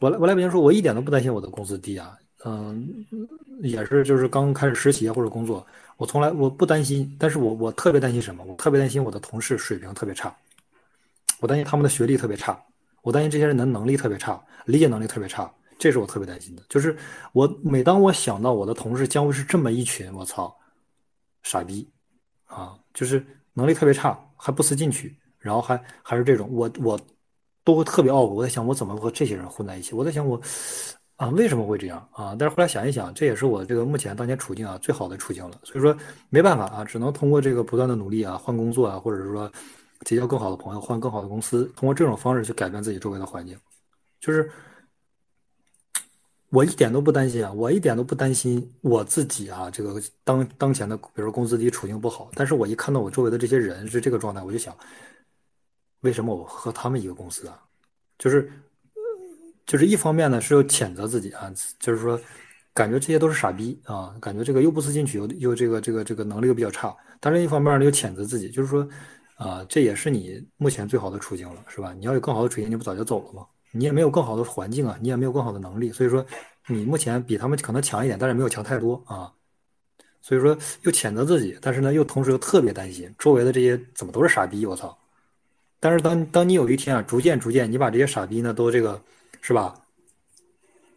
[0.00, 2.86] 我来我来北京说，我一点都不担心我的工资低啊，嗯，
[3.62, 5.66] 也是就是刚开始实习或者工作，
[5.98, 8.42] 我从来我不担心，但是我我特别担心什么？
[8.44, 10.34] 我特别担心我的同事水平特别差，
[11.40, 12.58] 我担心他们的学历特别差，
[13.02, 16.62] 我担心这些人的能力特别差，理解能力特别差，这是我特别担心的。
[16.68, 16.96] 就是
[17.32, 20.56] 我每当我想到我的同事将会是这么一群，我操，
[21.42, 21.86] 傻逼
[22.46, 23.22] 啊，就是
[23.52, 25.14] 能力特别差，还不思进取。
[25.40, 27.00] 然后还还是这种，我我
[27.62, 28.34] 都会特别懊悔。
[28.34, 29.94] 我在想，我怎么和这些人混在一起？
[29.94, 30.38] 我在想，我
[31.18, 32.34] 啊为什么会这样啊？
[32.38, 35.60] 但是后来想一想，这也是我这个目前当前处境啊最好的处境了。
[35.64, 35.94] 所以说
[36.30, 39.50] 没办法啊，只能通过这个不断的努力啊，换工作啊，或者是说
[40.04, 43.58] 结交更好的朋友，换更好的公司，通过这种方式去改变自己周围的环境。
[44.20, 44.48] 就是
[46.50, 52.30] 我一点都不担心啊，我一点都不担心我自己啊，这个当当前的比如说工资低，处境不好。
[52.34, 54.72] 但是我一看到我周围的这些人是这个状态，我就想。
[56.02, 57.60] 为什么我和他们一个公司啊？
[58.18, 58.48] 就是，
[59.68, 62.18] 就是一方面呢是要谴责自己啊，就是说，
[62.72, 66.96] 感觉这些都是傻逼啊，感觉这个又不思进取，又又这个这个这个能力又比较差。
[67.20, 68.88] 但另一方面呢又谴责自己，就是说，
[69.36, 71.94] 啊，这也是你目前最好的处境了，是吧？
[71.98, 73.46] 你要有更好的处境，你不早就走了吗？
[73.70, 76.24] 你也没有更好的环境啊，你也没有更好的能力，所以说
[76.66, 79.30] 你目前比他们可能强一点，但是没有强太多啊。
[80.22, 84.96] 所以说又谴责自己，但是呢又同时又特别担心周围的这些怎么都是傻逼，我操！
[85.78, 89.00] 但是当当你有一天啊，逐渐逐渐，你把这些傻逼呢都这个，
[89.40, 89.74] 是吧？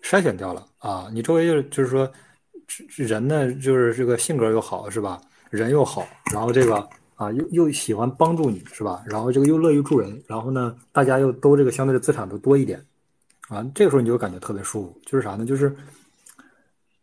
[0.02, 2.12] 筛选掉了啊，你周围就是就是说，
[2.96, 5.22] 人呢就是这个性格又好，是吧？
[5.50, 6.78] 人又好，然后这个
[7.16, 9.04] 啊又又喜欢帮助你，是吧？
[9.06, 12.84] 然后这个又乐于助人，然后呢大家又都这个相对的资产都多一点，
[13.48, 15.00] 啊，这个时候你就感觉特别舒服。
[15.06, 15.46] 就是啥呢？
[15.46, 15.76] 就是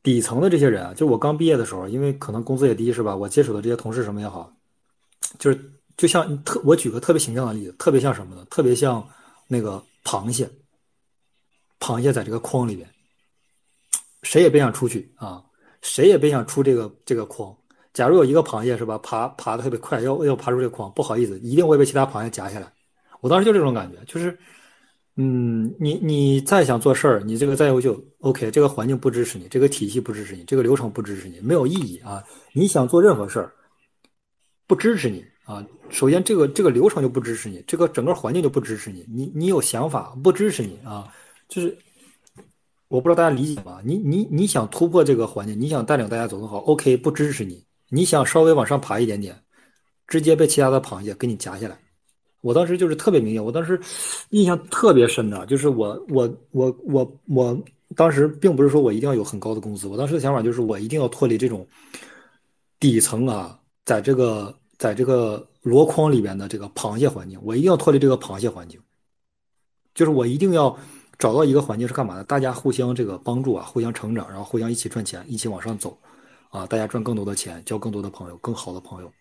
[0.03, 3.15] 底层的这些人啊，就我刚毕业的时候，因为可能工资也低，是吧？
[3.15, 4.53] 我接触的这些同事什么也好，
[5.39, 5.59] 就是。
[5.99, 8.47] 就像特，我举个特别形象的例子，特别像什么呢？
[8.49, 9.05] 特别像
[9.49, 10.49] 那个螃蟹，
[11.81, 12.89] 螃蟹在这个筐里边，
[14.23, 15.43] 谁也别想出去啊，
[15.83, 17.55] 谁也别想出这个这个筐。
[17.95, 22.73] 假如有一个螃蟹是吧，爬爬的特别快，要要爬出这个筐，不好意思，一定会被其他螃蟹夹下来。
[23.21, 24.39] 我当时就这种感觉，就是，
[25.17, 32.23] 嗯，你你再想做事儿，你这个再优秀，OK，这个环境不支持你，这个体系不支持你，这个流程不支持你，没有意义啊。
[32.53, 33.53] 你想做任何事儿，
[34.67, 35.25] 不支持你。
[35.45, 41.09] 啊，首先这个这个流程就不支持你，这个整个环境就不支持你，你你有想法不支持你啊，
[41.49, 41.77] 就是
[42.89, 43.81] 我不知道大家理解吗？
[43.85, 47.65] 你你你想突破这个环境，你想带领大家走更好，OK，不支持你。
[47.89, 49.37] 你想稍微往上爬一点点，
[50.07, 51.79] 直接被其他的螃蟹给你夹下来。
[52.43, 53.81] 我当时就是特别明显，我当时
[54.31, 57.59] 印象特别深的，就是我我我我我
[57.97, 61.67] 当时并不是说我一定要有很高的工资，我当时的想法就是我一定要脱离这种
[62.79, 64.55] 底层啊，在这个。
[64.79, 68.81] 在这个箩筐里边的这个螃蟹环境，我一定要脱离这个螃蟹环境，
[69.93, 70.79] 就是我一定要
[71.19, 72.23] 找到一个环境是干嘛的？
[72.25, 75.99] 大家互相这个帮助啊，互相成长，然后互相一起赚钱，一起往上走，
[76.51, 79.13] 啊，大家赚更多的钱，交更多的朋友，更好的朋友。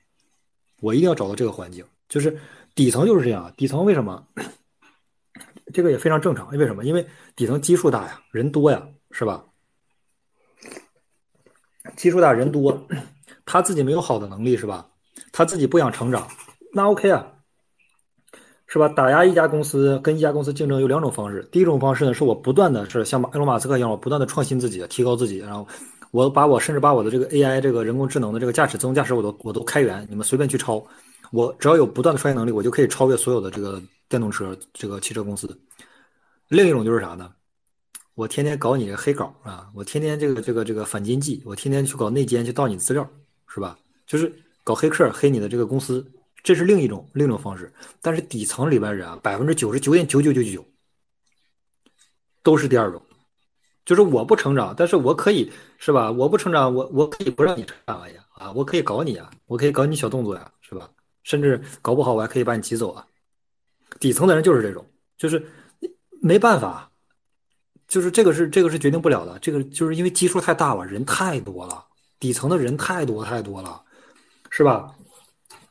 [0.79, 2.39] 我一定要找到这个环境，就是
[2.75, 3.51] 底层就是这样。
[3.57, 4.23] 底层为什么？
[5.73, 6.85] 这个也非常正常，因为什么？
[6.85, 7.05] 因为
[7.35, 9.43] 底层基数大呀，人多呀，是吧？
[11.95, 12.87] 基数大人多，
[13.43, 14.87] 他自己没有好的能力，是吧？
[15.31, 16.27] 他自己不想成长，
[16.73, 17.25] 那 OK 啊，
[18.69, 18.89] 是吧？
[18.89, 21.41] 打压一家公司，跟一家公司竞争有两种方式。
[21.51, 25.65] 第一种方式呢，是我不断的是像马埃隆马斯克一样，我不断的创新自己，提高自己，然后
[26.11, 30.85] 我把我甚至把我的这个 AI 这个人工智能的这个驾驶自动驾驶我都我都开源，你们随便去抄，
[31.31, 35.57] 我只要有不断的创新能力，我就可以超越所有的这个电动车这个汽车公司。
[36.49, 37.31] 另一种就是啥呢？
[38.15, 43.09] 我天天搞你的黑稿啊，我天天这个这个这个反间计，我天天去搞内奸去盗你资料，
[43.47, 43.77] 是吧？
[44.05, 44.29] 就是。
[44.63, 46.05] 搞黑客黑你的这个公司，
[46.47, 47.69] 这是另一种另一种方式。
[48.01, 50.65] 但是底层里边人啊，百分之九十九点九九九九
[52.41, 53.01] 都是第二种，
[53.83, 56.09] 就是我不成长，但是我可以是吧？
[56.09, 58.49] 我不成长，我我可以不让你成长呀啊！
[58.53, 60.89] 我可以搞你啊，我可以搞你小动作呀，是吧？
[61.23, 63.05] 甚至搞不好我还可以把你挤走啊。
[63.99, 65.45] 底层的人就是这种，就是
[66.21, 66.89] 没办法，
[67.89, 69.37] 就是这个是这个是决定不了的。
[69.39, 71.83] 这个就是因为基数太大了，人太多了，
[72.17, 73.83] 底层的人太多太多了。
[74.49, 74.95] 是吧？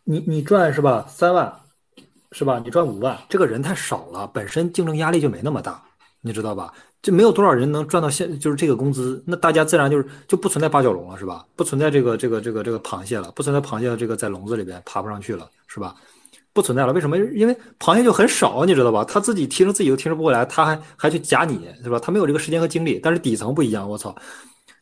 [0.08, 1.04] 你你赚是吧？
[1.08, 1.52] 三万，
[2.30, 2.62] 是吧？
[2.64, 5.82] 你赚五万，这个人太少了，本身竞争压力就没那么大，
[6.20, 6.72] 你知道吧？
[7.02, 11.44] 就没有多少人能赚到现就是这个工资，那大家自然就是就不存在八角笼了，是吧？
[11.56, 15.92] 不存在这个这个这个这个螃蟹了，不存在螃蟹这个在笼子里边爬不上去了，是吧？
[16.52, 17.18] 不存在了，为什么？
[17.18, 19.04] 因为螃蟹就很少，你知道吧？
[19.04, 21.98] 他自己提升自己都提升不过来，他还还去夹你，是吧？
[21.98, 23.00] 他没有这个时间和精力。
[23.02, 24.14] 但是底层不一样，我操！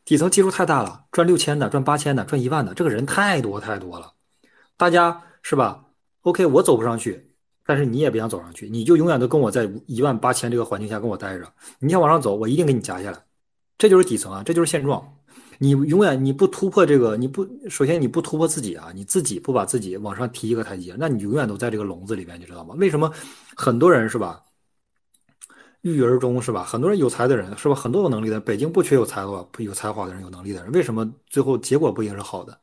[0.04, 4.12] 底层基数太大了，赚六千的，赚八千的，赚一万的，这个人太多太多了。
[4.76, 5.84] 大家是吧
[6.22, 7.32] ？OK，我走不上去，
[7.64, 11.52] 但是你也别想走上去，你就永远都跟我在一万八千这个环境下跟我待着。
[11.78, 13.24] 你想往上走，我一定给你夹下来。
[13.78, 15.02] 这就是底层啊，这就是现状。
[15.58, 22.74] 你永远你不突破这个，你不首先你不突破自己啊，你自己不把自己往上提一个台阶，那你永远都在这个笼子里边，你知道吗？
[22.78, 23.12] 为什么
[23.56, 24.42] 很多人是吧？
[25.82, 26.64] 郁郁而终是吧？
[26.64, 27.74] 很多人有才的人是吧？
[27.74, 32.58] 很多有能力的，北京不缺有才华、有才华的人、有能力的人，为什么最后结果不一定是好的，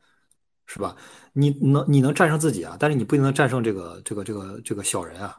[0.66, 0.94] 是吧？
[1.32, 5.36] 你能你能战胜自己啊，但是你不一定能战胜这个这个这个这个小人啊。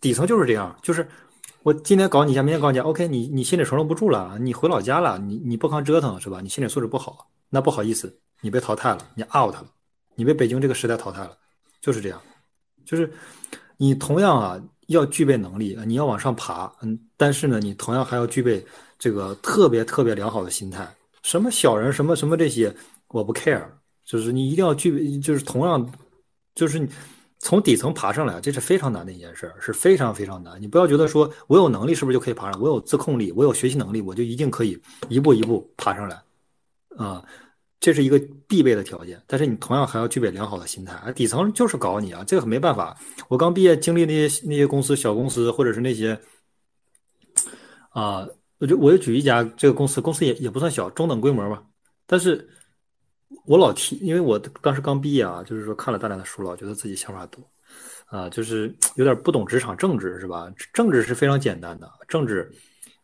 [0.00, 1.06] 底层就是这样，就是
[1.62, 6.40] 我今天搞你一下，明天搞你一下，OK，你你心里承受不住了，你回老家了，你你不抗折腾是吧？
[6.40, 9.64] 你心理素质不好，那不好意思，你被淘汰了，你 out 了，
[10.14, 11.36] 你被北京这个时代淘汰了，
[11.80, 12.20] 就是这样，
[12.84, 13.12] 就是
[13.76, 14.60] 你同样啊。
[14.88, 18.64] 要具备能力，你要往上爬，嗯，但是呢，你同样还要具备
[19.00, 20.88] 这个特别特别良好的心态。
[21.24, 22.72] 什么小人，什么什么这些，
[23.08, 23.64] 我不 care，
[24.06, 25.92] 就是你一定要具备，就是同样，
[26.54, 26.88] 就是你
[27.38, 30.58] 从底层爬上来，这是非常难的一件事，是非常非常难。
[30.62, 32.58] 你不要觉得说我有能力是不是就可以爬上？
[32.62, 34.80] 我有自控力，我有学习能力，我就一定可以
[35.10, 36.22] 一步一步爬上来，
[36.96, 37.22] 啊。
[37.78, 38.18] 这是一个
[38.48, 41.12] 必备的条件，但是你同样还要具备良好的心态。
[41.12, 42.96] 底层就是搞你啊，这个没办法。
[43.28, 46.18] 我刚毕业经历那些那些公司，小公司或者是那些，
[47.90, 48.26] 啊，
[48.58, 51.62] 我就我就举一家这个公司，公司也也不算小，中等规模吧。
[52.06, 52.48] 但是，
[53.46, 57.40] 我老提，因为我当时刚毕业啊，就是说看了大量的书，老觉得自己想法多，
[58.06, 60.50] 啊，就是有点不懂职场政治是吧？
[60.72, 62.52] 政治是非常简单的，政治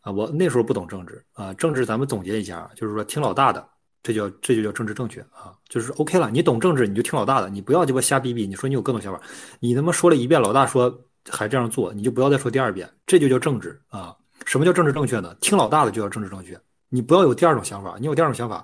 [0.01, 3.65] 啊，我那时候不懂政治啊，政治咱们总结一下，就是说听老大的。
[4.05, 6.29] 这叫这就叫政治正确啊，就是 OK 了。
[6.29, 8.45] 你懂政治，你就听老大的，你不要鸡巴瞎逼逼。
[8.45, 9.21] 你说你有各种想法，
[9.61, 10.93] 你他妈说了一遍，老大说
[11.29, 12.85] 还这样做，你就不要再说第二遍。
[13.07, 14.13] 这就叫政治啊。
[14.45, 15.33] 什么叫政治正确呢？
[15.39, 16.59] 听老大的就叫政治正确。
[16.89, 18.61] 你不要有第二种想法，你有第二种想法，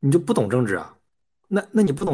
[0.00, 0.94] 你就不懂政治啊。
[1.48, 2.08] 那那你不懂。